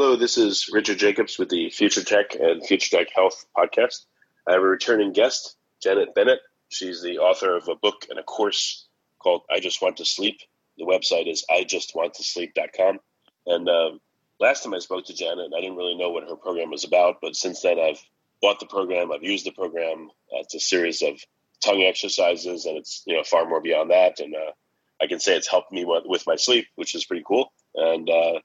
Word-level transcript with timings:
Hello, 0.00 0.14
this 0.14 0.38
is 0.38 0.70
Richard 0.72 1.00
Jacobs 1.00 1.40
with 1.40 1.48
the 1.48 1.70
Future 1.70 2.04
Tech 2.04 2.36
and 2.36 2.64
Future 2.64 2.98
Tech 2.98 3.08
Health 3.12 3.44
podcast. 3.56 4.04
I 4.46 4.52
have 4.52 4.62
a 4.62 4.64
returning 4.64 5.12
guest, 5.12 5.56
Janet 5.82 6.14
Bennett. 6.14 6.38
She's 6.68 7.02
the 7.02 7.18
author 7.18 7.56
of 7.56 7.66
a 7.66 7.74
book 7.74 8.06
and 8.08 8.16
a 8.16 8.22
course 8.22 8.86
called 9.18 9.42
I 9.50 9.58
Just 9.58 9.82
Want 9.82 9.96
to 9.96 10.04
Sleep. 10.04 10.38
The 10.76 10.84
website 10.84 11.28
is 11.28 11.44
ijustwanttosleep.com. 11.50 13.00
And 13.46 13.68
um, 13.68 14.00
last 14.38 14.62
time 14.62 14.72
I 14.72 14.78
spoke 14.78 15.06
to 15.06 15.14
Janet, 15.14 15.50
I 15.52 15.60
didn't 15.60 15.76
really 15.76 15.96
know 15.96 16.10
what 16.10 16.28
her 16.28 16.36
program 16.36 16.70
was 16.70 16.84
about, 16.84 17.16
but 17.20 17.34
since 17.34 17.62
then 17.62 17.80
I've 17.80 18.00
bought 18.40 18.60
the 18.60 18.66
program, 18.66 19.10
I've 19.10 19.24
used 19.24 19.46
the 19.46 19.50
program. 19.50 20.10
Uh, 20.32 20.42
it's 20.42 20.54
a 20.54 20.60
series 20.60 21.02
of 21.02 21.20
tongue 21.60 21.82
exercises, 21.82 22.66
and 22.66 22.78
it's 22.78 23.02
you 23.04 23.16
know 23.16 23.24
far 23.24 23.48
more 23.48 23.60
beyond 23.60 23.90
that. 23.90 24.20
And 24.20 24.32
uh, 24.36 24.52
I 25.02 25.08
can 25.08 25.18
say 25.18 25.36
it's 25.36 25.50
helped 25.50 25.72
me 25.72 25.84
with 25.84 26.22
my 26.24 26.36
sleep, 26.36 26.66
which 26.76 26.94
is 26.94 27.04
pretty 27.04 27.24
cool. 27.26 27.52
And 27.74 28.08
uh, 28.08 28.38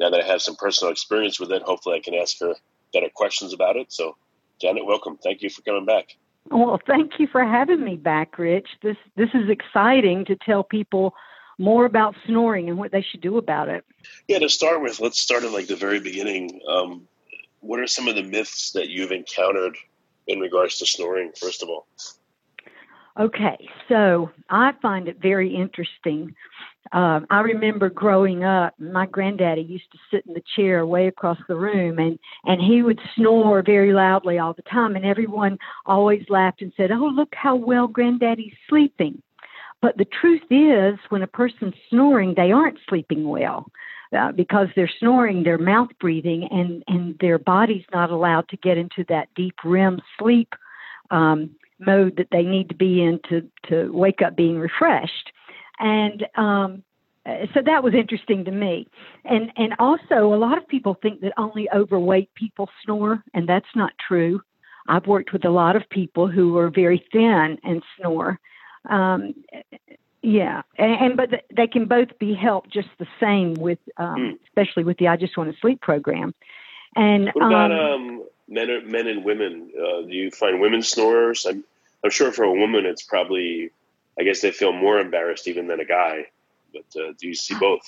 now 0.00 0.10
that 0.10 0.24
I 0.24 0.26
have 0.26 0.42
some 0.42 0.56
personal 0.56 0.90
experience 0.90 1.38
with 1.38 1.52
it, 1.52 1.62
hopefully 1.62 1.96
I 1.96 2.00
can 2.00 2.14
ask 2.14 2.40
her 2.40 2.54
better 2.92 3.08
questions 3.14 3.52
about 3.52 3.76
it. 3.76 3.92
So, 3.92 4.16
Janet, 4.60 4.86
welcome. 4.86 5.18
Thank 5.22 5.42
you 5.42 5.50
for 5.50 5.62
coming 5.62 5.84
back. 5.84 6.16
Well, 6.50 6.80
thank 6.86 7.12
you 7.18 7.28
for 7.30 7.44
having 7.44 7.84
me 7.84 7.96
back, 7.96 8.38
Rich. 8.38 8.66
This 8.82 8.96
this 9.14 9.28
is 9.34 9.50
exciting 9.50 10.24
to 10.24 10.36
tell 10.36 10.64
people 10.64 11.14
more 11.58 11.84
about 11.84 12.16
snoring 12.26 12.70
and 12.70 12.78
what 12.78 12.90
they 12.90 13.02
should 13.02 13.20
do 13.20 13.36
about 13.36 13.68
it. 13.68 13.84
Yeah, 14.26 14.38
to 14.38 14.48
start 14.48 14.80
with, 14.80 14.98
let's 14.98 15.20
start 15.20 15.44
at 15.44 15.52
like 15.52 15.66
the 15.66 15.76
very 15.76 16.00
beginning. 16.00 16.60
Um, 16.66 17.06
what 17.60 17.78
are 17.78 17.86
some 17.86 18.08
of 18.08 18.14
the 18.14 18.22
myths 18.22 18.72
that 18.72 18.88
you've 18.88 19.12
encountered 19.12 19.76
in 20.26 20.40
regards 20.40 20.78
to 20.78 20.86
snoring? 20.86 21.32
First 21.38 21.62
of 21.62 21.68
all. 21.68 21.86
Okay, 23.18 23.68
so 23.88 24.30
I 24.48 24.72
find 24.80 25.06
it 25.06 25.18
very 25.20 25.54
interesting 25.54 26.34
um, 26.92 27.26
I 27.30 27.40
remember 27.40 27.88
growing 27.88 28.42
up, 28.42 28.74
my 28.78 29.06
granddaddy 29.06 29.62
used 29.62 29.90
to 29.92 29.98
sit 30.10 30.26
in 30.26 30.34
the 30.34 30.42
chair 30.56 30.84
way 30.84 31.06
across 31.06 31.38
the 31.46 31.54
room, 31.54 31.98
and 31.98 32.18
and 32.44 32.60
he 32.60 32.82
would 32.82 32.98
snore 33.14 33.62
very 33.62 33.92
loudly 33.92 34.38
all 34.38 34.54
the 34.54 34.62
time, 34.62 34.96
and 34.96 35.04
everyone 35.04 35.58
always 35.86 36.24
laughed 36.28 36.62
and 36.62 36.72
said, 36.76 36.90
"Oh, 36.90 37.10
look 37.14 37.32
how 37.34 37.54
well 37.54 37.86
granddaddy's 37.86 38.54
sleeping." 38.68 39.22
But 39.82 39.96
the 39.98 40.06
truth 40.20 40.42
is, 40.50 40.98
when 41.10 41.22
a 41.22 41.26
person's 41.26 41.74
snoring, 41.88 42.34
they 42.36 42.50
aren't 42.50 42.78
sleeping 42.88 43.28
well. 43.28 43.70
Uh, 44.12 44.32
because 44.32 44.66
they're 44.74 44.90
snoring, 44.98 45.44
they're 45.44 45.56
mouth 45.56 45.90
breathing, 46.00 46.48
and, 46.50 46.82
and 46.88 47.16
their 47.20 47.38
body's 47.38 47.84
not 47.92 48.10
allowed 48.10 48.48
to 48.48 48.56
get 48.56 48.76
into 48.76 49.04
that 49.08 49.28
deep 49.36 49.54
REM 49.64 50.00
sleep 50.18 50.52
um, 51.12 51.50
mode 51.78 52.16
that 52.16 52.26
they 52.32 52.42
need 52.42 52.68
to 52.68 52.74
be 52.74 53.00
in 53.00 53.20
to, 53.28 53.48
to 53.68 53.88
wake 53.92 54.20
up 54.20 54.34
being 54.34 54.58
refreshed 54.58 55.30
and 55.80 56.26
um, 56.36 56.82
so 57.26 57.60
that 57.64 57.82
was 57.82 57.94
interesting 57.94 58.44
to 58.44 58.50
me. 58.50 58.86
And 59.24 59.52
and 59.56 59.74
also, 59.78 60.32
a 60.32 60.36
lot 60.36 60.58
of 60.58 60.66
people 60.68 60.94
think 60.94 61.20
that 61.20 61.32
only 61.36 61.68
overweight 61.70 62.32
people 62.34 62.68
snore, 62.84 63.22
and 63.34 63.48
that's 63.48 63.74
not 63.74 63.92
true. 64.06 64.40
I've 64.88 65.06
worked 65.06 65.32
with 65.32 65.44
a 65.44 65.50
lot 65.50 65.76
of 65.76 65.88
people 65.90 66.26
who 66.28 66.56
are 66.58 66.70
very 66.70 67.04
thin 67.12 67.58
and 67.62 67.82
snore. 67.96 68.38
Um, 68.88 69.34
yeah, 70.22 70.62
and, 70.76 70.92
and 70.92 71.16
but 71.16 71.44
they 71.54 71.66
can 71.66 71.86
both 71.86 72.18
be 72.18 72.34
helped 72.34 72.70
just 72.70 72.88
the 72.98 73.06
same 73.18 73.54
with, 73.54 73.78
um, 73.96 74.16
mm. 74.16 74.38
especially 74.46 74.84
with 74.84 74.98
the 74.98 75.08
I 75.08 75.16
Just 75.16 75.36
Want 75.36 75.52
to 75.52 75.60
Sleep 75.60 75.80
program. 75.80 76.34
And 76.96 77.30
what 77.34 77.46
about 77.46 77.72
um, 77.72 77.80
um 77.80 78.24
men, 78.48 78.90
men 78.90 79.06
and 79.06 79.24
women? 79.24 79.70
Uh, 79.76 80.02
do 80.02 80.12
you 80.12 80.30
find 80.30 80.60
women 80.60 80.82
snorers? 80.82 81.46
I'm, 81.46 81.64
I'm 82.02 82.10
sure 82.10 82.32
for 82.32 82.44
a 82.44 82.52
woman, 82.52 82.84
it's 82.86 83.02
probably 83.02 83.70
I 84.18 84.24
guess 84.24 84.40
they 84.40 84.50
feel 84.50 84.72
more 84.72 84.98
embarrassed 84.98 85.48
even 85.48 85.66
than 85.66 85.80
a 85.80 85.84
guy. 85.84 86.26
But 86.72 87.00
uh, 87.00 87.12
do 87.18 87.26
you 87.28 87.34
see 87.34 87.54
both? 87.58 87.82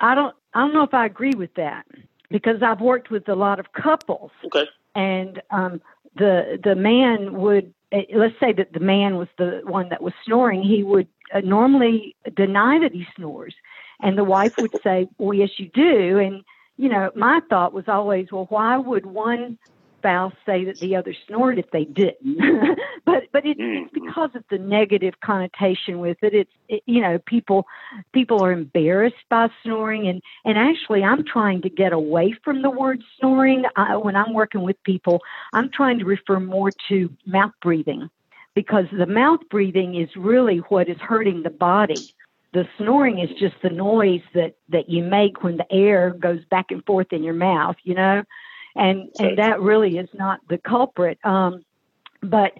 I 0.00 0.14
don't. 0.14 0.34
I 0.54 0.60
don't 0.60 0.74
know 0.74 0.82
if 0.82 0.94
I 0.94 1.06
agree 1.06 1.34
with 1.36 1.54
that 1.54 1.86
because 2.30 2.62
I've 2.62 2.80
worked 2.80 3.10
with 3.10 3.28
a 3.28 3.34
lot 3.34 3.60
of 3.60 3.72
couples. 3.72 4.30
Okay. 4.44 4.66
And 4.94 5.42
um, 5.50 5.80
the 6.16 6.58
the 6.62 6.74
man 6.74 7.34
would 7.34 7.72
eh, 7.92 8.02
let's 8.14 8.38
say 8.40 8.52
that 8.52 8.72
the 8.72 8.80
man 8.80 9.16
was 9.16 9.28
the 9.38 9.60
one 9.64 9.88
that 9.90 10.02
was 10.02 10.12
snoring. 10.24 10.62
He 10.62 10.82
would 10.82 11.08
uh, 11.34 11.40
normally 11.40 12.16
deny 12.34 12.78
that 12.80 12.92
he 12.92 13.06
snores, 13.16 13.54
and 14.00 14.16
the 14.16 14.24
wife 14.24 14.56
would 14.58 14.74
say, 14.82 15.08
"Well, 15.18 15.34
yes, 15.34 15.50
you 15.58 15.68
do." 15.72 16.18
And 16.18 16.42
you 16.76 16.88
know, 16.88 17.10
my 17.14 17.40
thought 17.48 17.72
was 17.72 17.88
always, 17.88 18.32
"Well, 18.32 18.46
why 18.48 18.76
would 18.76 19.06
one 19.06 19.58
spouse 20.00 20.32
say 20.46 20.64
that 20.64 20.78
the 20.78 20.96
other 20.96 21.14
snored 21.26 21.58
if 21.58 21.70
they 21.70 21.84
didn't. 21.84 22.38
but 23.04 23.24
but 23.32 23.44
it's, 23.44 23.60
it's 23.60 23.60
mm-hmm. 23.60 24.06
because 24.06 24.30
of 24.34 24.44
the 24.50 24.58
negative 24.58 25.14
connotation 25.22 25.98
with 25.98 26.16
it. 26.22 26.34
It's 26.34 26.50
it, 26.68 26.82
you 26.86 27.02
know 27.02 27.18
people 27.26 27.66
people 28.12 28.42
are 28.42 28.52
embarrassed 28.52 29.16
by 29.28 29.48
snoring, 29.62 30.08
and 30.08 30.22
and 30.44 30.56
actually 30.56 31.04
I'm 31.04 31.24
trying 31.24 31.62
to 31.62 31.68
get 31.68 31.92
away 31.92 32.34
from 32.42 32.62
the 32.62 32.70
word 32.70 33.02
snoring. 33.18 33.64
I, 33.76 33.96
when 33.96 34.16
I'm 34.16 34.32
working 34.32 34.62
with 34.62 34.82
people, 34.84 35.20
I'm 35.52 35.70
trying 35.70 35.98
to 35.98 36.04
refer 36.06 36.40
more 36.40 36.70
to 36.88 37.10
mouth 37.26 37.52
breathing 37.62 38.08
because 38.54 38.86
the 38.90 39.06
mouth 39.06 39.40
breathing 39.50 39.94
is 39.94 40.08
really 40.16 40.58
what 40.68 40.88
is 40.88 40.98
hurting 40.98 41.42
the 41.42 41.50
body 41.50 42.14
the 42.52 42.66
snoring 42.78 43.20
is 43.20 43.30
just 43.38 43.54
the 43.62 43.70
noise 43.70 44.22
that 44.34 44.56
that 44.70 44.88
you 44.88 45.04
make 45.04 45.44
when 45.44 45.56
the 45.56 45.72
air 45.72 46.10
goes 46.10 46.44
back 46.50 46.72
and 46.72 46.84
forth 46.84 47.12
in 47.12 47.22
your 47.22 47.34
mouth 47.34 47.76
you 47.84 47.94
know 47.94 48.24
and 48.76 49.08
and 49.18 49.38
that 49.38 49.60
really 49.60 49.98
is 49.98 50.08
not 50.14 50.40
the 50.48 50.58
culprit. 50.58 51.18
Um, 51.24 51.64
but 52.22 52.52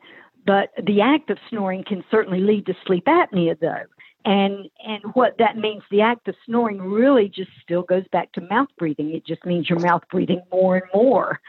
but 0.46 0.70
the 0.82 1.00
act 1.00 1.30
of 1.30 1.38
snoring 1.48 1.84
can 1.84 2.04
certainly 2.10 2.40
lead 2.40 2.66
to 2.66 2.74
sleep 2.86 3.04
apnea, 3.06 3.58
though. 3.58 3.84
And 4.24 4.68
and 4.86 5.02
what 5.14 5.36
that 5.38 5.56
means, 5.56 5.82
the 5.90 6.02
act 6.02 6.28
of 6.28 6.34
snoring 6.46 6.80
really 6.80 7.28
just 7.28 7.50
still 7.62 7.82
goes 7.82 8.04
back 8.12 8.32
to 8.32 8.40
mouth 8.42 8.68
breathing. 8.78 9.14
It 9.14 9.26
just 9.26 9.44
means 9.46 9.68
your 9.68 9.80
mouth 9.80 10.02
breathing 10.10 10.42
more 10.52 10.76
and 10.76 10.86
more. 10.94 11.40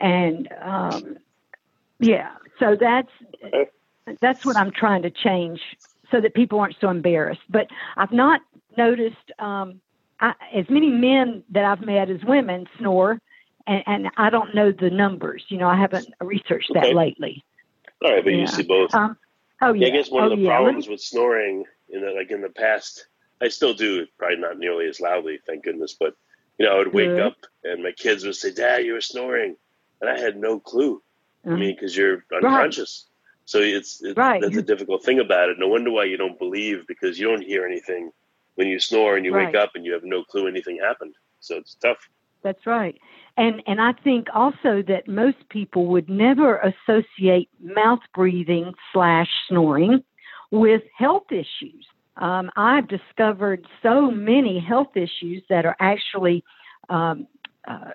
And 0.00 0.48
um, 0.62 1.16
yeah, 1.98 2.30
so 2.58 2.76
that's 2.78 3.10
that's 4.20 4.44
what 4.44 4.56
I'm 4.56 4.70
trying 4.70 5.02
to 5.02 5.10
change 5.10 5.60
so 6.10 6.20
that 6.20 6.34
people 6.34 6.60
aren't 6.60 6.76
so 6.80 6.90
embarrassed. 6.90 7.40
But 7.48 7.68
I've 7.96 8.12
not 8.12 8.40
noticed 8.76 9.32
um, 9.38 9.80
I, 10.20 10.34
as 10.54 10.66
many 10.68 10.90
men 10.90 11.42
that 11.50 11.64
I've 11.64 11.80
met 11.80 12.08
as 12.08 12.22
women 12.24 12.66
snore 12.78 13.20
and, 13.66 13.82
and 13.86 14.10
I 14.16 14.30
don't 14.30 14.54
know 14.54 14.72
the 14.72 14.90
numbers. 14.90 15.44
You 15.48 15.58
know, 15.58 15.68
I 15.68 15.76
haven't 15.76 16.12
researched 16.20 16.70
that 16.74 16.84
okay. 16.84 16.94
lately. 16.94 17.44
All 18.04 18.12
right, 18.12 18.24
but 18.24 18.32
yeah. 18.32 18.40
you 18.40 18.46
see 18.46 18.62
both. 18.62 18.94
Um, 18.94 19.16
oh 19.60 19.72
yeah. 19.72 19.86
yeah. 19.86 19.92
I 19.92 19.96
guess 19.96 20.10
one 20.10 20.24
oh, 20.24 20.32
of 20.32 20.38
the 20.38 20.44
yeah. 20.44 20.56
problems 20.56 20.88
with 20.88 21.00
snoring, 21.00 21.64
in 21.88 22.00
the, 22.00 22.10
like 22.10 22.30
in 22.30 22.40
the 22.40 22.48
past, 22.48 23.06
I 23.40 23.48
still 23.48 23.74
do, 23.74 24.06
probably 24.18 24.38
not 24.38 24.58
nearly 24.58 24.86
as 24.86 25.00
loudly, 25.00 25.38
thank 25.46 25.64
goodness. 25.64 25.96
But 25.98 26.14
you 26.58 26.66
know, 26.66 26.74
I 26.74 26.78
would 26.78 26.92
wake 26.92 27.08
Good. 27.08 27.20
up 27.20 27.36
and 27.64 27.82
my 27.82 27.92
kids 27.92 28.24
would 28.24 28.36
say, 28.36 28.52
"Dad, 28.52 28.84
you 28.84 28.94
were 28.94 29.00
snoring," 29.00 29.56
and 30.00 30.10
I 30.10 30.18
had 30.18 30.36
no 30.36 30.58
clue. 30.58 31.02
Mm-hmm. 31.44 31.54
I 31.54 31.58
mean, 31.58 31.74
because 31.74 31.96
you're 31.96 32.24
unconscious. 32.34 33.06
Right. 33.06 33.12
So 33.44 33.58
it's, 33.58 34.02
it's 34.02 34.16
right. 34.16 34.40
that's 34.40 34.56
a 34.56 34.62
difficult 34.62 35.04
thing 35.04 35.18
about 35.18 35.48
it. 35.48 35.58
No 35.58 35.68
wonder 35.68 35.90
why 35.90 36.04
you 36.04 36.16
don't 36.16 36.38
believe 36.38 36.86
because 36.86 37.18
you 37.18 37.28
don't 37.28 37.42
hear 37.42 37.66
anything 37.66 38.12
when 38.54 38.68
you 38.68 38.78
snore 38.78 39.16
and 39.16 39.24
you 39.24 39.34
right. 39.34 39.46
wake 39.46 39.56
up 39.56 39.72
and 39.74 39.84
you 39.84 39.92
have 39.92 40.04
no 40.04 40.22
clue 40.22 40.46
anything 40.46 40.78
happened. 40.78 41.14
So 41.40 41.56
it's 41.56 41.74
tough. 41.74 42.08
That's 42.42 42.64
right. 42.66 42.98
And 43.36 43.62
and 43.66 43.80
I 43.80 43.92
think 44.04 44.28
also 44.34 44.82
that 44.88 45.08
most 45.08 45.48
people 45.48 45.86
would 45.86 46.08
never 46.08 46.58
associate 46.58 47.48
mouth 47.60 48.00
breathing 48.14 48.74
slash 48.92 49.28
snoring 49.48 50.02
with 50.50 50.82
health 50.96 51.30
issues. 51.30 51.86
Um, 52.18 52.50
I've 52.56 52.88
discovered 52.88 53.66
so 53.82 54.10
many 54.10 54.60
health 54.60 54.96
issues 54.96 55.42
that 55.48 55.64
are 55.64 55.76
actually 55.80 56.44
um, 56.90 57.26
uh, 57.66 57.92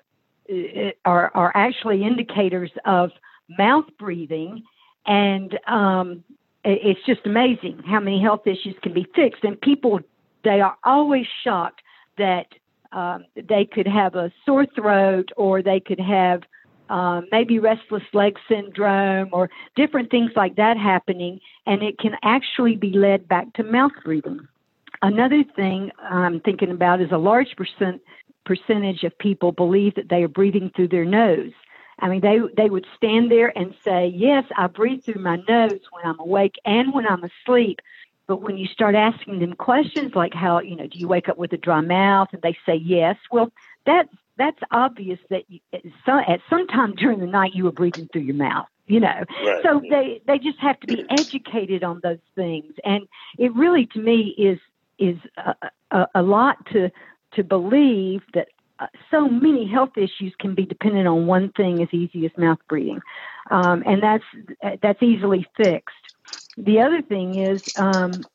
are 1.04 1.30
are 1.34 1.52
actually 1.54 2.02
indicators 2.02 2.72
of 2.84 3.10
mouth 3.58 3.84
breathing, 3.98 4.64
and 5.06 5.58
um, 5.68 6.24
it's 6.64 7.00
just 7.06 7.20
amazing 7.24 7.80
how 7.86 8.00
many 8.00 8.20
health 8.20 8.46
issues 8.46 8.74
can 8.82 8.92
be 8.92 9.06
fixed. 9.14 9.44
And 9.44 9.60
people, 9.60 10.00
they 10.42 10.60
are 10.60 10.76
always 10.84 11.26
shocked 11.44 11.80
that 12.18 12.46
um, 12.92 13.24
they 13.36 13.64
could 13.70 13.86
have 13.86 14.14
a 14.14 14.32
sore 14.44 14.66
throat 14.66 15.30
or 15.36 15.62
they 15.62 15.80
could 15.80 16.00
have 16.00 16.42
um, 16.88 17.26
maybe 17.30 17.58
restless 17.58 18.02
leg 18.14 18.36
syndrome 18.48 19.28
or 19.32 19.50
different 19.76 20.10
things 20.10 20.30
like 20.34 20.56
that 20.56 20.76
happening, 20.76 21.40
and 21.66 21.82
it 21.82 21.98
can 21.98 22.12
actually 22.22 22.76
be 22.76 22.92
led 22.92 23.28
back 23.28 23.52
to 23.54 23.62
mouth 23.62 23.92
breathing. 24.04 24.48
Another 25.02 25.44
thing 25.54 25.90
I'm 26.02 26.40
thinking 26.40 26.70
about 26.70 27.00
is 27.00 27.12
a 27.12 27.18
large 27.18 27.54
percent 27.56 28.00
percentage 28.44 29.04
of 29.04 29.16
people 29.18 29.52
believe 29.52 29.94
that 29.96 30.08
they 30.08 30.22
are 30.22 30.28
breathing 30.28 30.70
through 30.74 30.88
their 30.88 31.04
nose. 31.04 31.52
I 32.00 32.08
mean, 32.08 32.20
they 32.20 32.38
they 32.56 32.70
would 32.70 32.86
stand 32.96 33.30
there 33.30 33.56
and 33.56 33.74
say, 33.84 34.12
"Yes, 34.14 34.44
I 34.56 34.66
breathe 34.66 35.04
through 35.04 35.22
my 35.22 35.36
nose 35.48 35.80
when 35.90 36.04
I'm 36.04 36.18
awake 36.20 36.54
and 36.64 36.94
when 36.94 37.06
I'm 37.06 37.22
asleep." 37.24 37.80
But 38.28 38.42
when 38.42 38.58
you 38.58 38.66
start 38.66 38.94
asking 38.94 39.40
them 39.40 39.54
questions 39.54 40.12
like 40.14 40.34
how, 40.34 40.60
you 40.60 40.76
know, 40.76 40.86
do 40.86 40.98
you 40.98 41.08
wake 41.08 41.30
up 41.30 41.38
with 41.38 41.52
a 41.54 41.56
dry 41.56 41.80
mouth? 41.80 42.28
And 42.32 42.42
they 42.42 42.56
say 42.66 42.76
yes. 42.76 43.16
Well, 43.32 43.50
that's 43.86 44.12
that's 44.36 44.58
obvious 44.70 45.18
that 45.30 45.42
you, 45.48 45.58
at 45.72 46.40
some 46.48 46.66
time 46.68 46.94
during 46.94 47.18
the 47.18 47.26
night 47.26 47.54
you 47.54 47.64
were 47.64 47.72
breathing 47.72 48.08
through 48.12 48.22
your 48.22 48.36
mouth. 48.36 48.68
You 48.86 49.00
know, 49.00 49.24
right. 49.44 49.62
so 49.62 49.82
they 49.90 50.22
they 50.26 50.38
just 50.38 50.58
have 50.60 50.78
to 50.80 50.86
be 50.86 51.04
educated 51.10 51.82
on 51.84 52.00
those 52.02 52.20
things, 52.34 52.72
and 52.84 53.06
it 53.38 53.54
really 53.54 53.86
to 53.92 53.98
me 53.98 54.34
is 54.38 54.58
is 54.98 55.18
a, 55.36 55.70
a, 55.90 56.06
a 56.16 56.22
lot 56.22 56.64
to 56.72 56.90
to 57.34 57.44
believe 57.44 58.22
that 58.32 58.48
uh, 58.78 58.86
so 59.10 59.28
many 59.28 59.66
health 59.66 59.96
issues 59.96 60.34
can 60.38 60.54
be 60.54 60.64
dependent 60.64 61.06
on 61.06 61.26
one 61.26 61.50
thing 61.52 61.82
as 61.82 61.88
easy 61.92 62.24
as 62.24 62.32
mouth 62.38 62.58
breathing, 62.66 63.00
um, 63.50 63.82
and 63.84 64.02
that's 64.02 64.24
that's 64.80 65.02
easily 65.02 65.46
fixed. 65.56 66.07
The 66.58 66.80
other 66.80 67.02
thing 67.02 67.38
is 67.38 67.62
um, 67.76 68.26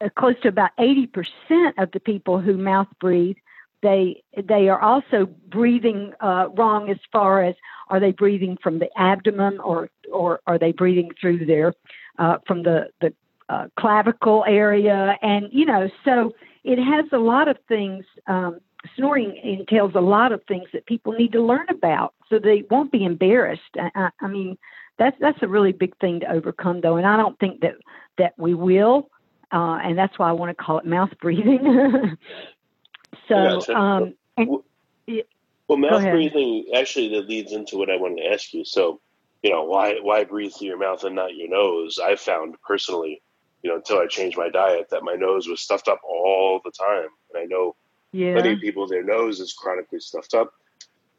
uh, 0.00 0.08
close 0.16 0.34
to 0.42 0.48
about 0.48 0.70
eighty 0.78 1.06
percent 1.06 1.78
of 1.78 1.90
the 1.92 2.00
people 2.00 2.40
who 2.40 2.56
mouth 2.56 2.88
breathe 3.00 3.36
they 3.82 4.22
they 4.36 4.68
are 4.68 4.80
also 4.80 5.26
breathing 5.48 6.12
uh, 6.20 6.48
wrong 6.54 6.90
as 6.90 6.98
far 7.12 7.42
as 7.42 7.54
are 7.88 8.00
they 8.00 8.12
breathing 8.12 8.58
from 8.62 8.78
the 8.78 8.88
abdomen 8.96 9.58
or 9.60 9.88
or 10.12 10.40
are 10.46 10.58
they 10.58 10.72
breathing 10.72 11.10
through 11.20 11.44
their 11.46 11.74
uh, 12.18 12.38
from 12.46 12.62
the 12.62 12.88
the 13.00 13.12
uh, 13.48 13.66
clavicle 13.78 14.44
area 14.46 15.16
and 15.22 15.48
you 15.52 15.64
know 15.64 15.88
so 16.04 16.34
it 16.64 16.78
has 16.78 17.06
a 17.12 17.18
lot 17.18 17.48
of 17.48 17.56
things 17.68 18.04
um, 18.26 18.58
snoring 18.96 19.36
entails 19.42 19.92
a 19.94 20.00
lot 20.00 20.32
of 20.32 20.42
things 20.44 20.68
that 20.72 20.86
people 20.86 21.12
need 21.12 21.32
to 21.32 21.42
learn 21.42 21.66
about 21.68 22.14
so 22.28 22.38
they 22.38 22.64
won't 22.70 22.92
be 22.92 23.04
embarrassed. 23.04 23.76
I, 23.76 24.10
I 24.20 24.28
mean, 24.28 24.58
that's 24.98 25.16
that's 25.20 25.42
a 25.42 25.48
really 25.48 25.72
big 25.72 25.96
thing 25.98 26.20
to 26.20 26.30
overcome, 26.30 26.80
though, 26.80 26.96
and 26.96 27.06
I 27.06 27.16
don't 27.16 27.38
think 27.38 27.60
that 27.60 27.76
that 28.18 28.34
we 28.36 28.54
will, 28.54 29.10
uh, 29.52 29.78
and 29.82 29.96
that's 29.96 30.18
why 30.18 30.28
I 30.28 30.32
want 30.32 30.56
to 30.56 30.62
call 30.62 30.78
it 30.78 30.86
mouth 30.86 31.10
breathing. 31.20 32.16
so, 33.28 33.60
um, 33.74 34.14
and, 34.36 34.58
well, 35.68 35.78
mouth 35.78 36.02
breathing 36.02 36.66
actually 36.74 37.08
that 37.10 37.28
leads 37.28 37.52
into 37.52 37.76
what 37.76 37.90
I 37.90 37.96
wanted 37.96 38.22
to 38.22 38.32
ask 38.32 38.52
you. 38.52 38.64
So, 38.64 39.00
you 39.42 39.50
know, 39.50 39.64
why 39.64 39.96
why 40.02 40.24
breathe 40.24 40.52
through 40.52 40.68
your 40.68 40.78
mouth 40.78 41.04
and 41.04 41.14
not 41.14 41.34
your 41.34 41.48
nose? 41.48 41.98
I 42.02 42.16
found 42.16 42.56
personally, 42.66 43.22
you 43.62 43.70
know, 43.70 43.76
until 43.76 43.98
I 43.98 44.06
changed 44.06 44.36
my 44.36 44.48
diet, 44.48 44.88
that 44.90 45.02
my 45.02 45.14
nose 45.14 45.48
was 45.48 45.60
stuffed 45.60 45.88
up 45.88 46.00
all 46.04 46.60
the 46.64 46.72
time, 46.72 47.08
and 47.32 47.42
I 47.42 47.44
know 47.44 47.76
yeah. 48.12 48.34
Many 48.34 48.56
people, 48.56 48.86
their 48.86 49.04
nose 49.04 49.40
is 49.40 49.52
chronically 49.52 50.00
stuffed 50.00 50.34
up. 50.34 50.52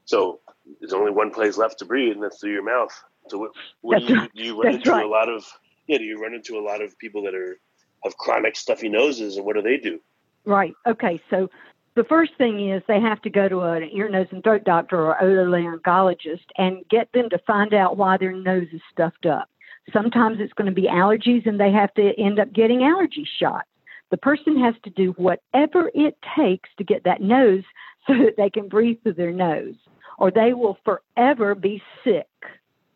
So 0.05 0.39
there's 0.79 0.93
only 0.93 1.11
one 1.11 1.31
place 1.31 1.57
left 1.57 1.79
to 1.79 1.85
breathe, 1.85 2.13
and 2.13 2.23
that's 2.23 2.39
through 2.39 2.53
your 2.53 2.63
mouth. 2.63 2.91
So 3.29 3.37
what, 3.37 3.51
what 3.81 3.99
do 3.99 4.13
you, 4.13 4.29
do 4.35 4.43
you 4.43 4.61
run 4.61 4.75
into 4.75 4.91
right. 4.91 5.05
a 5.05 5.07
lot 5.07 5.29
of? 5.29 5.45
Yeah, 5.87 5.97
do 5.97 6.03
you 6.03 6.21
run 6.21 6.33
into 6.33 6.57
a 6.57 6.61
lot 6.61 6.81
of 6.81 6.97
people 6.99 7.23
that 7.23 7.35
are 7.35 7.59
have 8.03 8.17
chronic 8.17 8.55
stuffy 8.55 8.89
noses, 8.89 9.37
and 9.37 9.45
what 9.45 9.55
do 9.55 9.61
they 9.61 9.77
do? 9.77 9.99
Right. 10.45 10.73
Okay. 10.87 11.21
So 11.29 11.49
the 11.95 12.03
first 12.03 12.31
thing 12.37 12.69
is 12.69 12.81
they 12.87 12.99
have 12.99 13.21
to 13.23 13.29
go 13.29 13.49
to 13.49 13.61
an 13.61 13.89
ear, 13.91 14.09
nose, 14.09 14.27
and 14.31 14.43
throat 14.43 14.63
doctor 14.63 14.99
or 14.99 15.17
otolaryngologist 15.21 16.45
and 16.57 16.87
get 16.89 17.11
them 17.13 17.29
to 17.29 17.39
find 17.39 17.73
out 17.73 17.97
why 17.97 18.17
their 18.17 18.31
nose 18.31 18.67
is 18.71 18.81
stuffed 18.91 19.25
up. 19.25 19.49
Sometimes 19.91 20.37
it's 20.39 20.53
going 20.53 20.73
to 20.73 20.81
be 20.81 20.87
allergies, 20.87 21.45
and 21.47 21.59
they 21.59 21.71
have 21.71 21.93
to 21.95 22.13
end 22.17 22.39
up 22.39 22.53
getting 22.53 22.83
allergy 22.83 23.27
shots. 23.39 23.67
The 24.11 24.17
person 24.17 24.59
has 24.59 24.75
to 24.83 24.89
do 24.89 25.11
whatever 25.17 25.91
it 25.93 26.17
takes 26.37 26.69
to 26.77 26.83
get 26.83 27.03
that 27.03 27.21
nose 27.21 27.63
so 28.07 28.13
that 28.13 28.37
they 28.37 28.49
can 28.49 28.69
breathe 28.69 28.97
through 29.03 29.13
their 29.13 29.33
nose, 29.33 29.75
or 30.17 30.31
they 30.31 30.53
will 30.53 30.77
forever 30.85 31.55
be 31.55 31.81
sick. 32.03 32.27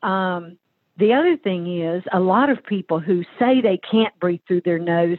Um, 0.04 0.58
the 0.98 1.14
other 1.14 1.38
thing 1.38 1.82
is, 1.82 2.04
a 2.12 2.20
lot 2.20 2.50
of 2.50 2.64
people 2.64 3.00
who 3.00 3.24
say 3.40 3.62
they 3.62 3.80
can't 3.90 4.18
breathe 4.20 4.42
through 4.48 4.62
their 4.62 4.80
nose, 4.80 5.18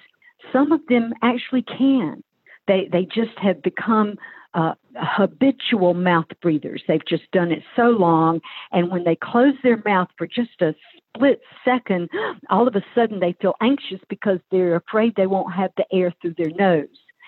some 0.52 0.70
of 0.72 0.80
them 0.88 1.12
actually 1.22 1.62
can. 1.62 2.22
They 2.68 2.88
they 2.90 3.04
just 3.04 3.36
have 3.38 3.62
become 3.62 4.16
uh, 4.54 4.74
habitual 4.96 5.94
mouth 5.94 6.28
breathers. 6.40 6.82
They've 6.86 7.04
just 7.04 7.30
done 7.32 7.50
it 7.50 7.62
so 7.74 7.88
long, 7.88 8.40
and 8.70 8.90
when 8.90 9.04
they 9.04 9.16
close 9.16 9.54
their 9.62 9.82
mouth 9.84 10.08
for 10.16 10.26
just 10.26 10.60
a 10.60 10.74
split 11.16 11.40
second, 11.64 12.08
all 12.50 12.68
of 12.68 12.76
a 12.76 12.84
sudden 12.94 13.20
they 13.20 13.34
feel 13.40 13.54
anxious 13.60 14.00
because 14.08 14.38
they're 14.50 14.76
afraid 14.76 15.14
they 15.16 15.26
won't 15.26 15.52
have 15.52 15.72
the 15.76 15.86
air 15.92 16.12
through 16.20 16.34
their 16.38 16.50
nose. 16.50 16.86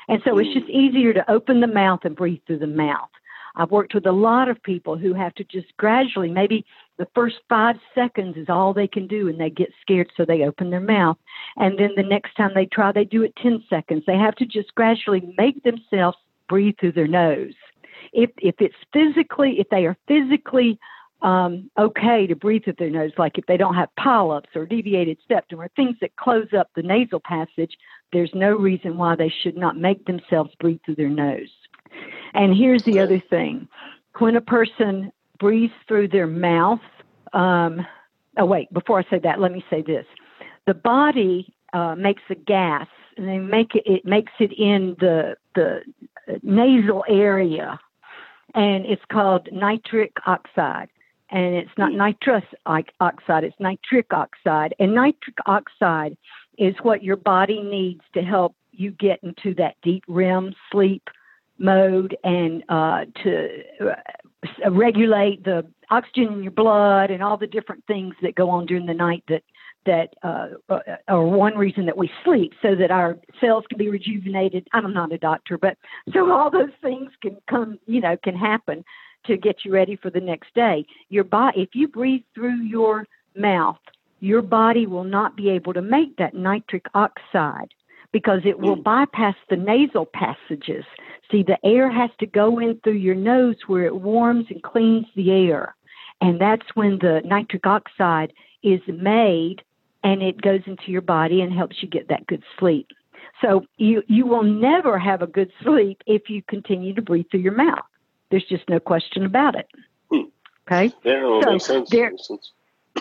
And 0.09 0.23
so 0.25 0.39
it's 0.39 0.55
just 0.55 0.69
easier 0.71 1.13
to 1.13 1.29
open 1.31 1.61
the 1.61 1.67
mouth 1.67 2.01
and 2.05 2.15
breathe 2.15 2.41
through 2.47 2.61
the 2.61 2.67
mouth. 2.69 3.09
I've 3.57 3.71
worked 3.71 3.95
with 3.95 4.07
a 4.07 4.13
lot 4.13 4.49
of 4.49 4.63
people 4.63 4.97
who 4.97 5.15
have 5.15 5.35
to 5.37 5.45
just 5.45 5.77
gradually, 5.79 6.31
maybe 6.31 6.65
the 6.99 7.09
first 7.15 7.37
five 7.49 7.77
seconds 7.95 8.37
is 8.37 8.49
all 8.49 8.73
they 8.73 8.89
can 8.89 9.07
do, 9.07 9.29
and 9.29 9.39
they 9.39 9.51
get 9.51 9.73
scared, 9.81 10.11
so 10.17 10.25
they 10.25 10.43
open 10.43 10.71
their 10.71 10.81
mouth. 10.81 11.19
And 11.57 11.79
then 11.79 11.91
the 11.97 12.03
next 12.03 12.35
time 12.35 12.53
they 12.55 12.67
try, 12.67 12.93
they 12.93 13.05
do 13.05 13.23
it 13.23 13.35
10 13.37 13.65
seconds. 13.69 14.05
They 14.07 14.17
have 14.17 14.35
to 14.37 14.47
just 14.47 14.75
gradually 14.75 15.35
make 15.37 15.63
themselves 15.63 16.17
breathe 16.49 16.77
through 16.81 16.93
their 16.93 17.07
nose. 17.07 17.55
If, 18.13 18.31
if 18.39 18.55
it's 18.61 18.75
physically, 18.93 19.61
if 19.61 19.69
they 19.69 19.85
are 19.85 19.97
physically 20.09 20.79
um, 21.23 21.71
okay 21.79 22.27
to 22.27 22.37
breathe 22.37 22.65
through 22.65 22.75
their 22.79 22.91
nose, 22.91 23.13
like 23.19 23.37
if 23.37 23.47
they 23.47 23.57
don't 23.57 23.75
have 23.75 23.95
polyps 23.97 24.51
or 24.55 24.65
deviated 24.65 25.19
septum 25.29 25.61
or 25.61 25.69
things 25.77 25.97
that 26.01 26.17
close 26.17 26.49
up 26.57 26.71
the 26.75 26.83
nasal 26.83 27.21
passage, 27.21 27.77
there's 28.13 28.31
no 28.33 28.57
reason 28.57 28.97
why 28.97 29.17
they 29.17 29.33
should 29.43 29.57
not 29.57 29.77
make 29.77 30.05
themselves 30.07 30.51
breathe 30.61 30.81
through 30.85 30.95
their 30.95 31.09
nose. 31.09 31.51
And 32.35 32.55
here's 32.55 32.85
the 32.85 33.01
other 33.01 33.21
thing 33.21 33.69
when 34.19 34.37
a 34.37 34.41
person 34.41 35.13
breathes 35.39 35.73
through 35.89 36.09
their 36.09 36.27
mouth, 36.27 36.81
um, 37.33 37.87
oh, 38.39 38.45
wait, 38.45 38.73
before 38.73 38.99
I 38.99 39.11
say 39.11 39.19
that, 39.21 39.41
let 39.41 39.53
me 39.53 39.65
say 39.71 39.83
this. 39.83 40.07
The 40.67 40.75
body 40.75 41.55
uh, 41.73 41.95
makes 41.95 42.23
a 42.31 42.35
gas 42.35 42.89
and 43.17 43.29
they 43.29 43.39
make 43.39 43.75
it, 43.75 43.85
it 43.87 44.05
makes 44.05 44.33
it 44.41 44.53
in 44.53 44.97
the, 44.99 45.37
the 45.55 45.81
nasal 46.43 47.05
area 47.09 47.79
and 48.55 48.87
it's 48.87 49.03
called 49.11 49.49
nitric 49.53 50.13
oxide 50.27 50.89
and 51.31 51.55
it's 51.55 51.71
not 51.77 51.93
hmm. 51.93 51.99
nitrous 51.99 52.45
oxide, 52.67 53.45
it's 53.45 53.57
nitric 53.59 54.13
oxide. 54.13 54.75
And 54.79 54.95
nitric 54.95 55.37
oxide 55.47 56.17
is 56.59 56.75
what 56.83 57.03
your 57.03 57.17
body 57.17 57.63
needs 57.63 58.03
to 58.15 58.23
help 58.23 58.55
you 58.73 58.91
get 58.93 59.21
into 59.23 59.55
that 59.55 59.77
deep 59.83 60.05
REM 60.09 60.55
sleep 60.71 61.03
mode 61.59 62.17
and 62.23 62.63
uh, 62.69 63.07
to 63.23 63.63
regulate 64.71 65.45
the 65.45 65.67
oxygen 65.91 66.33
in 66.33 66.43
your 66.43 66.53
blood 66.53 67.11
and 67.11 67.23
all 67.23 67.37
the 67.37 67.47
different 67.47 67.85
things 67.87 68.15
that 68.23 68.35
go 68.35 68.51
on 68.51 68.67
during 68.67 68.87
the 68.87 68.95
night 68.95 69.23
that 69.29 69.43
that 69.87 70.15
uh, 70.25 70.49
uh, 70.69 70.81
are 71.07 71.25
one 71.25 71.57
reason 71.57 71.87
that 71.87 71.97
we 71.97 72.11
sleep 72.25 72.53
so 72.61 72.75
that 72.75 72.91
our 72.91 73.17
cells 73.41 73.65
can 73.69 73.79
be 73.79 73.89
rejuvenated. 73.89 74.67
I'm 74.73 74.93
not 74.93 75.13
a 75.13 75.19
doctor, 75.19 75.57
but 75.57 75.79
so 76.13 76.33
all 76.33 76.51
those 76.51 76.73
things 76.83 77.13
can 77.23 77.37
come, 77.49 77.79
you 77.87 78.01
know, 78.01 78.17
can 78.23 78.37
happen 78.37 78.85
to 79.27 79.37
get 79.37 79.65
you 79.65 79.73
ready 79.73 79.97
for 79.97 80.11
the 80.11 80.21
next 80.21 80.53
day. 80.55 80.85
Your 81.09 81.25
body, 81.25 81.63
if 81.63 81.71
you 81.75 81.89
breathe 81.89 82.23
through 82.35 82.63
your 82.63 83.07
mouth, 83.37 83.79
your 84.21 84.43
body 84.43 84.87
will 84.87 85.05
not 85.05 85.37
be 85.37 85.51
able 85.51 85.73
to 85.75 85.83
make 85.83 86.17
that 86.17 86.35
nitric 86.35 86.87
oxide 86.95 87.73
because 88.13 88.41
it 88.45 88.59
will 88.59 88.77
mm. 88.77 88.83
bypass 88.83 89.35
the 89.51 89.57
nasal 89.57 90.07
passages. 90.07 90.85
See, 91.31 91.43
the 91.43 91.59
air 91.65 91.91
has 91.91 92.11
to 92.21 92.27
go 92.27 92.59
in 92.59 92.81
through 92.81 92.95
your 92.95 93.15
nose 93.15 93.57
where 93.67 93.85
it 93.85 93.97
warms 93.97 94.47
and 94.51 94.63
cleans 94.63 95.07
the 95.17 95.31
air. 95.33 95.75
And 96.21 96.41
that's 96.41 96.67
when 96.75 96.99
the 96.99 97.21
nitric 97.25 97.67
oxide 97.67 98.33
is 98.63 98.81
made 98.87 99.63
and 100.03 100.23
it 100.23 100.41
goes 100.41 100.61
into 100.67 100.91
your 100.91 101.03
body 101.03 101.41
and 101.41 101.53
helps 101.53 101.83
you 101.83 101.89
get 101.89 102.09
that 102.09 102.27
good 102.27 102.43
sleep. 102.59 102.89
So 103.43 103.67
you 103.77 104.03
you 104.07 104.27
will 104.27 104.45
never 104.45 104.99
have 104.99 105.21
a 105.21 105.27
good 105.27 105.51
sleep 105.63 106.03
if 106.07 106.31
you 106.31 106.43
continue 106.43 106.95
to 106.95 107.03
breathe 107.03 107.27
through 107.31 107.41
your 107.41 107.57
mouth. 107.57 107.85
There's 108.31 108.45
just 108.45 108.69
no 108.69 108.81
question 108.81 109.25
about 109.27 109.57
it. 109.57 109.69
Hmm. 110.11 110.29
Okay. 110.67 110.95
Yeah, 111.05 111.41
so 111.43 111.51
makes 111.51 111.65
sense. 111.67 111.91
There, 111.91 112.11
makes 112.11 112.29
sense. 112.29 112.53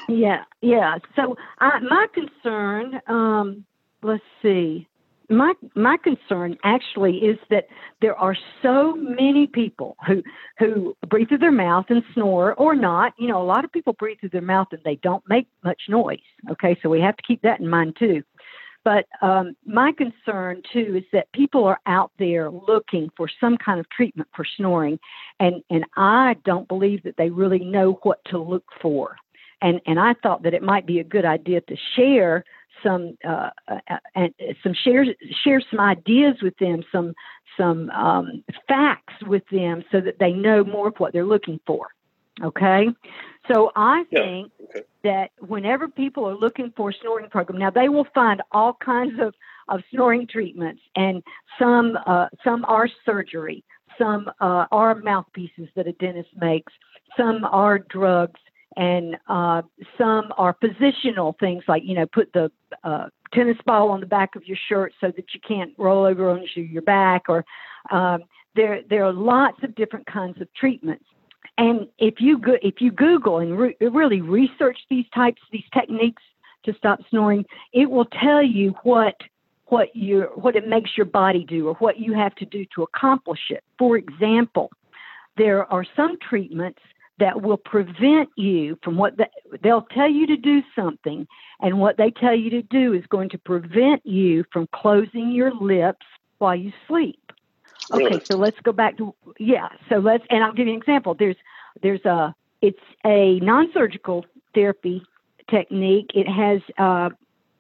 Yeah, 0.10 0.44
yeah. 0.62 0.98
So 1.15 1.38
I, 1.60 1.79
my 1.79 2.08
concern, 2.13 3.01
um, 3.08 3.65
let's 4.03 4.24
see. 4.41 4.88
My 5.29 5.53
my 5.75 5.98
concern 5.98 6.58
actually 6.63 7.17
is 7.17 7.38
that 7.50 7.67
there 8.01 8.15
are 8.15 8.36
so 8.62 8.96
many 8.96 9.48
people 9.48 9.96
who 10.08 10.22
who 10.58 10.96
breathe 11.08 11.29
through 11.29 11.39
their 11.39 11.51
mouth 11.51 11.86
and 11.89 12.03
snore 12.13 12.53
or 12.55 12.75
not. 12.75 13.13
You 13.17 13.27
know, 13.27 13.41
a 13.41 13.46
lot 13.46 13.65
of 13.65 13.72
people 13.72 13.94
breathe 13.94 14.20
through 14.20 14.29
their 14.29 14.41
mouth 14.41 14.67
and 14.72 14.82
they 14.84 14.96
don't 14.96 15.24
make 15.27 15.48
much 15.63 15.84
noise. 15.89 16.20
Okay, 16.51 16.77
so 16.82 16.89
we 16.89 17.01
have 17.01 17.17
to 17.17 17.24
keep 17.24 17.41
that 17.41 17.60
in 17.60 17.70
mind 17.70 17.96
too. 17.98 18.24
But 18.84 19.05
um, 19.24 19.55
my 19.65 19.91
concern 19.94 20.62
too 20.72 20.98
is 20.98 21.03
that 21.12 21.32
people 21.34 21.65
are 21.65 21.79
out 21.88 22.12
there 22.20 22.51
looking 22.51 23.10
for 23.17 23.27
some 23.41 23.58
kind 23.58 23.79
of 23.79 23.89
treatment 23.89 24.29
for 24.36 24.46
snoring, 24.58 25.00
and 25.39 25.63
and 25.70 25.86
I 25.98 26.36
don't 26.46 26.67
believe 26.67 27.03
that 27.03 27.17
they 27.17 27.29
really 27.29 27.60
know 27.60 28.00
what 28.03 28.20
to 28.25 28.38
look 28.38 28.65
for. 28.82 29.17
And 29.62 29.82
and 29.88 30.00
I 30.00 30.13
thought 30.22 30.44
that 30.44 30.53
it 30.53 30.62
might 30.62 30.86
be 30.86 31.00
a 31.00 31.03
good 31.03 31.25
idea 31.25 31.62
to 31.62 31.75
share 31.96 32.44
some 32.84 33.17
uh, 33.27 33.50
and 34.15 34.34
some 34.63 34.74
share 34.74 35.05
share 35.44 35.62
some 35.70 35.79
ideas 35.79 36.36
with 36.41 36.58
them, 36.58 36.84
some 36.91 37.13
some 37.58 37.89
um, 37.91 38.44
facts 38.67 39.13
with 39.25 39.44
them, 39.51 39.84
so 39.91 40.01
that 40.01 40.20
they 40.20 40.32
know 40.32 40.63
more 40.63 40.89
of 40.89 40.96
what 40.98 41.13
they're 41.13 41.25
looking 41.25 41.60
for. 41.65 41.88
Okay, 42.44 42.88
so 43.51 43.72
I 43.75 44.03
think 44.12 44.51
yeah. 44.60 44.65
okay. 44.70 44.82
that 45.03 45.32
whenever 45.39 45.88
people 45.88 46.27
are 46.27 46.36
looking 46.36 46.74
for 46.75 46.89
a 46.89 46.94
snoring 47.01 47.29
program, 47.29 47.60
now 47.60 47.70
they 47.70 47.88
will 47.88 48.08
find 48.13 48.41
all 48.51 48.74
kinds 48.74 49.20
of 49.22 49.34
of 49.67 49.82
snoring 49.91 50.27
treatments, 50.27 50.82
and 50.96 51.24
some 51.58 51.98
uh, 52.05 52.27
some 52.44 52.65
are 52.65 52.89
surgery, 53.05 53.63
some 53.98 54.29
uh, 54.41 54.65
are 54.72 54.96
mouthpieces 54.96 55.70
that 55.75 55.88
a 55.88 55.94
dentist 55.94 56.29
makes, 56.39 56.74
some 57.17 57.46
are 57.46 57.79
drugs, 57.79 58.39
and 58.77 59.15
uh, 59.27 59.62
some 59.98 60.34
are 60.38 60.53
positional 60.53 61.38
things 61.39 61.63
like 61.67 61.84
you 61.86 61.96
know 61.96 62.05
put 62.08 62.32
the 62.34 62.51
uh, 62.84 63.08
tennis 63.34 63.58
ball 63.65 63.89
on 63.89 64.00
the 64.00 64.05
back 64.05 64.36
of 64.36 64.46
your 64.46 64.58
shirt 64.67 64.94
so 65.00 65.08
that 65.08 65.25
you 65.34 65.39
can't 65.48 65.74
roll 65.77 66.05
over 66.05 66.29
onto 66.29 66.62
your 66.62 66.82
back 66.82 67.24
or 67.29 67.46
um, 67.91 68.24
there 68.55 68.82
there 68.89 69.05
are 69.05 69.13
lots 69.13 69.62
of 69.63 69.75
different 69.75 70.05
kinds 70.08 70.39
of 70.41 70.53
treatments. 70.53 71.05
And 71.58 71.88
if 72.00 72.15
you 72.20 72.38
go, 72.38 72.58
if 72.62 72.82
you 72.82 72.91
google 72.91 73.39
and 73.39 73.58
re- 73.58 73.77
really 73.79 74.22
research 74.22 74.77
these 74.89 75.05
types 75.13 75.41
these 75.51 75.63
techniques 75.74 76.24
to 76.65 76.74
stop 76.77 77.00
snoring 77.10 77.46
it 77.74 77.89
will 77.89 78.05
tell 78.05 78.44
you 78.44 78.74
what 78.84 79.15
what 79.67 79.96
your 79.96 80.27
what 80.36 80.55
it 80.55 80.67
makes 80.67 80.91
your 80.98 81.05
body 81.05 81.46
do 81.46 81.67
or 81.67 81.75
what 81.75 82.00
you 82.00 82.13
have 82.13 82.36
to 82.36 82.46
do 82.46 82.65
to 82.75 82.84
accomplish 82.84 83.39
it. 83.50 83.63
For 83.77 83.98
example 83.98 84.72
there 85.38 85.72
are 85.72 85.86
some 85.96 86.17
treatments 86.27 86.79
that 87.20 87.42
will 87.42 87.58
prevent 87.58 88.30
you 88.36 88.78
from 88.84 88.98
what 88.98 89.18
the, 89.18 89.28
they'll 89.64 89.88
tell 89.94 90.10
you 90.10 90.28
to 90.28 90.38
do 90.38 90.62
something, 90.76 91.28
and 91.62 91.80
what 91.80 91.98
they 91.98 92.12
tell 92.12 92.36
you 92.36 92.50
to 92.50 92.62
do 92.62 92.94
is 92.94 93.06
going 93.08 93.30
to 93.30 93.38
prevent 93.38 94.06
you 94.06 94.44
from 94.52 94.68
closing 94.74 95.32
your 95.32 95.54
lips 95.54 96.06
while 96.40 96.56
you 96.56 96.74
sleep. 96.88 97.20
Okay, 97.94 98.20
so 98.26 98.38
let's 98.38 98.60
go 98.62 98.72
back 98.72 98.98
to 98.98 99.14
yeah. 99.38 99.70
So 99.90 99.98
let's 99.98 100.24
and 100.30 100.44
I'll 100.44 100.54
give 100.54 100.68
you 100.68 100.74
an 100.74 100.80
example. 100.80 101.14
There's 101.14 101.36
there's 101.82 102.04
a 102.06 102.34
it's 102.62 102.80
a 103.06 103.40
non-surgical 103.42 104.26
therapy 104.54 105.04
technique. 105.50 106.12
It 106.16 106.28
has 106.28 106.62
uh, 106.78 107.10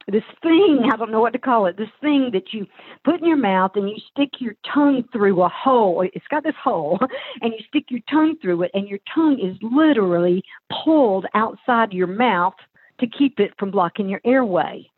this 0.07 0.23
thing, 0.41 0.89
I 0.91 0.97
don't 0.97 1.11
know 1.11 1.21
what 1.21 1.33
to 1.33 1.39
call 1.39 1.65
it, 1.65 1.77
this 1.77 1.89
thing 1.99 2.29
that 2.33 2.53
you 2.53 2.67
put 3.03 3.21
in 3.21 3.25
your 3.25 3.37
mouth 3.37 3.71
and 3.75 3.89
you 3.89 3.95
stick 4.11 4.39
your 4.39 4.55
tongue 4.71 5.03
through 5.11 5.41
a 5.41 5.49
hole. 5.49 6.07
It's 6.13 6.27
got 6.29 6.43
this 6.43 6.55
hole, 6.63 6.99
and 7.41 7.53
you 7.53 7.59
stick 7.67 7.85
your 7.89 8.01
tongue 8.09 8.35
through 8.41 8.63
it, 8.63 8.71
and 8.73 8.87
your 8.87 8.99
tongue 9.13 9.39
is 9.39 9.57
literally 9.61 10.43
pulled 10.83 11.25
outside 11.33 11.91
your 11.91 12.07
mouth 12.07 12.55
to 12.99 13.07
keep 13.07 13.39
it 13.39 13.51
from 13.57 13.71
blocking 13.71 14.07
your 14.07 14.21
airway. 14.25 14.89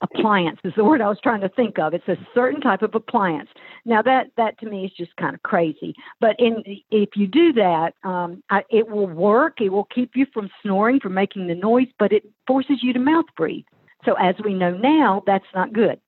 Appliance 0.00 0.58
is 0.64 0.72
the 0.76 0.84
word 0.84 1.00
I 1.00 1.08
was 1.08 1.20
trying 1.22 1.40
to 1.42 1.48
think 1.50 1.78
of. 1.78 1.94
It's 1.94 2.08
a 2.08 2.16
certain 2.34 2.60
type 2.60 2.82
of 2.82 2.94
appliance. 2.94 3.48
Now 3.84 4.02
that 4.02 4.26
that 4.36 4.58
to 4.58 4.66
me 4.66 4.84
is 4.84 4.90
just 4.96 5.14
kind 5.16 5.34
of 5.34 5.42
crazy. 5.44 5.94
But 6.20 6.34
in 6.38 6.64
if 6.90 7.10
you 7.14 7.28
do 7.28 7.52
that, 7.52 7.92
um, 8.02 8.42
I, 8.50 8.64
it 8.70 8.88
will 8.88 9.06
work. 9.06 9.60
It 9.60 9.68
will 9.68 9.84
keep 9.94 10.12
you 10.16 10.26
from 10.34 10.50
snoring, 10.62 10.98
from 10.98 11.14
making 11.14 11.46
the 11.46 11.54
noise, 11.54 11.86
but 11.98 12.12
it 12.12 12.24
forces 12.46 12.78
you 12.82 12.92
to 12.92 12.98
mouth 12.98 13.26
breathe. 13.36 13.64
So 14.04 14.14
as 14.14 14.34
we 14.44 14.54
know 14.54 14.70
now, 14.70 15.22
that's 15.26 15.46
not 15.54 15.72
good. 15.72 16.00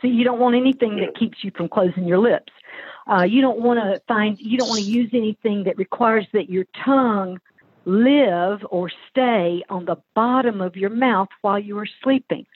So 0.00 0.06
you 0.06 0.24
don't 0.24 0.38
want 0.38 0.56
anything 0.56 0.96
that 0.96 1.16
keeps 1.18 1.38
you 1.42 1.50
from 1.56 1.68
closing 1.68 2.04
your 2.04 2.18
lips. 2.18 2.52
Uh, 3.06 3.24
you 3.24 3.40
don't 3.40 3.60
want 3.60 3.80
to 3.80 4.00
find, 4.06 4.38
you 4.40 4.58
don't 4.58 4.68
want 4.68 4.80
to 4.80 4.86
use 4.86 5.10
anything 5.12 5.64
that 5.64 5.76
requires 5.76 6.26
that 6.32 6.48
your 6.48 6.64
tongue 6.84 7.38
live 7.84 8.60
or 8.70 8.90
stay 9.10 9.62
on 9.68 9.84
the 9.84 9.96
bottom 10.14 10.60
of 10.60 10.76
your 10.76 10.90
mouth 10.90 11.28
while 11.42 11.58
you 11.58 11.76
are 11.78 11.88
sleeping. 12.02 12.46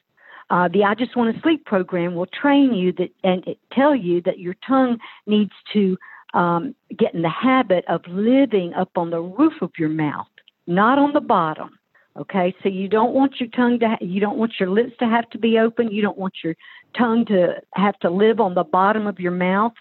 Uh, 0.48 0.68
the 0.68 0.84
I 0.84 0.94
Just 0.94 1.16
Want 1.16 1.34
to 1.34 1.42
Sleep 1.42 1.64
program 1.64 2.14
will 2.14 2.26
train 2.26 2.72
you 2.72 2.92
that 2.92 3.10
and 3.24 3.44
tell 3.72 3.94
you 3.94 4.22
that 4.22 4.38
your 4.38 4.54
tongue 4.66 4.98
needs 5.26 5.50
to 5.72 5.98
um, 6.34 6.74
get 6.96 7.14
in 7.14 7.22
the 7.22 7.28
habit 7.28 7.84
of 7.88 8.02
living 8.06 8.72
up 8.74 8.90
on 8.96 9.10
the 9.10 9.20
roof 9.20 9.54
of 9.60 9.72
your 9.78 9.88
mouth, 9.88 10.28
not 10.68 10.98
on 10.98 11.12
the 11.12 11.20
bottom. 11.20 11.78
Okay, 12.18 12.54
so 12.62 12.68
you 12.68 12.88
don't 12.88 13.12
want 13.12 13.34
your 13.38 13.50
tongue 13.50 13.78
to, 13.80 13.88
ha- 13.90 13.98
you 14.00 14.20
don't 14.20 14.38
want 14.38 14.54
your 14.58 14.70
lips 14.70 14.92
to 15.00 15.06
have 15.06 15.28
to 15.30 15.38
be 15.38 15.58
open. 15.58 15.90
You 15.90 16.00
don't 16.00 16.16
want 16.16 16.34
your 16.42 16.54
tongue 16.96 17.26
to 17.26 17.56
have 17.74 17.98
to 18.00 18.10
live 18.10 18.40
on 18.40 18.54
the 18.54 18.64
bottom 18.64 19.06
of 19.06 19.20
your 19.20 19.32
mouth. 19.32 19.74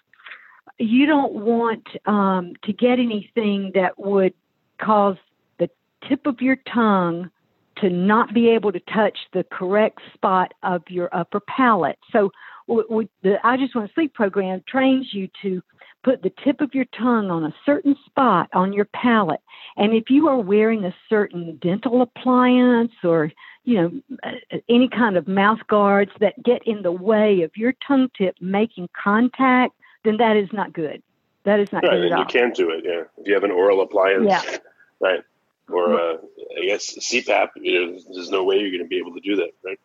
You 0.77 1.06
don't 1.06 1.34
want 1.34 1.88
um, 2.06 2.54
to 2.65 2.74
get 2.74 3.00
anything 3.00 3.72
that 3.75 3.98
would 3.98 4.34
cause 4.82 5.15
the 5.60 5.70
tip 6.10 6.25
of 6.25 6.42
your 6.42 6.58
tongue 6.74 7.30
to 7.77 7.89
not 7.89 8.34
be 8.34 8.50
able 8.50 8.72
to 8.74 8.80
touch 8.82 9.18
the 9.34 9.46
correct 9.51 10.00
spot 10.13 10.54
of 10.63 10.82
your 10.89 11.10
upper 11.15 11.39
palate. 11.39 12.00
So, 12.12 12.32
the 12.68 13.38
I 13.44 13.58
Just 13.58 13.75
Want 13.75 13.88
to 13.88 13.94
Sleep 13.94 14.13
program 14.13 14.63
trains 14.68 15.10
you 15.13 15.30
to 15.44 15.62
put 16.06 16.22
the 16.22 16.32
tip 16.44 16.62
of 16.62 16.76
your 16.76 16.86
tongue 16.86 17.32
on 17.32 17.44
a 17.44 17.54
certain 17.66 17.96
spot 18.06 18.48
on 18.54 18.72
your 18.72 18.86
palate. 18.86 19.42
And 19.76 19.92
if 19.92 20.12
you 20.12 20.28
are 20.28 20.38
wearing 20.38 20.86
a 20.86 20.96
certain 21.10 21.58
dental 21.58 22.04
appliance 22.04 22.92
or, 23.04 23.32
you 23.64 23.82
know, 23.82 24.32
any 24.70 24.88
kind 24.88 25.18
of 25.18 25.28
mouth 25.28 25.66
guards 25.68 26.12
that 26.20 26.42
get 26.44 26.62
in 26.68 26.84
the 26.84 26.92
way 26.92 27.42
of 27.42 27.58
your 27.58 27.74
tongue 27.86 28.12
tip 28.16 28.36
making 28.40 28.88
contact, 29.04 29.74
then 30.04 30.18
that 30.18 30.38
is 30.38 30.48
not 30.54 30.72
good. 30.72 31.02
That 31.44 31.60
is 31.60 31.72
not 31.72 31.84
right, 31.84 31.92
good 31.92 32.12
and 32.12 32.20
you 32.20 32.26
can't 32.26 32.56
do 32.56 32.70
it, 32.70 32.84
yeah. 32.86 33.04
If 33.18 33.28
you 33.28 33.34
have 33.34 33.44
an 33.44 33.52
oral 33.52 33.82
appliance, 33.82 34.28
yeah. 34.28 34.58
right, 35.00 35.22
or 35.70 35.94
uh, 35.94 36.18
I 36.60 36.66
guess 36.66 36.98
CPAP, 37.00 37.50
you 37.56 37.74
know, 37.74 38.00
there's 38.14 38.30
no 38.30 38.44
way 38.44 38.58
you're 38.58 38.70
going 38.70 38.84
to 38.84 38.88
be 38.88 39.00
able 39.00 39.14
to 39.16 39.22
do 39.22 39.36
that, 39.38 39.52
right? 39.64 39.80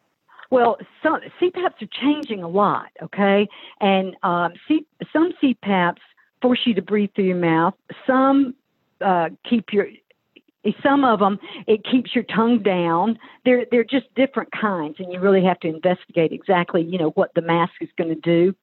Well, 0.50 0.79
some 1.03 1.21
CPAPs 1.41 1.81
are 1.81 1.89
changing 2.03 2.43
a 2.43 2.49
lot, 2.49 2.89
okay? 3.00 3.49
And 3.81 4.17
um, 4.23 4.53
C, 4.67 4.85
some 5.12 5.33
CPAPs 5.41 6.00
force 6.42 6.61
you 6.64 6.75
to 6.75 6.82
breathe 6.82 7.11
through 7.14 7.25
your 7.25 7.37
mouth. 7.37 7.75
Some 8.06 8.54
uh, 9.00 9.30
keep 9.49 9.73
your 9.73 9.88
some 10.82 11.04
of 11.04 11.20
them 11.20 11.38
it 11.66 11.85
keeps 11.85 12.14
your 12.14 12.25
tongue 12.25 12.62
down. 12.62 13.18
They're 13.44 13.66
they're 13.70 13.85
just 13.85 14.14
different 14.14 14.50
kinds, 14.52 14.97
and 14.99 15.12
you 15.12 15.20
really 15.20 15.44
have 15.44 15.61
to 15.61 15.68
investigate 15.68 16.32
exactly 16.32 16.82
you 16.82 16.99
know 16.99 17.11
what 17.11 17.30
the 17.35 17.42
mask 17.42 17.75
is 17.80 17.88
going 17.97 18.11
to 18.11 18.20
do. 18.20 18.54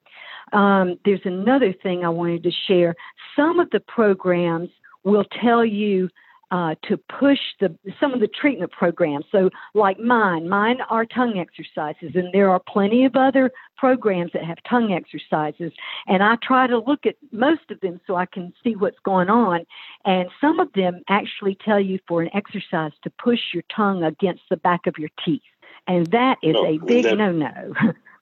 Um, 0.56 0.98
there's 1.04 1.20
another 1.24 1.72
thing 1.72 2.04
I 2.04 2.08
wanted 2.08 2.42
to 2.44 2.50
share. 2.66 2.94
Some 3.36 3.60
of 3.60 3.70
the 3.70 3.80
programs 3.80 4.70
will 5.04 5.24
tell 5.40 5.64
you 5.64 6.08
uh, 6.50 6.74
to 6.88 6.96
push 6.96 7.38
the 7.60 7.76
some 8.00 8.14
of 8.14 8.20
the 8.20 8.28
treatment 8.28 8.72
programs. 8.72 9.26
So, 9.30 9.50
like 9.74 9.98
mine, 9.98 10.48
mine 10.48 10.78
are 10.88 11.04
tongue 11.04 11.38
exercises, 11.38 12.12
and 12.14 12.32
there 12.32 12.50
are 12.50 12.60
plenty 12.60 13.04
of 13.04 13.16
other 13.16 13.50
programs 13.76 14.32
that 14.32 14.44
have 14.44 14.58
tongue 14.68 14.92
exercises. 14.92 15.72
And 16.06 16.22
I 16.22 16.36
try 16.42 16.66
to 16.66 16.78
look 16.78 17.04
at 17.06 17.16
most 17.32 17.70
of 17.70 17.80
them 17.80 18.00
so 18.06 18.16
I 18.16 18.26
can 18.26 18.52
see 18.64 18.76
what's 18.76 18.98
going 19.04 19.28
on. 19.28 19.66
And 20.04 20.28
some 20.40 20.58
of 20.58 20.72
them 20.72 21.02
actually 21.08 21.56
tell 21.64 21.80
you 21.80 21.98
for 22.08 22.22
an 22.22 22.30
exercise 22.34 22.92
to 23.02 23.10
push 23.22 23.40
your 23.52 23.64
tongue 23.74 24.02
against 24.02 24.42
the 24.48 24.56
back 24.56 24.86
of 24.86 24.94
your 24.98 25.10
teeth, 25.24 25.42
and 25.86 26.06
that 26.08 26.38
is 26.42 26.56
a 26.56 26.78
big 26.78 27.04
no 27.04 27.30
no. 27.30 27.74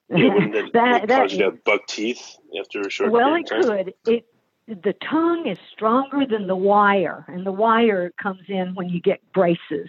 Yeah, 0.09 0.28
that, 0.28 0.71
that, 0.73 1.09
that 1.09 1.23
cause 1.23 1.33
you 1.33 1.38
to 1.38 1.45
have 1.47 1.64
buck 1.64 1.87
teeth 1.87 2.38
after 2.59 2.80
a 2.80 2.90
short 2.90 3.11
well, 3.11 3.35
it 3.35 3.49
could. 3.49 3.95
It 4.06 4.26
the 4.66 4.94
tongue 5.08 5.46
is 5.46 5.58
stronger 5.73 6.26
than 6.28 6.46
the 6.46 6.56
wire, 6.56 7.25
and 7.28 7.46
the 7.46 7.52
wire 7.52 8.12
comes 8.20 8.42
in 8.49 8.75
when 8.75 8.88
you 8.88 9.00
get 9.00 9.20
braces. 9.32 9.88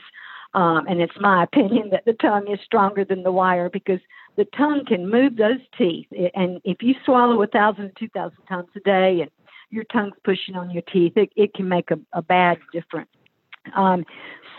Um, 0.54 0.86
and 0.88 1.02
it's 1.02 1.20
my 1.20 1.44
opinion 1.52 1.90
that 1.92 2.06
the 2.06 2.14
tongue 2.14 2.52
is 2.52 2.60
stronger 2.64 3.04
than 3.04 3.24
the 3.24 3.32
wire 3.32 3.70
because 3.70 4.00
the 4.36 4.46
tongue 4.46 4.84
can 4.86 5.10
move 5.10 5.36
those 5.36 5.60
teeth. 5.78 6.08
And 6.36 6.62
if 6.64 6.78
you 6.82 6.94
swallow 7.06 7.42
a 7.42 7.48
thousand, 7.48 7.92
two 7.98 8.10
thousand 8.10 8.44
times 8.46 8.70
a 8.76 8.80
day, 8.82 9.22
and 9.22 9.32
your 9.70 9.84
tongue's 9.86 10.18
pushing 10.24 10.56
on 10.56 10.72
your 10.72 10.84
teeth, 10.84 11.14
it, 11.16 11.32
it 11.36 11.54
can 11.54 11.68
make 11.68 11.92
a, 11.92 12.00
a 12.14 12.22
bad 12.22 12.60
difference. 12.72 13.10
Um, 13.76 14.06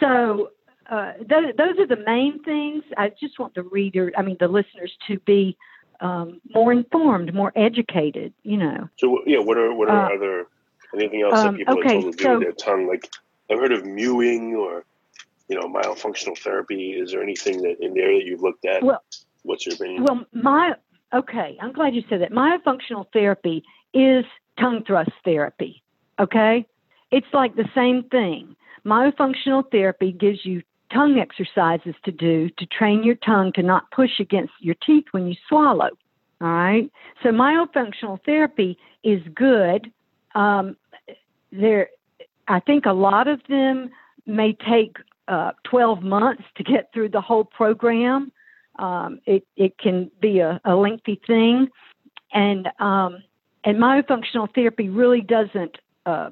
so 0.00 0.50
uh, 0.90 1.12
those, 1.18 1.54
those 1.56 1.78
are 1.78 1.86
the 1.86 2.02
main 2.04 2.42
things. 2.42 2.82
I 2.96 3.10
just 3.20 3.38
want 3.38 3.54
the 3.54 3.62
reader, 3.62 4.12
I 4.16 4.22
mean, 4.22 4.36
the 4.40 4.48
listeners, 4.48 4.92
to 5.06 5.18
be 5.20 5.56
um, 6.00 6.40
more 6.54 6.72
informed, 6.72 7.34
more 7.34 7.52
educated. 7.56 8.32
You 8.42 8.56
know. 8.58 8.88
So 8.98 9.20
yeah, 9.26 9.38
what 9.38 9.56
are 9.58 9.74
what 9.74 9.88
are 9.88 10.12
uh, 10.12 10.16
other 10.16 10.46
anything 10.94 11.22
else 11.22 11.38
um, 11.38 11.54
that 11.54 11.58
people 11.58 11.78
okay, 11.78 11.98
are 11.98 12.00
told 12.00 12.12
to 12.12 12.18
do 12.18 12.24
so, 12.24 12.32
with 12.34 12.42
their 12.42 12.52
tongue? 12.52 12.86
Like 12.86 13.08
I've 13.50 13.58
heard 13.58 13.72
of 13.72 13.84
mewing 13.84 14.54
or 14.54 14.84
you 15.48 15.58
know 15.58 15.68
myofunctional 15.68 16.38
therapy. 16.38 16.92
Is 16.92 17.12
there 17.12 17.22
anything 17.22 17.62
that 17.62 17.76
in 17.80 17.94
there 17.94 18.14
that 18.14 18.24
you've 18.24 18.42
looked 18.42 18.64
at? 18.64 18.82
Well, 18.82 19.02
what's 19.42 19.66
your 19.66 19.74
opinion? 19.74 20.04
Well, 20.04 20.24
my 20.32 20.74
okay, 21.12 21.56
I'm 21.60 21.72
glad 21.72 21.94
you 21.94 22.02
said 22.08 22.20
that. 22.20 22.32
Myofunctional 22.32 23.06
therapy 23.12 23.64
is 23.94 24.24
tongue 24.58 24.84
thrust 24.86 25.12
therapy. 25.24 25.82
Okay? 26.18 26.66
It's 27.10 27.26
like 27.32 27.56
the 27.56 27.68
same 27.74 28.04
thing. 28.04 28.56
Myofunctional 28.84 29.70
therapy 29.70 30.12
gives 30.12 30.44
you 30.44 30.62
tongue 30.92 31.18
exercises 31.18 31.94
to 32.04 32.12
do 32.12 32.48
to 32.58 32.66
train 32.66 33.02
your 33.02 33.14
tongue 33.16 33.52
to 33.54 33.62
not 33.62 33.90
push 33.90 34.20
against 34.20 34.52
your 34.60 34.76
teeth 34.86 35.04
when 35.12 35.26
you 35.26 35.34
swallow. 35.48 35.90
All 36.40 36.48
right. 36.48 36.90
So 37.22 37.30
myofunctional 37.30 38.18
therapy 38.24 38.78
is 39.02 39.20
good. 39.34 39.90
Um, 40.34 40.76
there, 41.50 41.88
I 42.46 42.60
think 42.60 42.86
a 42.86 42.92
lot 42.92 43.26
of 43.26 43.40
them 43.48 43.90
may 44.26 44.52
take 44.68 44.96
uh, 45.26 45.52
12 45.64 46.02
months 46.02 46.44
to 46.56 46.62
get 46.62 46.90
through 46.92 47.08
the 47.10 47.20
whole 47.20 47.44
program. 47.44 48.30
Um, 48.78 49.20
it, 49.26 49.44
it 49.56 49.78
can 49.78 50.10
be 50.20 50.38
a, 50.38 50.60
a 50.64 50.76
lengthy 50.76 51.20
thing, 51.26 51.68
and 52.32 52.68
um, 52.78 53.24
and 53.64 53.76
myofunctional 53.76 54.48
therapy 54.54 54.88
really 54.88 55.20
doesn't 55.20 55.76
uh, 56.06 56.30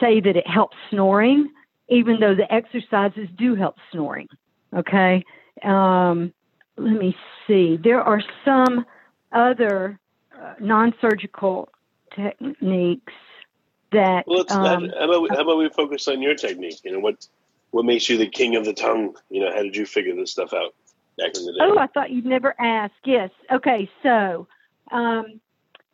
say 0.00 0.20
that 0.20 0.36
it 0.36 0.46
helps 0.48 0.76
snoring, 0.90 1.50
even 1.88 2.18
though 2.20 2.34
the 2.34 2.52
exercises 2.52 3.28
do 3.36 3.54
help 3.54 3.76
snoring. 3.92 4.28
Okay, 4.76 5.24
um, 5.62 6.32
let 6.76 6.98
me 6.98 7.16
see. 7.46 7.78
There 7.82 8.00
are 8.00 8.22
some 8.44 8.84
other 9.32 9.98
uh, 10.36 10.54
non-surgical 10.60 11.68
techniques 12.14 13.12
that. 13.92 14.24
Well, 14.26 14.44
um, 14.50 14.90
how, 14.90 15.04
about 15.04 15.22
we, 15.22 15.28
how 15.28 15.42
about 15.42 15.58
we 15.58 15.68
focus 15.70 16.08
on 16.08 16.20
your 16.20 16.34
technique? 16.34 16.80
You 16.84 16.92
know 16.92 17.00
what 17.00 17.26
what 17.70 17.84
makes 17.84 18.08
you 18.08 18.18
the 18.18 18.28
king 18.28 18.56
of 18.56 18.64
the 18.64 18.72
tongue? 18.72 19.16
You 19.30 19.42
know, 19.42 19.52
how 19.52 19.62
did 19.62 19.76
you 19.76 19.86
figure 19.86 20.14
this 20.14 20.30
stuff 20.30 20.52
out 20.52 20.74
back 21.18 21.36
in 21.36 21.44
the 21.44 21.52
day? 21.52 21.58
Oh, 21.60 21.78
I 21.78 21.86
thought 21.88 22.10
you'd 22.10 22.26
never 22.26 22.54
ask. 22.60 22.94
Yes. 23.04 23.30
Okay. 23.52 23.88
So, 24.02 24.46
um, 24.90 25.40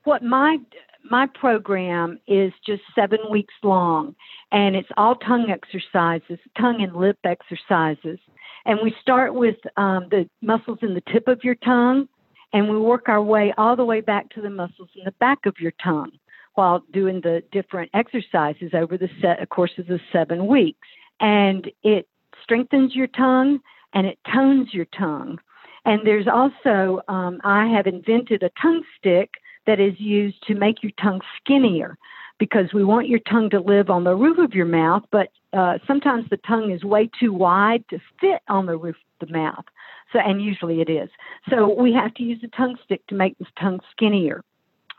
what 0.05 0.23
my 0.23 0.59
my 1.09 1.27
program 1.27 2.19
is 2.27 2.53
just 2.67 2.83
seven 2.95 3.19
weeks 3.31 3.55
long, 3.63 4.15
and 4.53 4.77
it's 4.77 4.89
all 4.97 5.17
tongue 5.17 5.51
exercises, 5.51 6.39
tongue 6.59 6.83
and 6.83 6.95
lip 6.95 7.19
exercises. 7.25 8.19
And 8.67 8.79
we 8.83 8.95
start 9.01 9.35
with 9.35 9.57
um, 9.77 10.07
the 10.11 10.29
muscles 10.43 10.79
in 10.83 10.95
the 10.95 11.03
tip 11.13 11.29
of 11.29 11.43
your 11.43 11.55
tongue, 11.57 12.09
and 12.53 12.69
we 12.69 12.79
work 12.79 13.09
our 13.09 13.23
way 13.23 13.55
all 13.57 13.77
the 13.77 13.85
way 13.85 14.01
back 14.01 14.31
to 14.31 14.41
the 14.41 14.51
muscles 14.51 14.91
in 14.97 15.05
the 15.05 15.13
back 15.13 15.47
of 15.47 15.55
your 15.59 15.73
tongue 15.83 16.13
while 16.55 16.83
doing 16.93 17.21
the 17.23 17.43
different 17.53 17.91
exercises 17.95 18.73
over 18.75 18.99
the 18.99 19.09
set, 19.21 19.49
course 19.49 19.71
of 19.79 19.87
seven 20.13 20.47
weeks. 20.47 20.89
And 21.21 21.71
it 21.83 22.09
strengthens 22.43 22.95
your 22.95 23.07
tongue 23.07 23.61
and 23.95 24.07
it 24.07 24.19
tones 24.33 24.69
your 24.73 24.87
tongue. 24.87 25.39
And 25.85 26.07
there's 26.07 26.27
also, 26.27 27.01
um, 27.09 27.41
I 27.45 27.67
have 27.69 27.87
invented 27.87 28.43
a 28.43 28.51
tongue 28.61 28.83
stick 28.99 29.31
that 29.71 29.79
is 29.79 29.95
used 30.01 30.43
to 30.49 30.55
make 30.57 30.83
your 30.83 30.91
tongue 31.01 31.21
skinnier 31.37 31.97
because 32.41 32.73
we 32.75 32.83
want 32.83 33.07
your 33.07 33.21
tongue 33.21 33.49
to 33.51 33.61
live 33.61 33.89
on 33.89 34.03
the 34.03 34.17
roof 34.17 34.39
of 34.39 34.53
your 34.53 34.67
mouth, 34.67 35.05
but 35.13 35.29
uh, 35.53 35.79
sometimes 35.87 36.25
the 36.29 36.39
tongue 36.39 36.73
is 36.73 36.83
way 36.83 37.09
too 37.21 37.33
wide 37.33 37.85
to 37.89 38.01
fit 38.21 38.43
on 38.49 38.67
the 38.67 38.77
roof 38.77 38.97
of 38.97 39.29
the 39.29 39.33
mouth. 39.33 39.65
So, 40.13 40.19
and 40.19 40.43
usually 40.43 40.81
it 40.81 40.91
is. 40.91 41.09
So 41.49 41.73
we 41.73 41.93
have 41.93 42.13
to 42.15 42.25
use 42.25 42.41
a 42.43 42.49
tongue 42.57 42.77
stick 42.85 43.07
to 43.07 43.15
make 43.15 43.39
this 43.39 43.47
tongue 43.61 43.79
skinnier. 43.93 44.43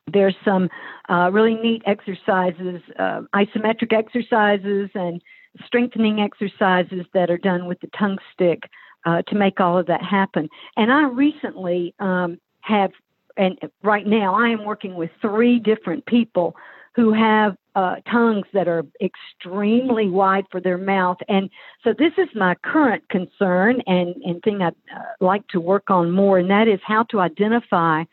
There's 0.08 0.36
some 0.46 0.70
uh, 1.10 1.30
really 1.34 1.56
neat 1.56 1.82
exercises, 1.86 2.82
uh, 2.98 3.22
isometric 3.36 3.92
exercises, 3.92 4.90
and 4.96 5.22
strengthening 5.66 6.22
exercises 6.22 7.06
that 7.13 7.30
are 7.30 7.38
done 7.38 7.68
with 7.68 7.82
the 7.82 7.90
tongue 8.00 8.20
stick 8.34 8.63
uh, 9.06 9.22
to 9.24 9.36
make 9.36 9.60
all 9.60 9.78
of 9.78 9.88
that 9.88 10.01
happen. 10.01 10.48
And 10.78 10.94
I 10.94 11.10
recently 11.10 11.94
um, 12.00 12.40
have, 12.62 12.92
and 13.38 13.58
right 13.84 14.06
now 14.06 14.36
I 14.36 14.50
am 14.50 14.66
working 14.66 14.96
with 14.96 15.10
three 15.22 15.60
different 15.60 16.06
people 16.06 16.56
who 16.96 17.14
have 17.14 17.56
uh, 17.76 17.96
tongues 18.10 18.46
that 18.54 18.68
are 18.68 18.84
extremely 19.01 20.10
wide 20.10 20.46
for 20.51 20.60
their 20.60 20.77
mouth. 20.77 21.18
And 21.29 21.50
so 21.84 21.94
this 21.98 22.12
is 22.18 22.27
my 22.36 22.55
current 22.64 23.08
concern 23.10 23.82
and, 23.88 24.16
and 24.24 24.42
thing 24.44 24.62
I'd 24.62 24.75
uh, 24.94 25.00
like 25.22 25.48
to 25.50 25.60
work 25.62 25.90
on 25.90 26.12
more, 26.12 26.38
and 26.38 26.50
that 26.50 26.68
is 26.68 26.79
how 26.86 27.03
to 27.12 27.22
identify 27.22 28.03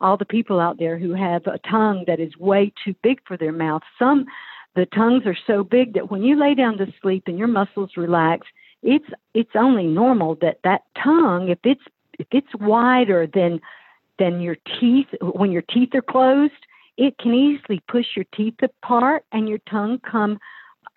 all 0.00 0.16
the 0.16 0.24
people 0.24 0.60
out 0.60 0.78
there 0.78 0.98
who 0.98 1.14
have 1.14 1.42
a 1.46 1.58
tongue 1.68 2.04
that 2.06 2.20
is 2.20 2.36
way 2.36 2.72
too 2.84 2.94
big 3.02 3.18
for 3.26 3.36
their 3.36 3.52
mouth. 3.52 3.82
Some, 3.98 4.26
the 4.76 4.86
tongues 4.86 5.24
are 5.26 5.36
so 5.46 5.64
big 5.64 5.94
that 5.94 6.10
when 6.10 6.22
you 6.22 6.38
lay 6.38 6.54
down 6.54 6.78
to 6.78 6.86
sleep 7.02 7.24
and 7.26 7.36
your 7.36 7.48
muscles 7.48 7.90
relax, 7.96 8.46
it's 8.82 9.06
it's 9.34 9.50
only 9.56 9.86
normal 9.86 10.36
that 10.36 10.60
that 10.62 10.82
tongue, 11.02 11.48
if 11.48 11.58
it's 11.64 11.82
if 12.20 12.28
it's 12.30 12.54
wider 12.60 13.26
than 13.26 13.60
than 14.18 14.40
your 14.40 14.56
teeth 14.80 15.08
when 15.20 15.52
your 15.52 15.62
teeth 15.62 15.94
are 15.94 16.02
closed, 16.02 16.52
it 16.96 17.16
can 17.18 17.34
easily 17.34 17.80
push 17.88 18.06
your 18.16 18.26
teeth 18.34 18.60
apart 18.62 19.24
and 19.32 19.48
your 19.48 19.58
tongue 19.70 19.98
come 19.98 20.38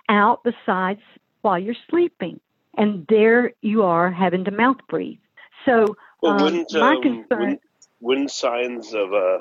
out 0.09 0.43
the 0.43 0.53
sides 0.65 1.01
while 1.41 1.59
you're 1.59 1.75
sleeping. 1.89 2.39
And 2.77 3.05
there 3.07 3.53
you 3.61 3.83
are 3.83 4.09
having 4.09 4.45
to 4.45 4.51
mouth 4.51 4.77
breathe. 4.89 5.19
So 5.65 5.95
well, 6.21 6.33
um, 6.33 6.43
wouldn't, 6.43 6.73
my 6.73 6.95
um, 6.95 7.01
concern 7.01 7.39
wouldn't, 7.39 7.61
wouldn't 7.99 8.31
signs 8.31 8.93
of 8.93 9.13
a 9.13 9.39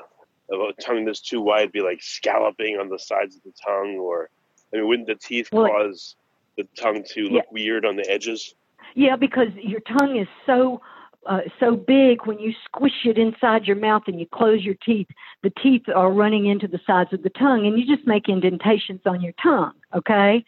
of 0.51 0.59
a 0.59 0.73
tongue 0.81 1.05
that's 1.05 1.21
too 1.21 1.41
wide 1.41 1.71
be 1.71 1.81
like 1.81 2.03
scalloping 2.03 2.77
on 2.77 2.89
the 2.89 2.99
sides 2.99 3.35
of 3.37 3.43
the 3.43 3.53
tongue 3.65 3.97
or 3.97 4.29
I 4.73 4.77
mean 4.77 4.87
wouldn't 4.87 5.07
the 5.07 5.15
teeth 5.15 5.49
well, 5.51 5.67
cause 5.67 6.15
the 6.57 6.67
tongue 6.75 7.03
to 7.13 7.21
look 7.23 7.45
yeah. 7.45 7.51
weird 7.51 7.85
on 7.85 7.95
the 7.95 8.09
edges? 8.09 8.53
Yeah, 8.93 9.15
because 9.15 9.47
your 9.55 9.79
tongue 9.79 10.17
is 10.17 10.27
so 10.45 10.81
uh, 11.27 11.41
so 11.59 11.75
big 11.75 12.25
when 12.25 12.39
you 12.39 12.53
squish 12.65 13.05
it 13.05 13.17
inside 13.17 13.65
your 13.65 13.75
mouth 13.75 14.03
and 14.07 14.19
you 14.19 14.25
close 14.25 14.63
your 14.63 14.75
teeth, 14.85 15.07
the 15.43 15.51
teeth 15.61 15.83
are 15.93 16.11
running 16.11 16.47
into 16.47 16.67
the 16.67 16.79
sides 16.85 17.13
of 17.13 17.23
the 17.23 17.29
tongue 17.29 17.65
and 17.65 17.79
you 17.79 17.95
just 17.95 18.07
make 18.07 18.27
indentations 18.27 19.01
on 19.05 19.21
your 19.21 19.33
tongue, 19.41 19.73
okay? 19.95 20.43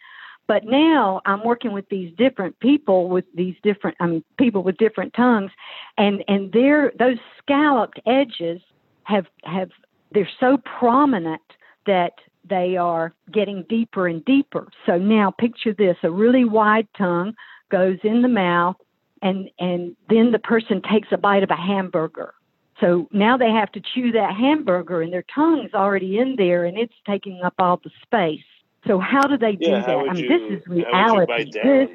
But 0.46 0.64
now 0.64 1.22
I'm 1.24 1.44
working 1.44 1.72
with 1.72 1.88
these 1.88 2.12
different 2.16 2.58
people 2.60 3.08
with 3.08 3.24
these 3.34 3.54
different 3.62 3.96
I 4.00 4.06
mean 4.06 4.24
people 4.38 4.62
with 4.62 4.76
different 4.76 5.14
tongues 5.14 5.50
and 5.96 6.22
and 6.28 6.52
they're 6.52 6.92
those 6.98 7.16
scalloped 7.38 7.98
edges 8.06 8.60
have 9.04 9.26
have 9.44 9.70
they're 10.12 10.28
so 10.38 10.58
prominent 10.78 11.40
that 11.86 12.12
they 12.48 12.76
are 12.76 13.14
getting 13.32 13.64
deeper 13.70 14.06
and 14.06 14.22
deeper. 14.24 14.68
So 14.84 14.98
now 14.98 15.30
picture 15.30 15.72
this 15.72 15.96
a 16.02 16.10
really 16.10 16.44
wide 16.44 16.88
tongue 16.96 17.34
goes 17.70 17.98
in 18.04 18.20
the 18.20 18.28
mouth 18.28 18.76
and 19.24 19.50
and 19.58 19.96
then 20.08 20.30
the 20.30 20.38
person 20.38 20.80
takes 20.82 21.08
a 21.10 21.16
bite 21.16 21.42
of 21.42 21.50
a 21.50 21.56
hamburger. 21.56 22.34
So 22.80 23.08
now 23.10 23.36
they 23.36 23.50
have 23.50 23.72
to 23.72 23.80
chew 23.80 24.12
that 24.12 24.36
hamburger 24.36 25.00
and 25.00 25.12
their 25.12 25.24
tongue's 25.34 25.74
already 25.74 26.18
in 26.18 26.36
there 26.36 26.64
and 26.64 26.76
it's 26.76 26.94
taking 27.06 27.40
up 27.42 27.54
all 27.58 27.80
the 27.82 27.90
space. 28.02 28.44
So 28.86 28.98
how 28.98 29.22
do 29.22 29.38
they 29.38 29.56
do 29.56 29.70
yeah, 29.70 29.80
that? 29.80 29.96
I 29.96 30.12
mean, 30.12 30.16
you, 30.16 30.28
this 30.28 30.60
is 30.60 30.66
reality. 30.66 31.50
This, 31.50 31.88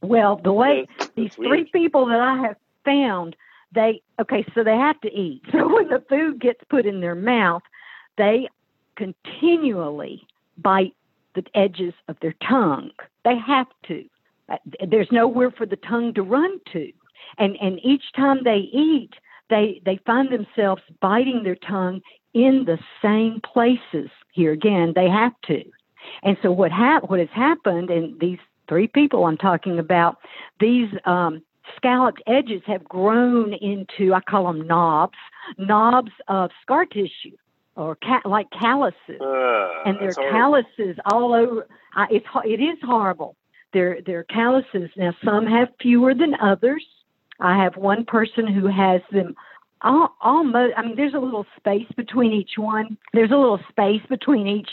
well, 0.00 0.40
the 0.42 0.52
way 0.52 0.86
that's, 0.98 0.98
that's 0.98 1.16
these 1.16 1.38
weird. 1.38 1.50
three 1.50 1.64
people 1.66 2.06
that 2.06 2.20
I 2.20 2.38
have 2.38 2.56
found, 2.84 3.36
they 3.72 4.02
okay, 4.20 4.44
so 4.54 4.64
they 4.64 4.76
have 4.76 5.00
to 5.02 5.12
eat. 5.12 5.42
So 5.52 5.72
when 5.72 5.88
the 5.88 6.02
food 6.08 6.40
gets 6.40 6.60
put 6.68 6.86
in 6.86 7.00
their 7.00 7.14
mouth, 7.14 7.62
they 8.18 8.48
continually 8.96 10.26
bite 10.58 10.94
the 11.34 11.44
edges 11.54 11.94
of 12.08 12.16
their 12.20 12.34
tongue. 12.46 12.90
They 13.24 13.36
have 13.36 13.68
to. 13.88 14.04
Uh, 14.52 14.56
there's 14.88 15.08
nowhere 15.10 15.50
for 15.50 15.66
the 15.66 15.76
tongue 15.76 16.14
to 16.14 16.22
run 16.22 16.58
to. 16.72 16.92
And, 17.38 17.56
and 17.60 17.80
each 17.84 18.04
time 18.14 18.40
they 18.44 18.68
eat, 18.72 19.10
they, 19.50 19.80
they 19.84 19.98
find 20.06 20.28
themselves 20.30 20.82
biting 21.00 21.42
their 21.42 21.56
tongue 21.56 22.00
in 22.34 22.64
the 22.66 22.78
same 23.00 23.40
places. 23.40 24.10
Here 24.32 24.52
again, 24.52 24.92
they 24.94 25.08
have 25.08 25.32
to. 25.46 25.62
And 26.22 26.36
so 26.42 26.50
what, 26.50 26.72
hap- 26.72 27.08
what 27.08 27.20
has 27.20 27.28
happened, 27.32 27.90
and 27.90 28.18
these 28.20 28.38
three 28.68 28.88
people 28.88 29.24
I'm 29.24 29.36
talking 29.36 29.78
about, 29.78 30.16
these 30.60 30.88
um, 31.04 31.42
scalloped 31.76 32.22
edges 32.26 32.62
have 32.66 32.84
grown 32.84 33.52
into, 33.54 34.14
I 34.14 34.20
call 34.20 34.46
them 34.46 34.66
knobs, 34.66 35.18
knobs 35.58 36.12
of 36.28 36.50
scar 36.62 36.86
tissue 36.86 37.36
or 37.76 37.96
ca- 37.96 38.22
like 38.24 38.48
calluses, 38.50 39.20
uh, 39.20 39.68
and 39.86 39.98
they're 39.98 40.14
calluses 40.14 40.96
all 41.06 41.32
over. 41.32 41.66
Uh, 41.96 42.06
it's 42.10 42.26
it 42.44 42.60
is 42.60 42.78
horrible. 42.82 43.36
There 43.72 43.98
are 44.08 44.24
calluses. 44.24 44.90
Now, 44.96 45.14
some 45.24 45.46
have 45.46 45.68
fewer 45.80 46.14
than 46.14 46.34
others. 46.34 46.84
I 47.40 47.56
have 47.62 47.76
one 47.76 48.04
person 48.04 48.46
who 48.46 48.66
has 48.66 49.00
them 49.10 49.34
all, 49.82 50.14
almost. 50.20 50.74
I 50.76 50.82
mean, 50.82 50.96
there's 50.96 51.14
a 51.14 51.18
little 51.18 51.46
space 51.56 51.86
between 51.96 52.32
each 52.32 52.52
one. 52.56 52.96
There's 53.12 53.30
a 53.30 53.36
little 53.36 53.60
space 53.68 54.02
between 54.08 54.46
each 54.46 54.70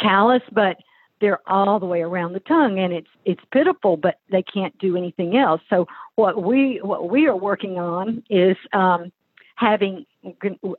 callus, 0.00 0.42
but 0.52 0.76
they're 1.20 1.40
all 1.46 1.78
the 1.78 1.86
way 1.86 2.02
around 2.02 2.32
the 2.32 2.40
tongue, 2.40 2.78
and 2.78 2.92
it's 2.92 3.08
it's 3.24 3.42
pitiful. 3.52 3.96
But 3.96 4.18
they 4.30 4.42
can't 4.42 4.76
do 4.78 4.96
anything 4.96 5.36
else. 5.36 5.60
So 5.70 5.86
what 6.16 6.42
we 6.42 6.80
what 6.82 7.10
we 7.10 7.26
are 7.26 7.36
working 7.36 7.78
on 7.78 8.22
is 8.30 8.56
um, 8.72 9.12
having. 9.56 10.06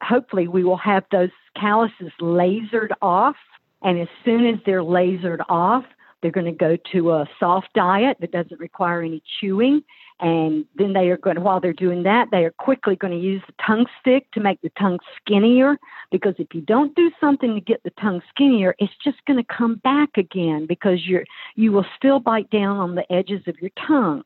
Hopefully, 0.02 0.48
we 0.48 0.64
will 0.64 0.78
have 0.78 1.04
those 1.12 1.32
calluses 1.60 2.12
lasered 2.22 2.92
off, 3.02 3.36
and 3.82 4.00
as 4.00 4.08
soon 4.24 4.46
as 4.46 4.60
they're 4.66 4.82
lasered 4.84 5.42
off, 5.50 5.86
they're 6.24 6.32
going 6.32 6.46
to 6.46 6.52
go 6.52 6.78
to 6.94 7.12
a 7.12 7.30
soft 7.40 7.68
diet 7.76 8.18
that 8.22 8.32
doesn't 8.32 8.60
require 8.60 9.04
any 9.04 9.22
chewing, 9.40 9.84
And 10.20 10.66
then 10.76 10.94
they 10.94 11.10
are 11.10 11.18
going 11.18 11.36
to, 11.36 11.42
while 11.42 11.60
they're 11.60 11.74
doing 11.74 12.04
that, 12.04 12.30
they 12.32 12.46
are 12.46 12.52
quickly 12.52 12.96
going 12.96 13.14
to 13.14 13.20
use 13.20 13.44
the 13.46 13.54
tongue 13.64 13.86
stick 14.00 14.32
to 14.32 14.40
make 14.40 14.62
the 14.62 14.72
tongue 14.80 15.00
skinnier. 15.18 15.78
Because 16.12 16.34
if 16.40 16.48
you 16.54 16.62
don't 16.62 16.96
do 16.96 17.12
something 17.20 17.54
to 17.54 17.62
get 17.62 17.84
the 17.84 17.92
tongue 18.02 18.22
skinnier, 18.30 18.74
it's 18.80 18.94
just 19.04 19.18
going 19.28 19.38
to 19.38 19.56
come 19.56 19.76
back 19.84 20.12
again 20.18 20.66
because 20.68 21.06
you're, 21.06 21.26
you 21.56 21.72
will 21.74 21.86
still 21.98 22.20
bite 22.20 22.50
down 22.50 22.78
on 22.78 22.96
the 22.96 23.12
edges 23.12 23.42
of 23.48 23.56
your 23.62 23.72
tongue. 23.86 24.24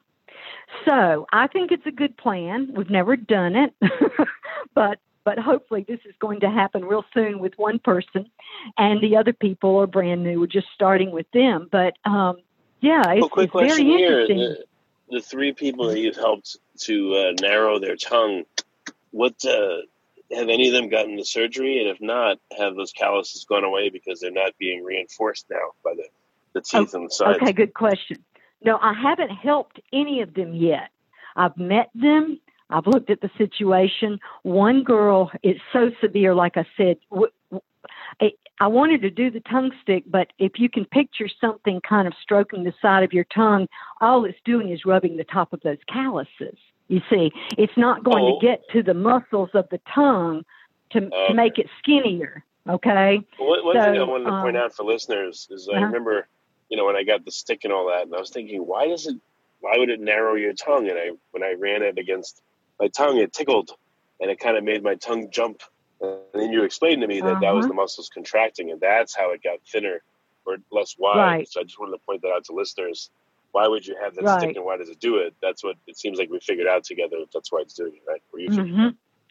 So 0.86 1.25
I 1.33 1.47
think 1.47 1.71
it's 1.71 1.86
a 1.88 1.91
good 1.91 2.15
plan. 2.17 2.71
We've 2.75 2.89
never 2.89 3.15
done 3.15 3.55
it, 3.55 3.73
but 4.75 4.99
but 5.27 5.37
hopefully 5.37 5.83
this 5.85 5.99
is 6.05 6.15
going 6.19 6.39
to 6.39 6.49
happen 6.49 6.85
real 6.85 7.03
soon 7.13 7.39
with 7.39 7.51
one 7.57 7.79
person, 7.79 8.31
and 8.77 9.01
the 9.01 9.17
other 9.17 9.33
people 9.33 9.75
are 9.75 9.85
brand 9.85 10.23
new. 10.23 10.39
We're 10.39 10.47
just 10.47 10.69
starting 10.73 11.11
with 11.11 11.29
them, 11.33 11.67
but 11.69 11.97
um, 12.05 12.37
yeah, 12.79 13.01
it's, 13.11 13.19
well, 13.19 13.29
quick 13.29 13.43
it's 13.47 13.51
question 13.51 13.87
very 13.87 13.97
here. 13.97 14.21
interesting. 14.21 14.37
The, 14.37 15.17
the, 15.17 15.21
three 15.21 15.51
people 15.51 15.89
that 15.89 15.99
you've 15.99 16.15
helped 16.15 16.55
to 16.83 17.15
uh, 17.15 17.31
narrow 17.41 17.77
their 17.77 17.97
tongue, 17.97 18.45
what 19.11 19.33
uh, 19.43 19.79
have 20.31 20.47
any 20.47 20.69
of 20.69 20.73
them 20.73 20.87
gotten 20.87 21.17
the 21.17 21.25
surgery? 21.25 21.79
And 21.79 21.89
if 21.89 21.99
not, 21.99 22.37
have 22.57 22.77
those 22.77 22.93
calluses 22.93 23.43
gone 23.43 23.65
away 23.65 23.89
because 23.89 24.21
they're 24.21 24.31
not 24.31 24.57
being 24.57 24.81
reinforced 24.81 25.47
now 25.49 25.73
by 25.83 25.93
the, 25.93 26.07
the 26.53 26.61
teeth 26.61 26.91
oh, 26.93 26.99
on 26.99 27.03
the 27.03 27.09
sides? 27.09 27.39
Okay, 27.41 27.51
good 27.51 27.73
question. 27.73 28.23
No, 28.63 28.79
I 28.81 28.93
haven't 28.93 29.31
helped 29.31 29.81
any 29.91 30.21
of 30.21 30.33
them 30.33 30.53
yet. 30.53 30.87
I've 31.35 31.57
met 31.57 31.89
them. 31.93 32.39
I've 32.69 32.88
looked 32.88 33.10
at 33.10 33.21
the 33.21 33.30
situation. 33.38 34.19
One 34.43 34.84
girl, 34.84 35.32
it's 35.43 35.60
so 35.71 35.91
severe, 36.01 36.36
like 36.36 36.58
I 36.58 36.65
said. 36.75 36.97
I 38.60 38.67
wanted 38.67 39.03
to 39.03 39.12
do 39.12 39.30
the 39.30 39.39
tongue 39.41 39.71
stick, 39.84 40.03
but 40.08 40.34
if 40.39 40.53
you 40.56 40.67
can 40.67 40.86
picture 40.86 41.30
something 41.39 41.80
kind 41.88 42.08
of 42.08 42.13
stroking 42.21 42.63
the 42.63 42.73
side 42.82 43.03
of 43.03 43.13
your 43.13 43.25
tongue, 43.25 43.67
all 44.01 44.25
it's 44.25 44.38
doing 44.45 44.71
is 44.71 44.84
rubbing 44.84 45.17
the 45.17 45.23
top 45.23 45.53
of 45.53 45.62
those 45.62 45.77
calluses. 45.88 46.58
You 46.88 47.01
see, 47.10 47.32
it's 47.58 47.77
not 47.77 48.03
going 48.03 48.23
oh. 48.23 48.39
to 48.39 48.45
get 48.45 48.63
to 48.73 48.82
the 48.82 48.95
muscles 48.95 49.49
of 49.53 49.67
the 49.69 49.80
tongue 49.93 50.43
to, 50.91 50.99
okay. 50.99 51.27
to 51.27 51.34
make 51.36 51.60
it 51.60 51.67
skinnier. 51.80 52.43
Okay. 52.67 53.21
Well, 53.39 53.63
one, 53.63 53.75
so, 53.75 53.84
thing 53.84 54.01
I 54.01 54.03
wanted 54.03 54.25
to 54.25 54.32
um, 54.32 54.43
point 54.43 54.58
out 54.58 54.73
for 54.73 54.84
listeners 54.84 55.47
is 55.51 55.69
uh-huh. 55.69 55.80
I 55.80 55.84
remember 55.84 56.27
you 56.69 56.77
know, 56.77 56.86
when 56.86 56.95
I 56.95 57.03
got 57.03 57.23
the 57.23 57.32
stick 57.32 57.62
and 57.63 57.71
all 57.71 57.88
that, 57.88 58.03
and 58.03 58.15
I 58.15 58.19
was 58.19 58.30
thinking, 58.30 58.62
why 58.62 58.88
does 58.88 59.08
it, 59.08 59.15
why 59.62 59.75
would 59.77 59.89
it 59.89 59.99
narrow 59.99 60.36
your 60.36 60.53
tongue? 60.53 60.89
And 60.89 60.97
I, 60.97 61.12
when 61.32 61.43
I 61.43 61.56
ran 61.58 61.82
it 61.82 61.97
against 61.97 62.41
my 62.79 62.87
tongue, 62.87 63.17
it 63.17 63.33
tickled, 63.33 63.71
and 64.19 64.29
it 64.29 64.39
kind 64.39 64.57
of 64.57 64.63
made 64.63 64.83
my 64.83 64.95
tongue 64.95 65.29
jump. 65.29 65.61
And 66.01 66.19
then 66.33 66.51
you 66.51 66.63
explained 66.63 67.01
to 67.01 67.07
me 67.07 67.21
that 67.21 67.27
uh-huh. 67.27 67.39
that 67.41 67.53
was 67.53 67.65
uh-huh. 67.65 67.69
the 67.69 67.75
muscles 67.75 68.09
contracting, 68.13 68.71
and 68.71 68.79
that's 68.79 69.15
how 69.15 69.31
it 69.31 69.43
got 69.43 69.59
thinner 69.67 70.01
or 70.45 70.57
less 70.71 70.95
wide. 70.97 71.17
Right. 71.17 71.49
So 71.49 71.61
I 71.61 71.63
just 71.63 71.79
wanted 71.79 71.93
to 71.93 71.99
point 71.99 72.21
that 72.21 72.29
out 72.29 72.45
to 72.45 72.53
listeners. 72.53 73.09
Why 73.51 73.67
would 73.67 73.85
you 73.87 73.95
have 74.01 74.13
that 74.15 74.23
right. 74.23 74.41
stick, 74.41 74.55
and 74.55 74.65
why 74.65 74.77
does 74.77 74.89
it 74.89 74.99
do 74.99 75.17
it? 75.17 75.33
That's 75.41 75.63
what 75.63 75.77
it 75.87 75.97
seems 75.97 76.19
like 76.19 76.29
we 76.29 76.39
figured 76.39 76.67
out 76.67 76.83
together. 76.83 77.17
That's 77.33 77.51
why 77.51 77.61
it's 77.61 77.73
doing 77.73 77.93
it, 77.95 78.01
right? 78.07 78.21
You 78.35 78.49
mm-hmm. 78.49 78.87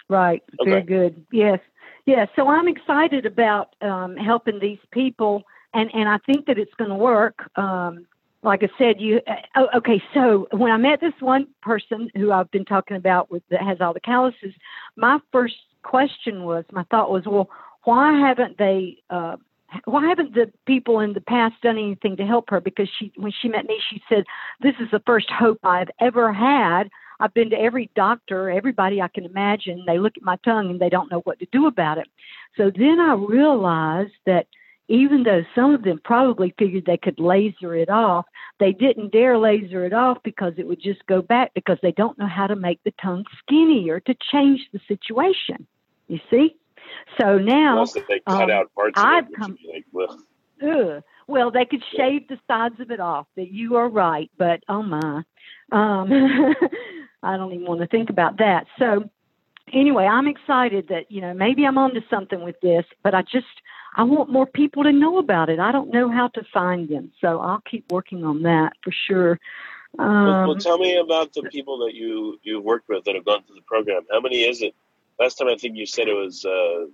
Right. 0.09 0.42
Okay. 0.61 0.70
Very 0.70 0.82
good. 0.82 1.26
Yes. 1.32 1.61
Yes. 2.06 2.28
So 2.37 2.48
I'm 2.48 2.68
excited 2.68 3.26
about 3.26 3.74
um, 3.80 4.16
helping 4.16 4.59
these 4.59 4.78
people 4.90 5.44
and 5.76 5.90
and 5.94 6.09
I 6.09 6.18
think 6.18 6.46
that 6.46 6.59
it's 6.59 6.74
going 6.74 6.90
to 6.90 6.96
work. 6.96 7.50
Um, 7.56 8.06
like 8.46 8.62
I 8.62 8.68
said, 8.78 9.00
you 9.00 9.20
uh, 9.56 9.66
okay. 9.76 10.00
So 10.14 10.46
when 10.52 10.70
I 10.70 10.76
met 10.76 11.00
this 11.00 11.12
one 11.20 11.48
person 11.62 12.09
who 12.14 12.30
I've 12.30 12.50
been 12.52 12.64
talking 12.64 12.96
about 12.96 13.30
with 13.30 13.42
that 13.50 13.61
has 13.61 13.78
all 13.80 13.92
the 13.92 14.00
calluses, 14.00 14.54
my 14.96 15.18
first 15.32 15.56
question 15.82 16.44
was, 16.44 16.64
my 16.70 16.85
thought 16.85 17.11
was, 17.11 17.24
well, 17.26 17.50
why 17.85 18.18
haven't 18.18 18.56
they? 18.56 18.98
Uh, 19.11 19.37
why 19.85 20.06
haven't 20.09 20.32
the 20.32 20.50
people 20.64 21.00
in 21.00 21.12
the 21.12 21.20
past 21.20 21.54
done 21.61 21.76
anything 21.76 22.16
to 22.16 22.24
help 22.24 22.48
her? 22.50 22.61
Because 22.61 22.88
she, 22.98 23.12
when 23.16 23.32
she 23.42 23.48
met 23.48 23.66
me, 23.66 23.80
she 23.90 24.00
said, 24.09 24.24
"This 24.61 24.74
is 24.80 24.88
the 24.92 25.02
first 25.04 25.28
hope 25.28 25.59
I've 25.64 25.90
ever 26.00 26.32
had." 26.32 26.88
I've 27.18 27.35
been 27.35 27.50
to 27.50 27.56
every 27.56 27.90
doctor, 27.96 28.50
everybody 28.50 29.00
I 29.00 29.09
can 29.09 29.24
imagine. 29.24 29.85
They 29.87 29.98
look 29.98 30.16
at 30.16 30.22
my 30.22 30.37
tongue 30.44 30.70
and 30.70 30.78
they 30.78 30.90
don't 30.90 31.11
know 31.11 31.20
what 31.20 31.38
to 31.38 31.46
do 31.50 31.66
about 31.66 31.98
it. 31.98 32.06
So 32.56 32.70
then 32.70 33.00
I 33.00 33.14
realized 33.14 34.12
that 34.26 34.46
even 34.88 35.25
though 35.25 35.42
some 35.55 35.75
of 35.75 35.83
them 35.83 36.01
probably 36.05 36.55
figured 36.59 36.85
they 36.87 36.96
could 36.96 37.18
laser 37.18 37.75
it 37.75 37.90
off, 37.90 38.27
they 38.61 38.72
didn't 38.72 39.12
dare 39.12 39.37
laser 39.37 39.85
it 39.85 39.92
off 39.92 40.18
because 40.22 40.53
it 40.59 40.66
would 40.66 40.81
just 40.81 41.05
go 41.07 41.20
back 41.22 41.53
because 41.55 41.79
they 41.83 41.92
don't 41.92 42.18
know 42.18 42.29
how 42.29 42.46
to 42.46 42.57
make 42.57 42.83
the 42.85 42.92
tongue 43.03 43.25
skinnier 43.38 44.01
to 44.01 44.14
change 44.33 44.61
the 44.72 44.81
situation. 44.87 45.66
You 46.09 46.20
see? 46.31 46.57
So 47.20 47.38
now 47.38 47.85
they 47.85 48.20
cut 48.27 48.42
um, 48.42 48.51
out 48.51 48.75
parts 48.75 48.94
I've 48.96 49.27
come, 49.37 49.59
like, 49.72 49.85
well. 49.92 50.20
Ugh. 50.62 51.03
well, 51.27 51.51
they 51.51 51.64
could 51.64 51.83
shave 51.96 52.29
the 52.29 52.38
sides 52.46 52.81
of 52.81 52.90
it 52.90 53.01
off. 53.01 53.27
That 53.37 53.51
you 53.51 53.77
are 53.77 53.88
right, 53.88 54.31
but 54.38 54.62
oh 54.68 54.83
my, 54.83 55.22
um, 55.72 56.09
I 57.22 57.37
don't 57.37 57.53
even 57.53 57.66
want 57.66 57.81
to 57.81 57.87
think 57.87 58.09
about 58.09 58.38
that. 58.38 58.66
So 58.79 59.11
anyway, 59.72 60.05
I'm 60.05 60.29
excited 60.29 60.88
that 60.88 61.11
you 61.11 61.20
know 61.20 61.35
maybe 61.35 61.64
I'm 61.64 61.79
onto 61.79 62.01
something 62.09 62.42
with 62.42 62.61
this, 62.61 62.85
but 63.03 63.14
I 63.14 63.22
just 63.22 63.46
I 63.96 64.02
want 64.04 64.30
more 64.30 64.46
people 64.46 64.85
to 64.85 64.92
know 64.92 65.18
about 65.18 65.48
it. 65.48 65.59
I 65.59 65.72
don't 65.72 65.92
know 65.92 66.11
how 66.11 66.28
to 66.28 66.42
find 66.52 66.88
them, 66.88 67.12
so 67.20 67.40
I'll 67.40 67.62
keep 67.62 67.90
working 67.90 68.24
on 68.24 68.42
that 68.42 68.74
for 68.85 68.92
sure. 68.92 69.40
Um, 69.98 70.26
well, 70.26 70.46
well, 70.48 70.56
tell 70.56 70.78
me 70.78 70.98
about 70.98 71.32
the 71.32 71.42
people 71.44 71.78
that 71.78 71.94
you 71.94 72.38
you 72.42 72.61
worked 72.61 72.88
with 72.88 73.04
that 73.04 73.14
have 73.14 73.24
gone 73.24 73.42
through 73.44 73.56
the 73.56 73.62
program. 73.62 74.02
How 74.12 74.20
many 74.20 74.42
is 74.42 74.61
it? 74.61 74.74
Last 75.18 75.37
time 75.38 75.48
I 75.48 75.56
think 75.56 75.76
you 75.76 75.87
said 75.87 76.09
it 76.09 76.12
was 76.12 76.44
uh, 76.44 76.87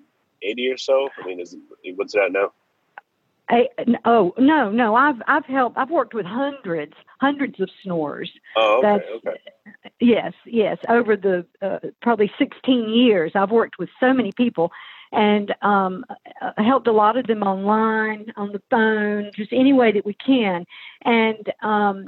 eighty 0.43 0.69
or 0.71 0.79
so. 0.79 1.09
I 1.21 1.27
mean, 1.27 1.41
is 1.41 1.55
it, 1.83 1.97
what's 1.97 2.13
that 2.15 2.31
now? 2.31 2.53
I, 3.49 3.69
oh 4.05 4.33
no, 4.39 4.71
no! 4.71 4.95
I've 4.95 5.21
I've 5.27 5.45
helped. 5.47 5.77
I've 5.77 5.91
worked 5.91 6.15
with 6.15 6.25
hundreds, 6.25 6.95
hundreds 7.21 7.59
of 7.61 7.69
snorers. 7.83 8.31
Oh, 8.57 8.79
okay, 8.79 9.05
okay. 9.17 9.41
Yes, 10.01 10.33
yes. 10.47 10.79
Over 10.89 11.17
the 11.17 11.45
uh, 11.61 11.81
probably 12.01 12.31
sixteen 12.39 12.89
years, 12.89 13.33
I've 13.35 13.51
worked 13.51 13.79
with 13.81 13.89
so 13.99 14.13
many 14.15 14.31
people, 14.31 14.71
and 15.13 15.55
um, 15.63 16.05
uh, 16.41 16.53
helped 16.57 16.89
a 16.89 16.93
lot 16.93 17.17
of 17.17 17.27
them 17.27 17.43
online, 17.43 18.33
on 18.37 18.53
the 18.53 18.63
phone, 18.71 19.31
just 19.37 19.53
any 19.53 19.73
way 19.73 19.93
that 19.93 20.07
we 20.07 20.15
can. 20.15 20.65
And 21.03 21.53
um, 21.63 22.07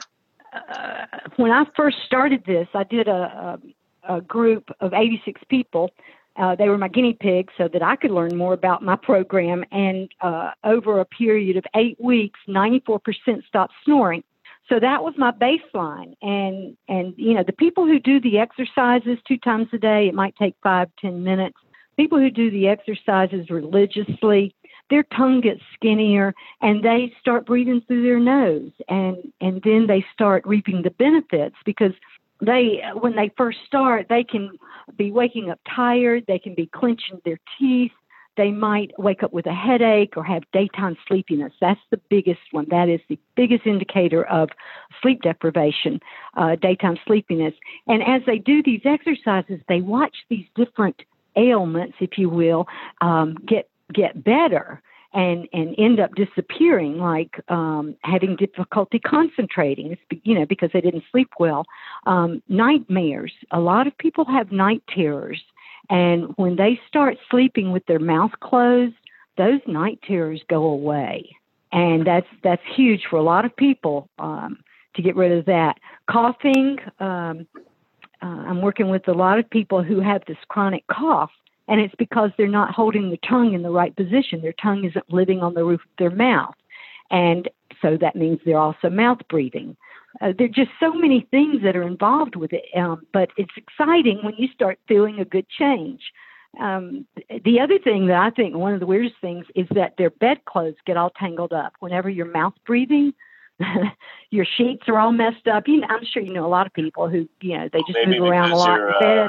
uh, 0.53 1.07
when 1.37 1.51
I 1.51 1.64
first 1.77 1.99
started 2.07 2.45
this, 2.47 2.67
I 2.75 2.85
did 2.85 3.07
a, 3.07 3.61
a, 4.09 4.17
a 4.17 4.21
group 4.23 4.71
of 4.81 4.95
86 4.95 5.40
people. 5.49 5.90
Uh, 6.37 6.57
they 6.57 6.69
were 6.69 6.79
my 6.79 6.88
guinea 6.88 7.17
pigs 7.19 7.53
so 7.57 7.69
that 7.69 7.83
I 7.83 7.95
could 7.95 8.11
learn 8.11 8.37
more 8.37 8.55
about 8.55 8.83
my 8.83 8.97
program. 8.97 9.64
And 9.71 10.11
uh, 10.21 10.53
over 10.64 10.99
a 10.99 11.05
period 11.05 11.57
of 11.57 11.64
eight 11.77 12.01
weeks, 12.01 12.40
94% 12.49 13.01
stopped 13.47 13.75
snoring. 13.85 14.25
So 14.69 14.81
that 14.81 15.05
was 15.05 15.14
my 15.19 15.31
baseline. 15.31 16.14
And, 16.23 16.77
and, 16.88 17.14
you 17.19 17.35
know, 17.35 17.45
the 17.47 17.53
people 17.53 17.85
who 17.85 18.01
do 18.01 18.19
the 18.19 18.38
exercises 18.38 19.19
two 19.29 19.37
times 19.37 19.69
a 19.75 19.79
day, 19.79 20.09
it 20.09 20.14
might 20.14 20.35
take 20.37 20.55
five, 20.62 20.88
ten 21.01 21.23
minutes 21.23 21.59
people 21.96 22.18
who 22.18 22.30
do 22.30 22.50
the 22.50 22.68
exercises 22.68 23.50
religiously, 23.50 24.54
their 24.90 25.04
tongue 25.16 25.40
gets 25.40 25.61
skinnier 25.74 26.35
and 26.61 26.85
they 26.85 27.12
start 27.20 27.46
breathing 27.46 27.83
through 27.87 28.02
their 28.02 28.20
nose 28.20 28.70
and 28.88 29.16
and 29.40 29.62
then 29.62 29.87
they 29.87 30.04
start 30.12 30.46
reaping 30.46 30.83
the 30.83 30.90
benefits 30.90 31.57
because 31.64 31.92
they 32.40 32.83
when 33.00 33.16
they 33.16 33.30
first 33.37 33.59
start 33.66 34.07
they 34.09 34.22
can 34.24 34.50
be 34.96 35.11
waking 35.11 35.50
up 35.50 35.59
tired 35.74 36.24
they 36.28 36.38
can 36.38 36.54
be 36.54 36.66
clenching 36.66 37.20
their 37.24 37.38
teeth 37.59 37.92
they 38.37 38.50
might 38.50 38.90
wake 38.98 39.22
up 39.22 39.33
with 39.33 39.46
a 39.46 39.54
headache 39.54 40.16
or 40.16 40.24
have 40.24 40.42
daytime 40.52 40.96
sleepiness. 41.07 41.52
That's 41.61 41.80
the 41.90 42.00
biggest 42.11 42.40
one. 42.50 42.66
That 42.68 42.88
is 42.88 43.00
the 43.09 43.18
biggest 43.37 43.66
indicator 43.66 44.24
of 44.24 44.48
sleep 45.00 45.22
deprivation 45.22 46.00
uh, 46.37 46.57
daytime 46.57 46.98
sleepiness. 47.07 47.54
And 47.87 48.02
as 48.02 48.22
they 48.26 48.38
do 48.38 48.62
these 48.62 48.83
exercises 48.85 49.61
they 49.68 49.80
watch 49.80 50.16
these 50.28 50.46
different 50.57 51.02
ailments, 51.37 51.97
if 52.01 52.18
you 52.18 52.29
will, 52.29 52.66
um, 53.01 53.37
get 53.47 53.68
get 53.92 54.25
better 54.25 54.83
and 55.14 55.49
and 55.53 55.75
end 55.79 56.01
up 56.01 56.11
disappearing, 56.16 56.99
like 56.99 57.40
um, 57.49 57.97
having 58.03 58.37
difficulty 58.37 58.99
concentrating. 58.99 59.97
You 60.25 60.38
know 60.38 60.44
because 60.47 60.70
they 60.73 60.81
didn't 60.81 61.05
sleep 61.11 61.31
well. 61.38 61.64
Um, 62.07 62.42
nightmares. 62.49 63.33
A 63.53 63.61
lot 63.61 63.87
of 63.87 63.97
people 63.97 64.25
have 64.25 64.51
night 64.53 64.83
terrors, 64.92 65.40
and 65.88 66.33
when 66.37 66.57
they 66.57 66.81
start 66.88 67.16
sleeping 67.31 67.70
with 67.73 67.87
their 67.87 68.01
mouth 68.01 68.33
closed, 68.40 68.94
those 69.38 69.61
night 69.66 70.01
terrors 70.07 70.42
go 70.49 70.64
away, 70.64 71.37
and 71.73 72.07
that's 72.07 72.27
that's 72.42 72.62
huge 72.75 73.05
for 73.09 73.16
a 73.16 73.23
lot 73.23 73.44
of 73.44 73.55
people 73.57 74.09
um, 74.18 74.59
to 74.97 75.03
get 75.03 75.16
rid 75.16 75.33
of 75.33 75.47
that. 75.47 75.79
Coughing. 76.11 76.79
Um, 76.99 77.47
uh, 78.25 78.43
I'm 78.49 78.63
working 78.63 78.89
with 78.89 79.07
a 79.07 79.13
lot 79.13 79.39
of 79.39 79.49
people 79.51 79.83
who 79.83 80.01
have 80.01 80.23
this 80.27 80.39
chronic 80.49 80.87
cough, 80.87 81.31
and 81.69 81.79
it's 81.79 81.95
because 81.99 82.31
they're 82.37 82.49
not 82.49 82.75
holding 82.75 83.11
the 83.11 83.19
tongue 83.29 83.53
in 83.53 83.63
the 83.63 83.71
right 83.71 83.95
position. 83.95 84.41
Their 84.41 84.55
tongue 84.55 84.85
isn't 84.85 85.13
living 85.13 85.41
on 85.41 85.53
the 85.53 85.65
roof 85.65 85.81
of 85.83 85.97
their 85.99 86.11
mouth. 86.11 86.55
And 87.11 87.51
so 87.83 87.99
that 88.01 88.17
means 88.17 88.41
they're 88.45 88.57
also 88.57 88.89
mouth 88.89 89.19
breathing. 89.29 89.77
Uh, 90.23 90.33
there 90.39 90.47
are 90.47 90.65
just 90.65 90.71
so 90.81 90.93
many 90.95 91.27
things 91.31 91.63
that 91.63 91.77
are 91.77 91.83
involved 91.83 92.37
with 92.37 92.53
it, 92.53 92.65
um, 92.77 93.07
but 93.13 93.31
it's 93.37 93.53
exciting 93.57 94.21
when 94.23 94.35
you 94.39 94.49
start 94.55 94.79
feeling 94.89 95.19
a 95.19 95.25
good 95.25 95.47
change. 95.49 96.01
Um, 96.61 97.07
the 97.45 97.61
other 97.61 97.79
thing 97.79 98.07
that 98.07 98.17
I 98.17 98.31
think 98.31 98.55
one 98.55 98.73
of 98.73 98.81
the 98.81 98.87
weirdest 98.87 99.17
things 99.21 99.45
is 99.57 99.67
that 99.75 99.95
their 99.99 100.11
bedclothes 100.11 100.77
get 100.87 100.97
all 100.97 101.11
tangled 101.11 101.53
up. 101.53 101.75
Whenever 101.81 102.09
you're 102.09 102.27
mouth 102.27 102.55
breathing, 102.65 103.13
your 104.31 104.45
sheets 104.57 104.83
are 104.88 104.99
all 104.99 105.12
messed 105.12 105.47
up. 105.47 105.64
You 105.67 105.81
know, 105.81 105.87
I'm 105.88 106.05
sure 106.05 106.23
you 106.23 106.33
know 106.33 106.47
a 106.47 106.49
lot 106.49 106.67
of 106.67 106.73
people 106.73 107.09
who, 107.09 107.29
you 107.40 107.57
know, 107.57 107.69
they 107.73 107.81
just 107.81 107.93
Maybe 107.93 108.19
move 108.19 108.29
around 108.29 108.53
a 108.53 108.57
lot. 108.57 108.81
Uh, 109.03 109.29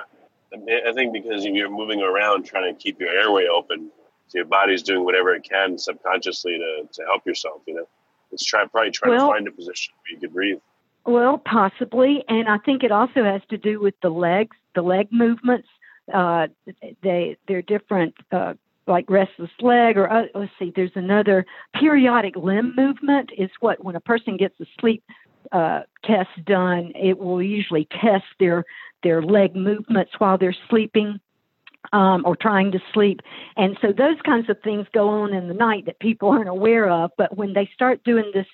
I 0.54 0.94
think 0.94 1.14
because 1.14 1.46
you're 1.46 1.70
moving 1.70 2.02
around 2.02 2.46
trying 2.46 2.74
to 2.74 2.82
keep 2.82 3.00
your 3.00 3.10
airway 3.10 3.48
open, 3.48 3.92
so 4.28 4.38
your 4.38 4.46
body's 4.46 4.84
doing 4.84 5.04
whatever 5.04 5.34
it 5.36 5.44
can 5.44 5.78
subconsciously 5.78 6.58
to, 6.58 6.88
to 6.92 7.04
help 7.04 7.26
yourself, 7.26 7.62
you 7.68 7.76
know. 7.76 7.88
It's 8.32 8.44
try, 8.44 8.66
probably 8.66 8.92
trying 8.92 9.12
well, 9.12 9.28
to 9.28 9.34
find 9.34 9.48
a 9.48 9.52
position 9.52 9.94
where 10.02 10.16
you 10.16 10.20
can 10.20 10.32
breathe. 10.32 10.58
Well, 11.06 11.38
possibly, 11.38 12.24
and 12.28 12.48
I 12.48 12.58
think 12.58 12.84
it 12.84 12.92
also 12.92 13.24
has 13.24 13.42
to 13.50 13.58
do 13.58 13.80
with 13.80 13.94
the 14.02 14.10
legs, 14.10 14.58
the 14.74 14.82
leg 14.82 15.08
movements. 15.12 15.68
Uh, 16.12 16.48
they 17.02 17.38
they're 17.48 17.62
different, 17.62 18.16
uh, 18.32 18.54
like 18.88 19.10
restless 19.10 19.50
leg, 19.62 19.98
or 19.98 20.12
uh, 20.12 20.26
let's 20.34 20.52
see, 20.60 20.72
there's 20.76 20.92
another 20.96 21.46
periodic 21.74 22.36
limb 22.36 22.74
movement. 22.76 23.32
Is 23.38 23.50
what 23.60 23.84
when 23.84 23.96
a 23.96 24.00
person 24.02 24.38
gets 24.38 24.60
a 24.60 24.66
sleep 24.80 25.04
uh, 25.52 25.82
test 26.04 26.30
done, 26.46 26.92
it 26.96 27.18
will 27.18 27.42
usually 27.42 27.88
test 27.92 28.26
their 28.40 28.64
their 29.04 29.22
leg 29.22 29.56
movements 29.56 30.12
while 30.18 30.38
they're 30.38 30.56
sleeping. 30.70 31.20
Um, 31.94 32.24
or 32.26 32.36
trying 32.36 32.72
to 32.72 32.80
sleep. 32.96 33.20
And 33.58 33.78
so 33.80 33.94
those 33.96 34.20
kinds 34.26 34.50
of 34.50 34.58
things 34.64 34.88
go 34.92 35.08
on 35.08 35.36
in 35.36 35.48
the 35.48 35.54
night 35.54 35.86
that 35.86 36.00
people 36.00 36.30
aren't 36.30 36.50
aware 36.50 36.90
of. 36.90 37.12
But 37.16 37.38
when 37.38 37.54
they 37.54 37.70
start 37.76 38.04
doing 38.04 38.32
this 38.34 38.48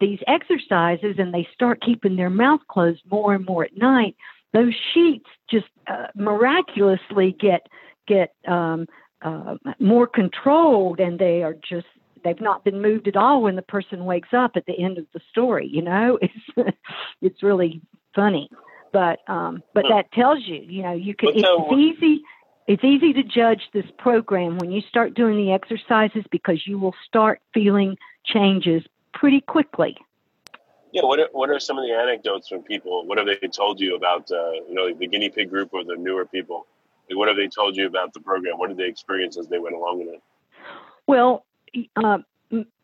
these 0.00 0.18
exercises 0.26 1.14
and 1.18 1.32
they 1.32 1.46
start 1.54 1.80
keeping 1.80 2.16
their 2.16 2.28
mouth 2.28 2.60
closed 2.68 3.02
more 3.08 3.34
and 3.34 3.46
more 3.46 3.64
at 3.64 3.76
night, 3.76 4.16
those 4.52 4.74
sheets 4.92 5.28
just 5.50 5.68
uh, 5.86 6.08
miraculously 6.14 7.36
get 7.38 7.68
get 8.06 8.34
um, 8.48 8.86
uh, 9.22 9.56
more 9.78 10.06
controlled, 10.06 11.00
and 11.00 11.18
they 11.18 11.42
are 11.42 11.54
just 11.54 11.86
they've 12.24 12.40
not 12.40 12.64
been 12.64 12.80
moved 12.80 13.08
at 13.08 13.16
all 13.16 13.42
when 13.42 13.56
the 13.56 13.62
person 13.62 14.04
wakes 14.04 14.30
up 14.32 14.52
at 14.56 14.66
the 14.66 14.78
end 14.78 14.98
of 14.98 15.06
the 15.12 15.20
story. 15.30 15.68
You 15.68 15.82
know, 15.82 16.18
it's 16.56 16.76
it's 17.20 17.42
really 17.42 17.80
funny, 18.14 18.50
but 18.92 19.20
um, 19.28 19.62
but 19.74 19.84
that 19.88 20.12
tells 20.12 20.40
you, 20.46 20.56
you 20.56 20.82
know, 20.82 20.92
you 20.92 21.14
can. 21.14 21.30
It's, 21.30 21.42
it's 21.42 21.72
easy. 21.72 22.22
It's 22.68 22.84
easy 22.84 23.12
to 23.14 23.24
judge 23.24 23.60
this 23.72 23.86
program 23.98 24.58
when 24.58 24.70
you 24.70 24.82
start 24.88 25.14
doing 25.14 25.36
the 25.36 25.52
exercises 25.52 26.24
because 26.30 26.64
you 26.64 26.78
will 26.78 26.94
start 27.08 27.40
feeling 27.52 27.96
changes 28.24 28.84
pretty 29.12 29.40
quickly. 29.40 29.96
Yeah, 30.92 31.02
what 31.04 31.18
are, 31.18 31.28
what 31.32 31.50
are 31.50 31.58
some 31.58 31.78
of 31.78 31.84
the 31.84 31.92
anecdotes 31.92 32.48
from 32.48 32.62
people? 32.62 33.04
What 33.06 33.18
have 33.18 33.26
they 33.26 33.48
told 33.48 33.80
you 33.80 33.96
about, 33.96 34.30
uh, 34.30 34.52
you 34.68 34.74
know, 34.74 34.94
the 34.94 35.06
guinea 35.06 35.30
pig 35.30 35.50
group 35.50 35.70
or 35.72 35.82
the 35.84 35.96
newer 35.96 36.26
people? 36.26 36.66
Like, 37.08 37.18
what 37.18 37.28
have 37.28 37.36
they 37.36 37.48
told 37.48 37.76
you 37.76 37.86
about 37.86 38.12
the 38.12 38.20
program? 38.20 38.58
What 38.58 38.68
did 38.68 38.76
they 38.76 38.88
experience 38.88 39.36
as 39.38 39.48
they 39.48 39.58
went 39.58 39.76
along 39.76 39.98
with 39.98 40.08
it? 40.08 40.22
Well, 41.06 41.44
uh, 41.96 42.18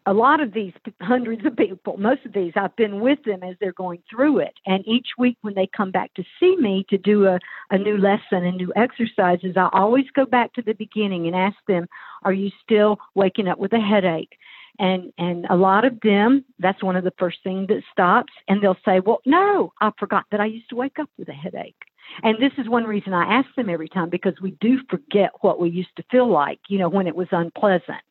a 0.07 0.12
lot 0.14 0.40
of 0.40 0.54
these 0.54 0.72
hundreds 1.02 1.44
of 1.44 1.54
people, 1.54 1.98
most 1.98 2.24
of 2.24 2.33
these, 2.33 2.54
I've 2.57 2.74
been 2.76 3.00
with 3.00 3.22
them 3.24 3.42
as 3.42 3.57
they're 3.61 3.72
going 3.72 4.02
through 4.09 4.38
it. 4.38 4.54
And 4.64 4.83
each 4.88 5.09
week 5.18 5.37
when 5.42 5.54
they 5.54 5.68
come 5.76 5.90
back 5.90 6.14
to 6.14 6.24
see 6.40 6.57
me 6.57 6.87
to 6.88 6.96
do 6.96 7.26
a, 7.26 7.38
a 7.70 7.76
new 7.76 7.98
lesson 7.98 8.44
and 8.44 8.57
new 8.57 8.72
exercises, 8.74 9.57
I 9.57 9.68
always 9.72 10.07
go 10.14 10.24
back 10.24 10.54
to 10.54 10.62
the 10.62 10.72
beginning 10.72 11.26
and 11.26 11.37
ask 11.37 11.57
them, 11.66 11.87
Are 12.22 12.33
you 12.33 12.50
still 12.62 12.98
waking 13.14 13.48
up 13.48 13.59
with 13.59 13.72
a 13.72 13.81
headache? 13.81 14.38
and 14.78 15.12
and 15.18 15.44
a 15.50 15.57
lot 15.57 15.85
of 15.85 15.98
them 16.02 16.44
that's 16.59 16.83
one 16.83 16.94
of 16.96 17.04
the 17.04 17.12
first 17.18 17.38
things 17.42 17.66
that 17.68 17.83
stops 17.90 18.33
and 18.46 18.62
they'll 18.62 18.76
say 18.85 19.00
well 19.00 19.20
no 19.26 19.72
i 19.81 19.90
forgot 19.98 20.24
that 20.31 20.40
i 20.40 20.46
used 20.46 20.68
to 20.68 20.76
wake 20.76 20.98
up 20.98 21.11
with 21.18 21.28
a 21.28 21.33
headache 21.33 21.83
and 22.23 22.37
this 22.38 22.53
is 22.59 22.68
one 22.68 22.85
reason 22.85 23.12
i 23.12 23.38
ask 23.38 23.49
them 23.57 23.68
every 23.68 23.88
time 23.88 24.09
because 24.09 24.35
we 24.42 24.53
do 24.61 24.79
forget 24.88 25.31
what 25.40 25.61
we 25.61 25.68
used 25.71 25.94
to 25.97 26.05
feel 26.11 26.31
like 26.31 26.59
you 26.68 26.79
know 26.79 26.88
when 26.88 27.07
it 27.07 27.16
was 27.16 27.29
unpleasant 27.33 28.03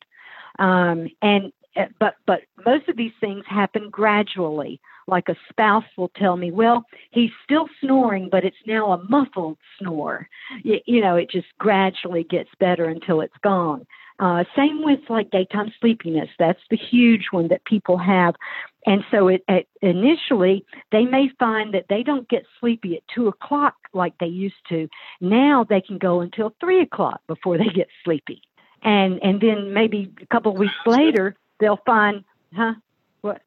um 0.58 1.08
and 1.22 1.52
eh, 1.76 1.86
but 1.98 2.14
but 2.26 2.42
most 2.64 2.88
of 2.88 2.96
these 2.96 3.12
things 3.20 3.44
happen 3.48 3.88
gradually 3.90 4.80
like 5.06 5.28
a 5.28 5.36
spouse 5.48 5.84
will 5.96 6.10
tell 6.16 6.36
me 6.36 6.50
well 6.50 6.84
he's 7.10 7.30
still 7.44 7.68
snoring 7.80 8.28
but 8.30 8.44
it's 8.44 8.56
now 8.66 8.92
a 8.92 9.04
muffled 9.08 9.58
snore 9.78 10.28
you, 10.62 10.78
you 10.86 11.00
know 11.00 11.16
it 11.16 11.30
just 11.30 11.48
gradually 11.58 12.24
gets 12.24 12.50
better 12.58 12.84
until 12.84 13.20
it's 13.20 13.36
gone 13.42 13.86
uh, 14.20 14.42
same 14.56 14.82
with 14.82 14.98
like 15.08 15.30
daytime 15.30 15.72
sleepiness. 15.80 16.28
That's 16.38 16.60
the 16.70 16.76
huge 16.76 17.26
one 17.30 17.48
that 17.48 17.64
people 17.64 17.96
have. 17.98 18.34
And 18.86 19.02
so 19.10 19.28
it, 19.28 19.42
it, 19.48 19.68
initially, 19.82 20.64
they 20.92 21.04
may 21.04 21.30
find 21.38 21.74
that 21.74 21.86
they 21.88 22.02
don't 22.02 22.28
get 22.28 22.44
sleepy 22.60 22.96
at 22.96 23.02
two 23.14 23.28
o'clock 23.28 23.74
like 23.92 24.14
they 24.18 24.26
used 24.26 24.54
to. 24.68 24.88
Now 25.20 25.66
they 25.68 25.80
can 25.80 25.98
go 25.98 26.20
until 26.20 26.54
three 26.60 26.82
o'clock 26.82 27.20
before 27.26 27.58
they 27.58 27.68
get 27.74 27.88
sleepy. 28.04 28.42
And, 28.82 29.22
and 29.22 29.40
then 29.40 29.74
maybe 29.74 30.12
a 30.22 30.26
couple 30.26 30.52
of 30.52 30.58
weeks 30.58 30.74
later, 30.86 31.34
they'll 31.58 31.80
find, 31.84 32.24
huh? 32.54 32.74
What? 33.20 33.42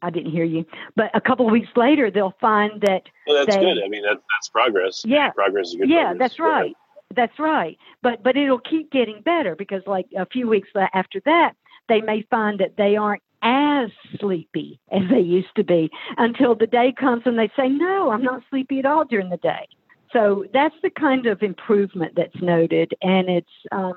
I 0.00 0.10
didn't 0.10 0.30
hear 0.30 0.44
you. 0.44 0.64
But 0.96 1.10
a 1.14 1.20
couple 1.20 1.46
of 1.46 1.52
weeks 1.52 1.70
later, 1.76 2.10
they'll 2.10 2.36
find 2.40 2.80
that. 2.82 3.02
Well, 3.26 3.44
that's 3.44 3.56
they, 3.56 3.62
good. 3.62 3.82
I 3.84 3.88
mean, 3.88 4.02
that's 4.02 4.22
that's 4.36 4.48
progress. 4.48 5.02
Yeah, 5.04 5.30
progress 5.30 5.68
is 5.68 5.74
good. 5.76 5.90
Yeah, 5.90 6.10
progress. 6.10 6.18
that's 6.18 6.40
right. 6.40 6.76
That's 7.14 7.38
right. 7.38 7.78
But 8.00 8.22
but 8.22 8.36
it'll 8.36 8.60
keep 8.60 8.90
getting 8.90 9.20
better 9.22 9.54
because 9.54 9.82
like 9.86 10.06
a 10.16 10.24
few 10.26 10.48
weeks 10.48 10.68
after 10.94 11.20
that, 11.24 11.54
they 11.88 12.00
may 12.00 12.22
find 12.30 12.60
that 12.60 12.76
they 12.76 12.96
aren't 12.96 13.22
as 13.42 13.90
sleepy 14.18 14.80
as 14.90 15.02
they 15.10 15.20
used 15.20 15.54
to 15.56 15.64
be 15.64 15.90
until 16.16 16.54
the 16.54 16.66
day 16.66 16.92
comes 16.98 17.22
and 17.26 17.38
they 17.38 17.50
say, 17.56 17.68
"No, 17.68 18.10
I'm 18.10 18.22
not 18.22 18.42
sleepy 18.50 18.78
at 18.78 18.86
all 18.86 19.04
during 19.04 19.30
the 19.30 19.36
day." 19.38 19.68
So 20.12 20.44
that's 20.52 20.74
the 20.82 20.90
kind 20.90 21.26
of 21.26 21.42
improvement 21.42 22.14
that's 22.16 22.40
noted, 22.40 22.94
and 23.02 23.28
it's. 23.28 23.50
Um, 23.70 23.94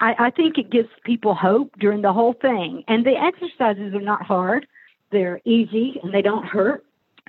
I, 0.00 0.14
I 0.18 0.30
think 0.30 0.58
it 0.58 0.70
gives 0.70 0.88
people 1.04 1.36
hope 1.36 1.70
during 1.78 2.02
the 2.02 2.12
whole 2.12 2.32
thing. 2.32 2.82
And 2.88 3.06
the 3.06 3.14
exercises 3.16 3.94
are 3.94 4.00
not 4.00 4.22
hard; 4.22 4.66
they're 5.12 5.40
easy 5.44 6.00
and 6.02 6.12
they 6.12 6.22
don't 6.22 6.44
hurt. 6.44 6.84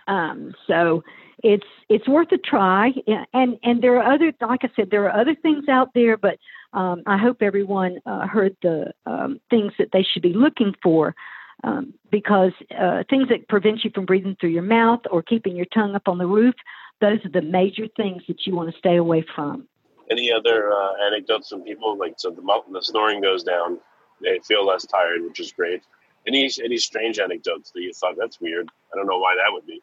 Um, 0.07 0.53
so 0.67 1.03
it's 1.43 1.65
it's 1.89 2.07
worth 2.07 2.31
a 2.31 2.37
try. 2.37 2.91
And 3.33 3.57
and 3.63 3.81
there 3.81 4.01
are 4.01 4.13
other, 4.13 4.33
like 4.41 4.61
I 4.63 4.69
said, 4.75 4.89
there 4.89 5.05
are 5.09 5.19
other 5.19 5.35
things 5.35 5.69
out 5.69 5.93
there, 5.93 6.17
but 6.17 6.37
um, 6.73 7.03
I 7.05 7.17
hope 7.17 7.41
everyone 7.41 7.99
uh, 8.05 8.27
heard 8.27 8.55
the 8.61 8.91
um, 9.05 9.39
things 9.49 9.71
that 9.79 9.89
they 9.93 10.03
should 10.03 10.23
be 10.23 10.33
looking 10.33 10.73
for. 10.83 11.15
Um, 11.65 11.95
because 12.11 12.51
uh, 12.79 13.03
things 13.09 13.27
that 13.29 13.47
prevent 13.49 13.83
you 13.83 13.89
from 13.93 14.05
breathing 14.05 14.37
through 14.39 14.51
your 14.51 14.61
mouth 14.61 14.99
or 15.09 15.23
keeping 15.23 15.55
your 15.55 15.65
tongue 15.73 15.95
up 15.95 16.07
on 16.07 16.19
the 16.19 16.27
roof, 16.27 16.53
those 17.01 17.17
are 17.25 17.29
the 17.29 17.41
major 17.41 17.87
things 17.97 18.21
that 18.27 18.45
you 18.45 18.55
want 18.55 18.71
to 18.71 18.77
stay 18.77 18.97
away 18.97 19.25
from. 19.35 19.67
Any 20.11 20.31
other 20.31 20.71
uh, 20.71 20.93
anecdotes 21.07 21.49
from 21.49 21.63
people 21.63 21.97
like 21.97 22.13
so 22.17 22.29
the 22.29 22.61
the 22.71 22.81
snoring 22.83 23.19
goes 23.19 23.43
down, 23.43 23.79
they 24.21 24.39
feel 24.47 24.63
less 24.63 24.85
tired, 24.85 25.23
which 25.23 25.39
is 25.39 25.51
great. 25.53 25.81
Any 26.27 26.47
any 26.63 26.77
strange 26.77 27.17
anecdotes 27.17 27.71
that 27.71 27.81
you 27.81 27.93
thought 27.93 28.13
that's 28.15 28.39
weird? 28.39 28.69
I 28.93 28.97
don't 28.97 29.07
know 29.07 29.17
why 29.17 29.35
that 29.35 29.51
would 29.51 29.65
be. 29.65 29.81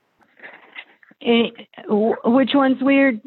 Any, 1.20 1.68
which 1.88 2.50
one's 2.54 2.80
weird? 2.80 3.20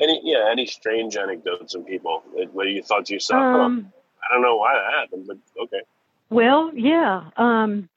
Any 0.00 0.20
yeah, 0.22 0.48
any 0.48 0.66
strange 0.66 1.16
anecdotes 1.16 1.72
from 1.72 1.84
people 1.84 2.22
where 2.52 2.68
you 2.68 2.82
thought 2.82 3.06
to 3.06 3.14
yourself, 3.14 3.42
um, 3.42 3.90
oh, 3.92 4.24
I 4.24 4.34
don't 4.34 4.42
know 4.42 4.56
why 4.56 4.74
that 4.74 5.00
happened, 5.00 5.26
but 5.26 5.38
okay. 5.64 5.82
Well, 6.30 6.70
yeah. 6.74 7.30
Um, 7.36 7.88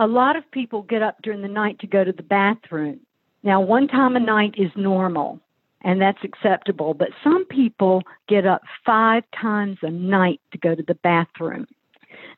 a 0.00 0.06
lot 0.06 0.34
of 0.34 0.50
people 0.50 0.82
get 0.82 1.02
up 1.02 1.20
during 1.22 1.42
the 1.42 1.48
night 1.48 1.78
to 1.80 1.86
go 1.86 2.02
to 2.02 2.12
the 2.12 2.22
bathroom. 2.22 3.00
Now, 3.42 3.60
one 3.60 3.86
time 3.86 4.16
a 4.16 4.20
night 4.20 4.54
is 4.56 4.70
normal, 4.74 5.40
and 5.82 6.00
that's 6.00 6.24
acceptable. 6.24 6.94
But 6.94 7.10
some 7.22 7.44
people 7.44 8.02
get 8.26 8.46
up 8.46 8.62
five 8.84 9.24
times 9.38 9.76
a 9.82 9.90
night 9.90 10.40
to 10.52 10.58
go 10.58 10.74
to 10.74 10.82
the 10.82 10.94
bathroom. 10.94 11.66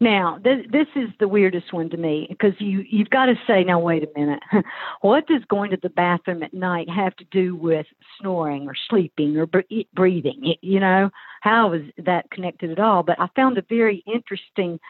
Now, 0.01 0.41
this, 0.43 0.67
this 0.73 0.89
is 0.97 1.11
the 1.21 1.29
weirdest 1.29 1.73
one 1.73 1.89
to 1.91 1.97
me 1.97 2.27
because 2.29 2.55
you 2.59 2.85
you've 2.89 3.11
got 3.11 3.27
to 3.27 3.35
say, 3.47 3.63
now 3.63 3.79
wait 3.79 4.03
a 4.03 4.19
minute, 4.19 4.43
what 5.01 5.29
does 5.29 5.43
going 5.49 5.71
to 5.71 5.79
the 5.81 5.89
bathroom 5.89 6.43
at 6.43 6.53
night 6.53 6.91
have 6.91 7.15
to 7.17 7.25
do 7.31 7.55
with 7.55 7.87
snoring 8.21 8.67
or 8.67 8.75
sleeping 8.91 9.37
or 9.37 9.47
breathing? 9.95 10.55
You 10.61 10.81
know, 10.81 11.11
how 11.41 11.73
is 11.73 11.83
that 11.99 12.31
connected 12.33 12.73
at 12.73 12.81
all? 12.81 13.05
But 13.05 13.21
I 13.21 13.29
found 13.37 13.59
a 13.59 13.63
very 13.69 14.03
interesting 14.13 14.81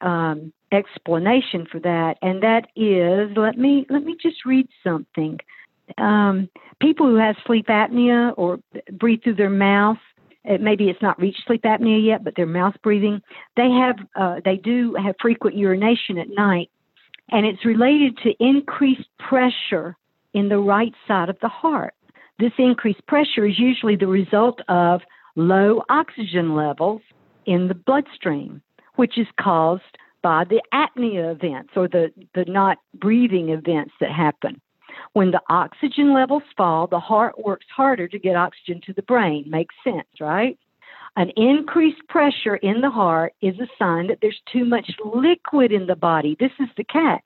um, 0.00 0.52
explanation 0.72 1.66
for 1.70 1.80
that, 1.80 2.16
and 2.22 2.42
that 2.42 2.68
is 2.76 3.36
let 3.36 3.58
me 3.58 3.86
let 3.90 4.04
me 4.04 4.16
just 4.20 4.44
read 4.44 4.68
something. 4.84 5.38
Um, 5.98 6.48
people 6.80 7.06
who 7.06 7.16
have 7.16 7.36
sleep 7.46 7.66
apnea 7.66 8.32
or 8.36 8.60
breathe 8.92 9.22
through 9.24 9.34
their 9.34 9.50
mouth 9.50 9.98
it, 10.44 10.60
maybe 10.60 10.88
it's 10.88 11.02
not 11.02 11.20
reached 11.20 11.42
sleep 11.46 11.62
apnea 11.62 12.04
yet, 12.04 12.24
but 12.24 12.34
they're 12.36 12.46
mouth 12.46 12.74
breathing. 12.82 13.20
They 13.56 13.70
have, 13.70 13.96
uh, 14.16 14.40
they 14.44 14.56
do 14.56 14.94
have 14.94 15.14
frequent 15.20 15.56
urination 15.56 16.18
at 16.18 16.28
night, 16.30 16.70
and 17.30 17.44
it's 17.44 17.64
related 17.64 18.18
to 18.18 18.32
increased 18.40 19.08
pressure 19.18 19.96
in 20.32 20.48
the 20.48 20.58
right 20.58 20.94
side 21.06 21.28
of 21.28 21.38
the 21.40 21.48
heart. 21.48 21.94
This 22.38 22.52
increased 22.58 23.06
pressure 23.06 23.44
is 23.44 23.58
usually 23.58 23.96
the 23.96 24.06
result 24.06 24.60
of 24.68 25.02
low 25.36 25.82
oxygen 25.90 26.54
levels 26.54 27.02
in 27.44 27.68
the 27.68 27.74
bloodstream, 27.74 28.62
which 28.96 29.18
is 29.18 29.26
caused 29.38 29.82
by 30.22 30.44
the 30.44 30.62
apnea 30.72 31.32
events 31.32 31.70
or 31.76 31.88
the, 31.88 32.12
the 32.34 32.44
not 32.46 32.78
breathing 32.94 33.50
events 33.50 33.92
that 34.00 34.10
happen. 34.10 34.60
When 35.12 35.30
the 35.30 35.40
oxygen 35.48 36.12
levels 36.12 36.42
fall, 36.56 36.86
the 36.86 37.00
heart 37.00 37.42
works 37.44 37.66
harder 37.74 38.08
to 38.08 38.18
get 38.18 38.36
oxygen 38.36 38.80
to 38.86 38.92
the 38.92 39.02
brain. 39.02 39.44
Makes 39.48 39.74
sense, 39.84 40.08
right? 40.20 40.58
An 41.16 41.30
increased 41.36 42.06
pressure 42.08 42.56
in 42.56 42.80
the 42.80 42.90
heart 42.90 43.34
is 43.42 43.58
a 43.58 43.66
sign 43.78 44.06
that 44.08 44.18
there's 44.22 44.40
too 44.52 44.64
much 44.64 44.90
liquid 45.04 45.72
in 45.72 45.86
the 45.86 45.96
body. 45.96 46.36
This 46.38 46.52
is 46.60 46.68
the 46.76 46.84
catch. 46.84 47.24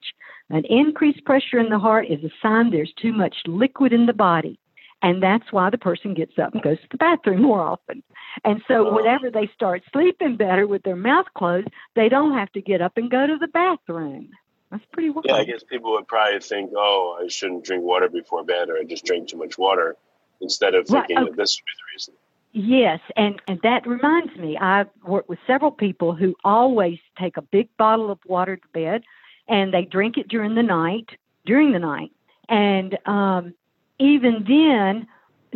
An 0.50 0.64
increased 0.68 1.24
pressure 1.24 1.58
in 1.58 1.68
the 1.68 1.78
heart 1.78 2.06
is 2.08 2.22
a 2.24 2.30
sign 2.42 2.70
there's 2.70 2.92
too 3.00 3.12
much 3.12 3.36
liquid 3.46 3.92
in 3.92 4.06
the 4.06 4.12
body. 4.12 4.58
And 5.04 5.22
that's 5.22 5.52
why 5.52 5.68
the 5.68 5.76
person 5.76 6.14
gets 6.14 6.38
up 6.38 6.54
and 6.54 6.62
goes 6.62 6.80
to 6.80 6.88
the 6.90 6.96
bathroom 6.96 7.42
more 7.42 7.60
often. 7.60 8.02
And 8.42 8.62
so, 8.66 8.90
whenever 8.90 9.30
they 9.30 9.50
start 9.54 9.82
sleeping 9.92 10.38
better 10.38 10.66
with 10.66 10.82
their 10.82 10.96
mouth 10.96 11.26
closed, 11.36 11.68
they 11.94 12.08
don't 12.08 12.32
have 12.32 12.50
to 12.52 12.62
get 12.62 12.80
up 12.80 12.96
and 12.96 13.10
go 13.10 13.26
to 13.26 13.36
the 13.36 13.48
bathroom. 13.48 14.30
That's 14.70 14.84
pretty 14.92 15.10
wild. 15.10 15.26
Yeah, 15.28 15.34
I 15.34 15.44
guess 15.44 15.62
people 15.62 15.92
would 15.92 16.08
probably 16.08 16.40
think, 16.40 16.72
oh, 16.74 17.20
I 17.22 17.28
shouldn't 17.28 17.66
drink 17.66 17.84
water 17.84 18.08
before 18.08 18.44
bed 18.44 18.70
or 18.70 18.78
I 18.78 18.84
just 18.84 19.04
drink 19.04 19.28
too 19.28 19.36
much 19.36 19.58
water 19.58 19.94
instead 20.40 20.74
of 20.74 20.86
thinking 20.86 21.16
right. 21.16 21.22
okay. 21.24 21.30
that 21.32 21.36
this 21.36 21.60
would 21.60 21.66
be 21.66 21.72
the 21.76 21.94
reason. 21.94 22.14
Yes, 22.52 23.00
and, 23.14 23.42
and 23.46 23.60
that 23.62 23.86
reminds 23.86 24.34
me, 24.36 24.56
I've 24.56 24.88
worked 25.04 25.28
with 25.28 25.38
several 25.46 25.70
people 25.70 26.14
who 26.14 26.34
always 26.44 26.98
take 27.18 27.36
a 27.36 27.42
big 27.42 27.68
bottle 27.76 28.10
of 28.10 28.20
water 28.26 28.56
to 28.56 28.68
bed 28.72 29.02
and 29.48 29.74
they 29.74 29.84
drink 29.84 30.16
it 30.16 30.28
during 30.28 30.54
the 30.54 30.62
night, 30.62 31.10
during 31.44 31.72
the 31.72 31.78
night. 31.78 32.12
And 32.48 32.96
um, 33.06 33.54
even 33.98 34.44
then, 34.46 35.06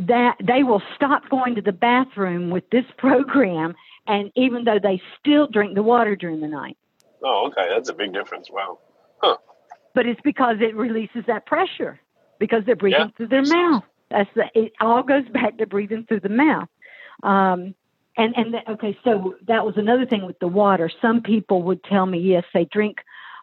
that 0.07 0.37
they 0.43 0.63
will 0.63 0.83
stop 0.95 1.29
going 1.29 1.57
to 1.57 1.63
the 1.63 1.73
bathroom 1.73 2.51
with 2.51 2.69
this 2.71 2.85
program, 2.97 3.75
and 4.07 4.31
even 4.37 4.65
though 4.65 4.79
they 4.81 5.03
still 5.19 5.47
drink 5.49 5.75
the 5.75 5.83
water 5.83 6.15
during 6.17 6.41
the 6.41 6.49
night. 6.49 6.77
Oh, 7.23 7.49
okay, 7.49 7.69
that's 7.69 7.89
a 7.89 7.95
big 7.95 8.13
difference. 8.13 8.49
Wow. 8.51 8.79
Huh. 9.21 9.37
But 9.95 10.07
it's 10.07 10.21
because 10.23 10.57
it 10.61 10.77
releases 10.77 11.25
that 11.27 11.47
pressure 11.47 11.99
because 12.39 12.63
they're 12.65 12.77
breathing 12.77 13.01
yeah. 13.01 13.17
through 13.17 13.29
their 13.29 13.43
mouth. 13.43 13.83
That's 14.11 14.31
the, 14.35 14.45
it 14.55 14.73
all 14.81 15.03
goes 15.03 15.29
back 15.29 15.59
to 15.59 15.67
breathing 15.67 16.05
through 16.07 16.21
the 16.21 16.29
mouth. 16.29 16.69
Um, 17.23 17.75
and 18.17 18.35
and 18.37 18.55
the, 18.55 18.71
okay, 18.73 18.97
so 19.05 19.35
that 19.47 19.65
was 19.65 19.77
another 19.77 20.07
thing 20.07 20.25
with 20.27 20.39
the 20.39 20.49
water. 20.49 20.91
Some 21.03 21.23
people 21.23 21.63
would 21.65 21.83
tell 21.85 22.07
me, 22.07 22.19
yes, 22.21 22.45
they 22.55 22.65
drink. 22.65 22.99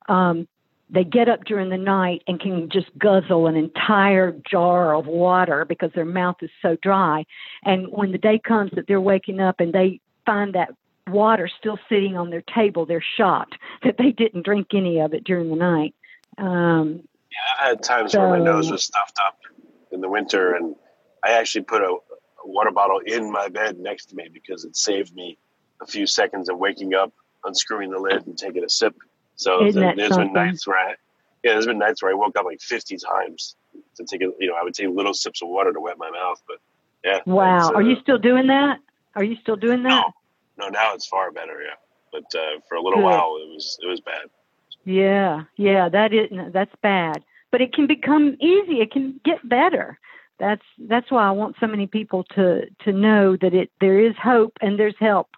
Um, 0.08 0.47
they 0.89 1.04
get 1.04 1.28
up 1.28 1.43
during 1.45 1.69
the 1.69 1.78
night 1.78 2.24
and 2.28 2.39
can 2.39 2.69
just 2.69 2.88
guzzle 2.98 3.48
an 3.48 3.56
entire 3.56 4.36
jar 4.50 4.95
of 4.95 5.08
water 5.08 5.65
because 5.65 5.91
their 5.95 6.06
mouth 6.06 6.36
is 6.41 6.52
so 6.62 6.78
dry. 6.82 7.26
And 7.63 7.88
when 7.89 8.12
the 8.12 8.17
day 8.17 8.39
comes 8.39 8.71
that 8.76 8.88
they're 8.88 9.02
waking 9.02 9.39
up 9.39 9.60
and 9.60 9.74
they 9.74 10.00
find 10.26 10.54
that 10.54 10.69
water 11.08 11.50
still 11.60 11.80
sitting 11.89 12.17
on 12.17 12.30
their 12.30 12.43
table, 12.54 12.86
they're 12.86 13.04
shocked 13.17 13.56
that 13.84 13.98
they 13.98 14.12
didn't 14.12 14.45
drink 14.45 14.67
any 14.74 15.00
of 15.00 15.13
it 15.13 15.24
during 15.24 15.50
the 15.50 15.56
night. 15.56 15.95
Um, 16.38 17.08
yeah, 17.32 17.65
I've 17.65 17.67
had 17.69 17.84
times 17.84 18.12
so, 18.12 18.19
where 18.19 18.39
my 18.39 18.43
nose 18.43 18.69
was 18.71 18.84
stuffed 18.84 19.17
up 19.26 19.39
in 19.91 20.02
the 20.02 20.10
winter, 20.10 20.54
and 20.54 20.76
I 21.24 21.32
actually 21.32 21.63
put 21.63 21.82
a, 21.82 21.98
water 22.48 22.71
bottle 22.71 23.00
in 23.00 23.32
my 23.32 23.48
bed 23.48 23.80
next 23.80 24.06
to 24.08 24.15
me 24.15 24.30
because 24.32 24.65
it 24.65 24.76
saved 24.76 25.15
me 25.15 25.36
a 25.82 25.86
few 25.88 26.06
seconds 26.06 26.48
of 26.48 26.60
waking 26.60 26.93
up, 26.93 27.12
unscrewing 27.43 27.89
the 27.89 27.98
lid, 27.98 28.28
and 28.28 28.38
taking 28.38 28.63
a 28.63 28.69
sip. 28.69 28.95
So 29.36 29.65
the, 29.71 29.93
there's 29.95 30.10
something? 30.10 30.34
been 30.34 30.34
nights 30.34 30.67
where 30.67 30.78
I, 30.78 30.95
yeah, 31.43 31.54
there's 31.54 31.65
been 31.65 31.78
nights 31.78 32.02
where 32.02 32.12
I 32.12 32.15
woke 32.15 32.38
up 32.38 32.45
like 32.45 32.62
50 32.62 32.98
times 32.98 33.56
to 33.98 34.06
take 34.06 34.21
a, 34.21 34.32
you 34.39 34.48
know, 34.48 34.56
I 34.56 34.63
would 34.63 34.74
take 34.74 34.89
little 34.89 35.13
sips 35.13 35.41
of 35.41 35.50
water 35.50 35.74
to 35.74 35.80
wet 35.80 35.98
my 35.98 36.10
mouth, 36.10 36.41
but 36.48 36.58
yeah. 37.04 37.19
Wow. 37.26 37.69
Uh, 37.69 37.74
Are 37.74 37.82
you 37.82 37.98
still 38.02 38.17
doing 38.17 38.48
that? 38.48 38.80
Are 39.15 39.24
you 39.24 39.38
still 39.41 39.56
doing 39.56 39.84
that? 39.84 39.89
No, 40.58 40.65
no 40.65 40.69
now 40.69 40.93
it's 40.93 41.08
far 41.08 41.32
better. 41.32 41.62
Yeah. 41.62 41.76
But 42.12 42.38
uh, 42.38 42.60
for 42.67 42.76
a 42.76 42.82
little 42.82 43.00
Good. 43.00 43.06
while 43.06 43.38
it 43.41 43.50
was, 43.50 43.78
it 43.82 43.88
was 43.88 44.00
bad. 44.00 44.30
Yeah. 44.86 45.43
Yeah. 45.58 45.89
That 45.89 46.13
is, 46.13 46.30
that's 46.54 46.74
bad, 46.82 47.24
but 47.52 47.62
it 47.62 47.74
can 47.74 47.88
become 47.88 48.38
easy. 48.39 48.82
It 48.82 48.91
can 48.91 49.19
get 49.24 49.48
better 49.48 50.00
that's 50.39 50.63
that's 50.88 51.10
why 51.12 51.28
I 51.28 51.32
want 51.32 51.56
so 51.60 51.67
many 51.67 51.88
people 51.88 52.24
to 52.36 52.67
to 52.84 52.91
know 52.91 53.38
that 53.38 53.54
it 53.54 53.71
there 53.80 54.00
is 54.00 54.15
hope 54.21 54.58
and 54.62 54.78
there's 54.78 54.95
help. 55.00 55.30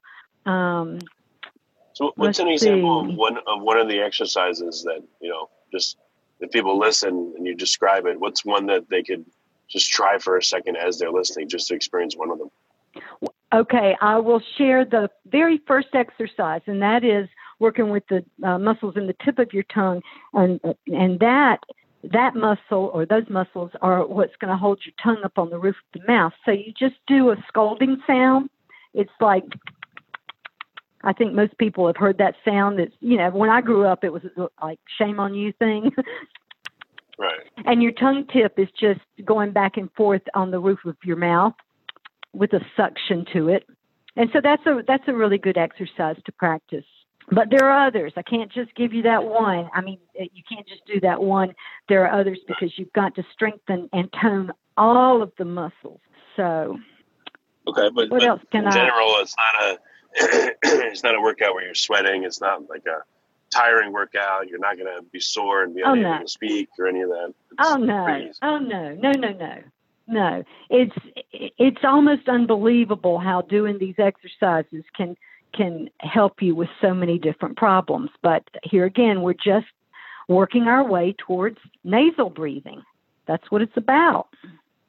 Um, 0.46 1.00
so, 1.98 2.14
what's 2.16 2.38
an 2.38 2.48
example 2.48 3.06
see. 3.06 3.12
of 3.12 3.18
one 3.18 3.38
of 3.48 3.62
one 3.64 3.80
of 3.80 3.88
the 3.88 4.02
exercises 4.02 4.84
that 4.84 5.02
you 5.20 5.30
know 5.30 5.50
just 5.72 5.98
if 6.40 6.52
people 6.52 6.78
listen 6.78 7.34
and 7.36 7.48
you 7.48 7.56
describe 7.56 8.06
it? 8.06 8.20
What's 8.20 8.46
one 8.46 8.68
that 8.68 8.88
they 8.88 9.02
could 9.02 9.26
just 9.68 9.90
try 9.92 10.20
for 10.20 10.38
a 10.38 10.44
second 10.44 10.78
as 10.78 11.00
they're 11.00 11.12
listening, 11.12 11.50
just 11.50 11.70
to 11.70 11.74
experience 11.74 12.16
one 12.16 12.30
of 12.30 12.38
them? 12.38 12.52
Okay, 13.52 13.98
I 14.00 14.20
will 14.20 14.44
share 14.60 14.86
the 14.86 15.10
very 15.26 15.60
first 15.66 15.88
exercise, 15.94 16.62
and 16.68 16.84
that 16.84 17.04
is 17.04 17.28
working 17.58 17.90
with 17.90 18.04
the 18.10 18.24
uh, 18.44 18.60
muscles 18.60 18.96
in 18.96 19.08
the 19.08 19.16
tip 19.26 19.40
of 19.40 19.52
your 19.52 19.64
tongue, 19.64 20.04
and 20.36 20.60
and 20.86 21.20
that 21.20 21.62
that 22.04 22.36
muscle 22.36 22.92
or 22.94 23.08
those 23.08 23.28
muscles 23.28 23.72
are 23.82 24.06
what's 24.06 24.36
going 24.36 24.52
to 24.52 24.58
hold 24.58 24.82
your 24.86 24.94
tongue 25.02 25.24
up 25.26 25.40
on 25.40 25.50
the 25.50 25.58
roof 25.58 25.76
of 25.96 26.00
the 26.00 26.08
mouth. 26.08 26.34
So 26.46 26.52
you 26.52 26.74
just 26.78 26.98
do 27.08 27.32
a 27.32 27.44
scolding 27.48 27.98
sound. 28.06 28.52
It's 28.94 29.10
like 29.20 29.46
I 31.04 31.14
think 31.14 31.34
most 31.34 31.58
people 31.58 31.88
have 31.88 31.98
heard 31.98 32.18
that 32.18 32.36
sound. 32.44 32.80
It's 32.80 32.96
you 33.00 33.18
know 33.18 33.30
when 33.30 33.50
I 33.50 33.62
grew 33.62 33.86
up, 33.86 34.04
it 34.04 34.12
was 34.12 34.24
like 34.62 34.80
shame 35.00 35.20
on 35.20 35.34
you 35.34 35.54
thing. 35.54 35.92
right. 37.20 37.42
And 37.66 37.82
your 37.84 37.92
tongue 37.92 38.26
tip 38.32 38.58
is 38.58 38.70
just 38.80 39.02
going 39.24 39.52
back 39.52 39.78
and 39.78 39.92
forth 39.94 40.24
on 40.34 40.52
the 40.52 40.60
roof 40.60 40.80
of 40.86 40.98
your 41.04 41.18
mouth 41.18 41.54
with 42.34 42.54
a 42.54 42.60
suction 42.76 43.26
to 43.34 43.50
it. 43.50 43.64
And 44.16 44.30
so 44.34 44.40
that's 44.44 44.66
a 44.66 44.82
that's 44.88 45.04
a 45.08 45.14
really 45.14 45.38
good 45.38 45.58
exercise 45.58 46.16
to 46.26 46.32
practice. 46.32 46.86
But 47.30 47.50
there 47.52 47.70
are 47.70 47.88
others. 47.88 48.14
I 48.16 48.22
can't 48.22 48.52
just 48.52 48.74
give 48.76 48.94
you 48.94 49.04
that 49.04 49.24
one. 49.26 49.70
I 49.74 49.82
mean, 49.82 50.00
uh, 50.20 50.24
you 50.34 50.44
can't 50.50 50.66
just 50.68 50.86
do 50.86 51.00
that 51.02 51.22
one. 51.22 51.54
There 51.90 52.08
are 52.08 52.20
others 52.20 52.40
because 52.48 52.72
you've 52.78 52.94
got 52.94 53.16
to 53.16 53.24
strengthen 53.34 53.90
and 53.92 54.10
tone 54.22 54.52
all 54.78 55.22
of 55.22 55.32
the 55.38 55.44
muscles. 55.44 56.00
So, 56.38 56.78
okay, 57.68 57.90
but, 57.94 58.10
what 58.10 58.22
but 58.22 58.24
else 58.24 58.42
can 58.52 58.62
in 58.62 58.68
I, 58.68 58.72
general, 58.72 59.16
it's 59.20 59.36
not 59.36 59.64
a 59.66 59.80
it's 60.63 61.03
not 61.03 61.15
a 61.15 61.21
workout 61.21 61.53
where 61.53 61.65
you're 61.65 61.75
sweating. 61.75 62.23
It's 62.23 62.41
not 62.41 62.69
like 62.69 62.86
a 62.86 63.03
tiring 63.49 63.91
workout. 63.91 64.47
You're 64.47 64.60
not 64.60 64.77
going 64.77 64.93
to 64.95 65.03
be 65.03 65.19
sore 65.19 65.63
and 65.63 65.75
be 65.75 65.84
oh, 65.84 65.93
unable 65.93 66.12
no. 66.12 66.21
to 66.21 66.27
speak 66.27 66.69
or 66.80 66.88
any 66.88 67.01
of 67.01 67.10
that. 67.10 67.34
It's 67.51 67.60
oh 67.60 67.75
no! 67.77 68.30
Oh 68.41 68.58
no! 68.58 68.95
No! 68.95 69.12
No! 69.12 69.32
No! 69.32 69.58
No! 70.08 70.43
It's 70.69 70.95
it's 71.34 71.84
almost 71.84 72.27
unbelievable 72.27 73.19
how 73.19 73.41
doing 73.41 73.77
these 73.77 73.95
exercises 73.99 74.84
can 74.95 75.15
can 75.53 75.89
help 75.99 76.41
you 76.41 76.56
with 76.56 76.69
so 76.82 76.93
many 76.93 77.17
different 77.19 77.58
problems. 77.58 78.10
But 78.21 78.43
here 78.63 78.86
again, 78.86 79.21
we're 79.21 79.34
just 79.34 79.67
working 80.27 80.63
our 80.63 80.84
way 80.84 81.15
towards 81.17 81.58
nasal 81.84 82.30
breathing. 82.30 82.84
That's 83.27 83.49
what 83.51 83.62
it's 83.62 83.77
about. 83.77 84.30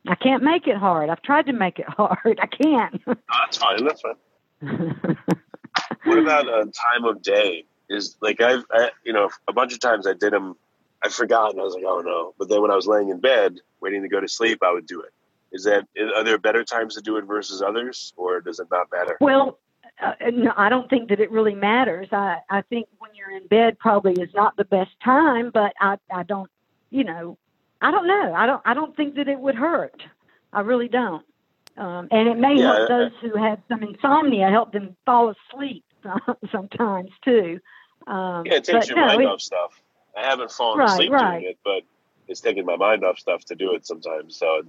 I 0.07 0.15
can't 0.15 0.43
make 0.43 0.67
it 0.67 0.77
hard. 0.77 1.11
I've 1.11 1.23
tried 1.23 1.47
to 1.47 1.53
make 1.53 1.79
it 1.79 1.87
hard. 1.89 2.41
I 2.41 2.47
can't. 2.47 3.03
Oh, 3.07 3.15
that's 3.45 3.59
fine. 3.59 3.85
That's 3.85 4.01
fine. 4.01 4.15
What 4.61 6.19
about 6.19 6.49
a 6.49 6.65
time 6.65 7.05
of 7.05 7.23
day? 7.23 7.65
Is 7.89 8.17
like 8.21 8.41
I've, 8.41 8.65
I, 8.71 8.91
you 9.05 9.13
know, 9.13 9.31
a 9.49 9.53
bunch 9.53 9.73
of 9.73 9.81
times 9.81 10.07
I 10.07 10.13
did 10.13 10.33
them. 10.33 10.57
I 11.03 11.09
forgot, 11.09 11.53
and 11.53 11.61
I 11.61 11.65
was 11.65 11.75
like, 11.75 11.85
oh 11.87 12.01
no. 12.01 12.35
But 12.39 12.49
then 12.49 12.61
when 12.61 12.71
I 12.71 12.77
was 12.77 12.87
laying 12.87 13.09
in 13.09 13.21
bed 13.21 13.61
waiting 13.81 14.03
to 14.03 14.09
go 14.09 14.21
to 14.21 14.29
sleep, 14.29 14.59
I 14.63 14.73
would 14.73 14.87
do 14.87 15.01
it. 15.01 15.13
Is 15.53 15.65
that 15.65 15.87
are 16.17 16.25
there 16.25 16.39
better 16.39 16.65
times 16.65 16.97
to 16.97 17.01
do 17.01 17.17
it 17.17 17.25
versus 17.25 17.63
others, 17.63 18.13
or 18.17 18.41
does 18.41 18.59
it 18.59 18.69
not 18.71 18.89
matter? 18.93 19.17
Well, 19.21 19.59
uh, 20.01 20.13
no, 20.33 20.53
I 20.57 20.69
don't 20.69 20.89
think 20.91 21.09
that 21.09 21.21
it 21.21 21.31
really 21.31 21.55
matters. 21.55 22.09
I, 22.13 22.39
I 22.51 22.63
think 22.63 22.89
when 22.99 23.13
you're 23.15 23.31
in 23.31 23.47
bed 23.47 23.79
probably 23.79 24.13
is 24.13 24.33
not 24.35 24.57
the 24.57 24.65
best 24.65 24.91
time, 25.03 25.51
but 25.53 25.73
I, 25.81 25.99
I 26.13 26.23
don't, 26.23 26.51
you 26.91 27.05
know, 27.05 27.39
I 27.81 27.91
don't 27.91 28.07
know. 28.07 28.35
I 28.35 28.47
don't, 28.47 28.63
I 28.65 28.75
don't 28.75 28.95
think 28.97 29.15
that 29.17 29.29
it 29.29 29.39
would 29.39 29.55
hurt. 29.55 30.03
I 30.53 30.61
really 30.61 30.89
don't. 30.89 31.25
Um, 31.79 32.09
and 32.11 32.29
it 32.29 32.37
may 32.37 32.57
yeah, 32.57 32.75
help 32.75 32.89
those 32.89 33.13
who 33.21 33.39
have 33.39 33.61
some 33.69 33.83
insomnia, 33.83 34.51
help 34.51 34.73
them 34.73 34.97
fall 35.07 35.33
asleep 35.33 35.85
sometimes 36.53 37.11
too. 37.25 37.61
Um, 38.07 38.45
yeah, 38.47 38.55
it 38.55 38.65
takes 38.65 38.89
your 38.89 38.97
no, 38.97 39.07
mind 39.07 39.23
it, 39.23 39.27
off 39.27 39.41
stuff. 39.41 39.81
I 40.17 40.27
haven't 40.27 40.51
fallen 40.51 40.81
right, 40.81 40.91
asleep 40.91 41.13
right. 41.13 41.41
doing 41.41 41.51
it, 41.51 41.59
but 41.65 41.83
it's 42.27 42.41
taking 42.41 42.67
my 42.67 42.77
mind 42.77 43.05
off 43.05 43.19
stuff 43.19 43.45
to 43.47 43.55
do 43.55 43.75
it 43.75 43.87
sometimes. 43.87 44.37
So 44.37 44.63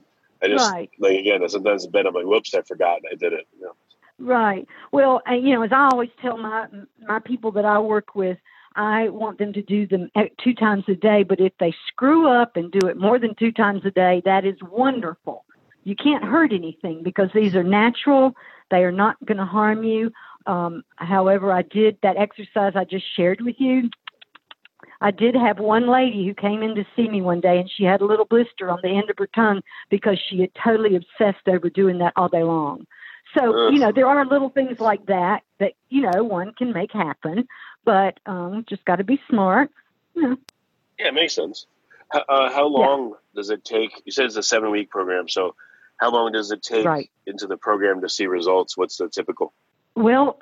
I 0.43 0.47
just 0.47 0.71
right. 0.71 0.89
like 0.99 1.19
again, 1.19 1.47
sometimes 1.49 1.85
in 1.85 1.91
bed 1.91 2.05
I'm 2.05 2.13
like, 2.13 2.25
whoops, 2.25 2.53
I 2.53 2.61
forgot 2.61 3.01
I 3.11 3.15
did 3.15 3.33
it. 3.33 3.47
You 3.57 3.65
know? 3.65 3.75
Right. 4.19 4.67
Well, 4.91 5.21
you 5.29 5.55
know, 5.55 5.63
as 5.63 5.71
I 5.71 5.89
always 5.91 6.09
tell 6.21 6.37
my 6.37 6.67
my 7.01 7.19
people 7.19 7.51
that 7.53 7.65
I 7.65 7.79
work 7.79 8.13
with, 8.13 8.37
I 8.75 9.09
want 9.09 9.39
them 9.39 9.53
to 9.53 9.61
do 9.61 9.87
them 9.87 10.11
two 10.43 10.53
times 10.53 10.83
a 10.87 10.95
day. 10.95 11.23
But 11.23 11.39
if 11.39 11.53
they 11.59 11.73
screw 11.87 12.29
up 12.29 12.55
and 12.55 12.71
do 12.71 12.87
it 12.87 12.97
more 12.97 13.17
than 13.17 13.33
two 13.35 13.51
times 13.51 13.81
a 13.85 13.91
day, 13.91 14.21
that 14.25 14.45
is 14.45 14.57
wonderful. 14.61 15.45
You 15.83 15.95
can't 15.95 16.23
hurt 16.23 16.53
anything 16.53 17.03
because 17.03 17.29
these 17.33 17.55
are 17.55 17.63
natural. 17.63 18.33
They 18.71 18.83
are 18.83 18.91
not 18.91 19.23
going 19.25 19.37
to 19.37 19.45
harm 19.45 19.83
you. 19.83 20.11
Um, 20.45 20.83
however, 20.95 21.51
I 21.51 21.61
did 21.61 21.97
that 22.03 22.17
exercise 22.17 22.73
I 22.75 22.83
just 22.83 23.05
shared 23.15 23.41
with 23.41 23.55
you. 23.59 23.89
I 25.01 25.11
did 25.11 25.35
have 25.35 25.59
one 25.59 25.87
lady 25.87 26.25
who 26.25 26.33
came 26.33 26.61
in 26.61 26.75
to 26.75 26.85
see 26.95 27.07
me 27.07 27.21
one 27.21 27.39
day 27.39 27.59
and 27.59 27.71
she 27.73 27.83
had 27.83 28.01
a 28.01 28.05
little 28.05 28.25
blister 28.25 28.69
on 28.69 28.79
the 28.83 28.89
end 28.89 29.09
of 29.09 29.17
her 29.17 29.27
tongue 29.27 29.61
because 29.89 30.19
she 30.29 30.41
had 30.41 30.51
totally 30.61 30.95
obsessed 30.95 31.47
over 31.47 31.69
doing 31.69 31.99
that 31.99 32.13
all 32.15 32.27
day 32.27 32.43
long. 32.43 32.85
So, 33.37 33.69
you 33.69 33.79
know, 33.79 33.91
there 33.91 34.07
are 34.07 34.25
little 34.25 34.49
things 34.49 34.79
like 34.79 35.05
that 35.05 35.43
that, 35.59 35.73
you 35.89 36.01
know, 36.01 36.23
one 36.23 36.53
can 36.53 36.73
make 36.73 36.91
happen, 36.91 37.47
but 37.85 38.19
um, 38.25 38.65
just 38.67 38.83
got 38.85 38.95
to 38.97 39.03
be 39.03 39.21
smart. 39.29 39.69
You 40.15 40.21
know. 40.21 40.37
Yeah, 40.97 41.09
it 41.09 41.13
makes 41.13 41.35
sense. 41.35 41.67
How, 42.11 42.23
uh, 42.27 42.51
how 42.51 42.65
long 42.65 43.09
yeah. 43.09 43.15
does 43.35 43.51
it 43.51 43.63
take? 43.63 43.91
You 44.03 44.11
said 44.11 44.25
it's 44.25 44.35
a 44.35 44.43
seven 44.43 44.71
week 44.71 44.89
program. 44.89 45.29
So, 45.29 45.55
how 45.99 46.11
long 46.11 46.31
does 46.31 46.51
it 46.51 46.63
take 46.63 46.85
right. 46.85 47.09
into 47.27 47.45
the 47.45 47.57
program 47.57 48.01
to 48.01 48.09
see 48.09 48.25
results? 48.25 48.77
What's 48.77 48.97
the 48.97 49.09
typical? 49.09 49.53
Well, 49.95 50.39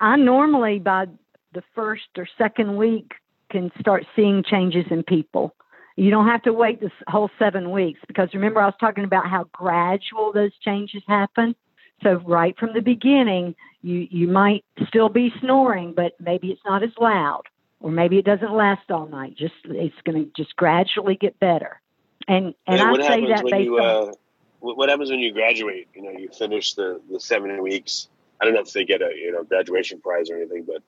I 0.00 0.16
normally 0.16 0.78
by 0.78 1.06
the 1.54 1.62
first 1.74 2.08
or 2.16 2.28
second 2.36 2.76
week 2.76 3.12
can 3.50 3.72
start 3.80 4.04
seeing 4.14 4.44
changes 4.44 4.84
in 4.90 5.02
people. 5.02 5.54
You 5.96 6.10
don't 6.10 6.28
have 6.28 6.42
to 6.42 6.52
wait 6.52 6.80
this 6.80 6.92
whole 7.08 7.30
seven 7.38 7.70
weeks 7.72 8.00
because 8.06 8.28
remember, 8.34 8.60
I 8.60 8.66
was 8.66 8.74
talking 8.78 9.04
about 9.04 9.28
how 9.28 9.44
gradual 9.52 10.32
those 10.32 10.52
changes 10.64 11.02
happen. 11.08 11.56
So, 12.04 12.22
right 12.24 12.56
from 12.56 12.74
the 12.74 12.82
beginning, 12.82 13.56
you, 13.82 14.06
you 14.08 14.28
might 14.28 14.64
still 14.86 15.08
be 15.08 15.32
snoring, 15.40 15.94
but 15.94 16.12
maybe 16.20 16.48
it's 16.52 16.60
not 16.64 16.84
as 16.84 16.92
loud, 17.00 17.42
or 17.80 17.90
maybe 17.90 18.18
it 18.18 18.24
doesn't 18.24 18.52
last 18.52 18.88
all 18.90 19.08
night. 19.08 19.36
Just 19.36 19.54
it's 19.64 19.96
going 20.04 20.24
to 20.24 20.30
just 20.36 20.54
gradually 20.54 21.16
get 21.16 21.40
better. 21.40 21.80
And 22.28 22.54
and, 22.68 22.80
and 22.80 23.02
I 23.02 23.08
say 23.08 23.26
that 23.26 23.44
based 23.50 23.64
you, 23.64 23.78
uh, 23.78 23.82
on 23.82 24.12
what 24.60 24.88
happens 24.88 25.10
when 25.10 25.20
you 25.20 25.32
graduate. 25.32 25.88
You 25.94 26.02
know, 26.02 26.10
you 26.10 26.28
finish 26.28 26.74
the 26.74 27.00
the 27.10 27.20
seven 27.20 27.62
weeks. 27.62 28.08
I 28.40 28.44
don't 28.44 28.54
know 28.54 28.60
if 28.60 28.72
they 28.72 28.84
get 28.84 29.02
a 29.02 29.10
you 29.14 29.32
know 29.32 29.44
graduation 29.44 30.00
prize 30.00 30.30
or 30.30 30.36
anything, 30.36 30.64
but 30.64 30.82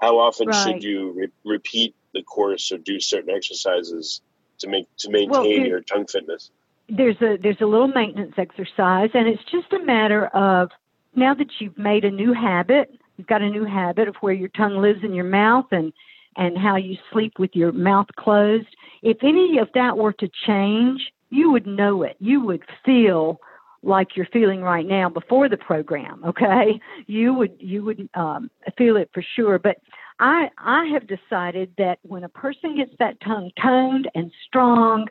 how 0.00 0.18
often 0.18 0.48
right. 0.48 0.54
should 0.54 0.82
you 0.82 1.12
re- 1.12 1.32
repeat 1.44 1.94
the 2.12 2.22
course 2.22 2.72
or 2.72 2.78
do 2.78 3.00
certain 3.00 3.34
exercises 3.34 4.20
to 4.58 4.68
make 4.68 4.86
to 4.98 5.10
maintain 5.10 5.30
well, 5.30 5.46
your 5.46 5.80
tongue 5.80 6.06
fitness? 6.06 6.50
There's 6.88 7.20
a 7.20 7.36
there's 7.40 7.60
a 7.60 7.66
little 7.66 7.88
maintenance 7.88 8.34
exercise, 8.36 9.10
and 9.14 9.28
it's 9.28 9.44
just 9.50 9.72
a 9.72 9.84
matter 9.84 10.26
of 10.26 10.70
now 11.14 11.34
that 11.34 11.48
you've 11.58 11.78
made 11.78 12.04
a 12.04 12.10
new 12.10 12.32
habit, 12.32 12.90
you've 13.16 13.26
got 13.26 13.42
a 13.42 13.48
new 13.48 13.64
habit 13.64 14.08
of 14.08 14.16
where 14.16 14.32
your 14.32 14.48
tongue 14.50 14.76
lives 14.76 15.02
in 15.02 15.14
your 15.14 15.24
mouth 15.24 15.66
and 15.70 15.92
and 16.36 16.58
how 16.58 16.76
you 16.76 16.96
sleep 17.12 17.38
with 17.38 17.54
your 17.54 17.72
mouth 17.72 18.08
closed. 18.16 18.66
If 19.02 19.18
any 19.22 19.58
of 19.58 19.68
that 19.74 19.96
were 19.96 20.12
to 20.14 20.28
change, 20.46 21.12
you 21.34 21.50
would 21.50 21.66
know 21.66 22.02
it. 22.02 22.16
You 22.20 22.40
would 22.44 22.62
feel 22.84 23.40
like 23.82 24.16
you're 24.16 24.26
feeling 24.32 24.62
right 24.62 24.86
now 24.86 25.08
before 25.10 25.48
the 25.48 25.58
program 25.58 26.24
okay 26.24 26.80
you 27.06 27.34
would 27.34 27.54
you 27.58 27.84
would 27.84 28.08
um, 28.14 28.50
feel 28.78 28.96
it 28.96 29.10
for 29.12 29.22
sure 29.36 29.58
but 29.58 29.76
i 30.20 30.48
i 30.56 30.86
have 30.86 31.06
decided 31.06 31.70
that 31.76 31.98
when 32.02 32.24
a 32.24 32.28
person 32.30 32.76
gets 32.76 32.92
that 32.98 33.20
tongue 33.20 33.50
toned 33.60 34.10
and 34.14 34.32
strong 34.46 35.06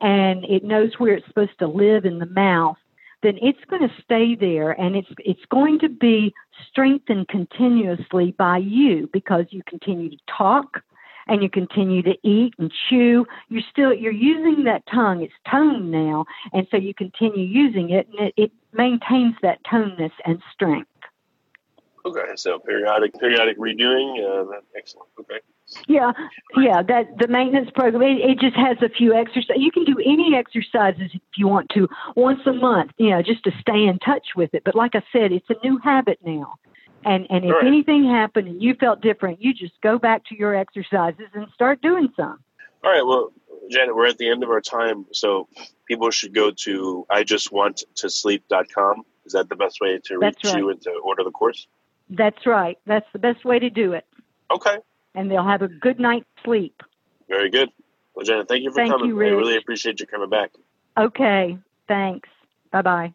and 0.00 0.44
it 0.46 0.64
knows 0.64 0.92
where 0.96 1.14
it's 1.14 1.26
supposed 1.26 1.58
to 1.58 1.66
live 1.66 2.06
in 2.06 2.18
the 2.18 2.26
mouth 2.26 2.78
then 3.22 3.38
it's 3.42 3.62
going 3.68 3.82
to 3.82 3.94
stay 4.02 4.34
there 4.34 4.70
and 4.80 4.96
it's 4.96 5.08
it's 5.18 5.44
going 5.50 5.78
to 5.78 5.90
be 5.90 6.32
strengthened 6.70 7.28
continuously 7.28 8.34
by 8.38 8.56
you 8.56 9.06
because 9.12 9.44
you 9.50 9.62
continue 9.68 10.08
to 10.08 10.16
talk 10.34 10.82
and 11.26 11.42
you 11.42 11.48
continue 11.48 12.02
to 12.02 12.14
eat 12.22 12.54
and 12.58 12.72
chew, 12.88 13.26
you're 13.48 13.62
still 13.70 13.92
you're 13.92 14.12
using 14.12 14.64
that 14.64 14.82
tongue. 14.92 15.22
It's 15.22 15.34
toned 15.50 15.90
now, 15.90 16.24
and 16.52 16.66
so 16.70 16.76
you 16.76 16.94
continue 16.94 17.44
using 17.44 17.90
it, 17.90 18.08
and 18.08 18.28
it, 18.28 18.34
it 18.36 18.52
maintains 18.72 19.34
that 19.42 19.58
toneness 19.68 20.12
and 20.24 20.40
strength. 20.52 20.88
Okay, 22.06 22.20
so 22.36 22.58
periodic 22.58 23.18
periodic 23.18 23.58
redoing. 23.58 24.18
Uh, 24.20 24.60
excellent. 24.76 25.08
Okay. 25.18 25.40
Yeah, 25.88 26.12
yeah. 26.56 26.82
That 26.82 27.16
the 27.18 27.28
maintenance 27.28 27.70
program. 27.74 28.02
It, 28.02 28.30
it 28.30 28.38
just 28.38 28.56
has 28.56 28.76
a 28.82 28.90
few 28.90 29.14
exercises. 29.14 29.56
You 29.56 29.72
can 29.72 29.84
do 29.84 29.96
any 30.04 30.36
exercises 30.36 31.10
if 31.14 31.22
you 31.38 31.48
want 31.48 31.70
to 31.70 31.88
once 32.14 32.40
a 32.44 32.52
month. 32.52 32.92
You 32.98 33.10
know, 33.10 33.22
just 33.22 33.44
to 33.44 33.52
stay 33.58 33.86
in 33.86 33.98
touch 34.00 34.28
with 34.36 34.52
it. 34.52 34.62
But 34.64 34.74
like 34.74 34.94
I 34.94 35.02
said, 35.12 35.32
it's 35.32 35.48
a 35.48 35.66
new 35.66 35.78
habit 35.78 36.18
now. 36.22 36.56
And 37.04 37.26
and 37.30 37.44
if 37.44 37.52
right. 37.52 37.66
anything 37.66 38.04
happened 38.04 38.48
and 38.48 38.62
you 38.62 38.74
felt 38.74 39.00
different, 39.00 39.42
you 39.42 39.54
just 39.54 39.80
go 39.82 39.98
back 39.98 40.24
to 40.26 40.36
your 40.36 40.54
exercises 40.54 41.28
and 41.34 41.46
start 41.54 41.82
doing 41.82 42.08
some. 42.16 42.38
All 42.82 42.90
right. 42.90 43.04
Well, 43.04 43.32
Janet, 43.70 43.94
we're 43.94 44.06
at 44.06 44.18
the 44.18 44.28
end 44.28 44.42
of 44.42 44.50
our 44.50 44.60
time, 44.60 45.06
so 45.12 45.48
people 45.86 46.10
should 46.10 46.34
go 46.34 46.50
to 46.50 47.06
I 47.10 47.24
just 47.24 47.52
want 47.52 47.84
to 47.96 48.10
sleep.com. 48.10 49.04
Is 49.26 49.32
that 49.32 49.48
the 49.48 49.56
best 49.56 49.78
way 49.80 49.98
to 50.04 50.18
reach 50.18 50.36
right. 50.44 50.56
you 50.56 50.70
and 50.70 50.80
to 50.82 50.90
order 51.02 51.24
the 51.24 51.30
course? 51.30 51.66
That's 52.10 52.46
right. 52.46 52.78
That's 52.86 53.06
the 53.12 53.18
best 53.18 53.44
way 53.44 53.58
to 53.58 53.70
do 53.70 53.92
it. 53.92 54.06
Okay. 54.50 54.76
And 55.14 55.30
they'll 55.30 55.46
have 55.46 55.62
a 55.62 55.68
good 55.68 55.98
night's 55.98 56.26
sleep. 56.44 56.82
Very 57.28 57.48
good. 57.50 57.70
Well, 58.14 58.24
Janet, 58.24 58.48
thank 58.48 58.62
you 58.62 58.70
for 58.70 58.76
thank 58.76 58.92
coming. 58.92 59.08
You, 59.08 59.20
I 59.20 59.30
really 59.30 59.56
appreciate 59.56 60.00
you 60.00 60.06
coming 60.06 60.28
back. 60.28 60.50
Okay. 60.96 61.58
Thanks. 61.88 62.28
Bye 62.70 62.82
bye. 62.82 63.14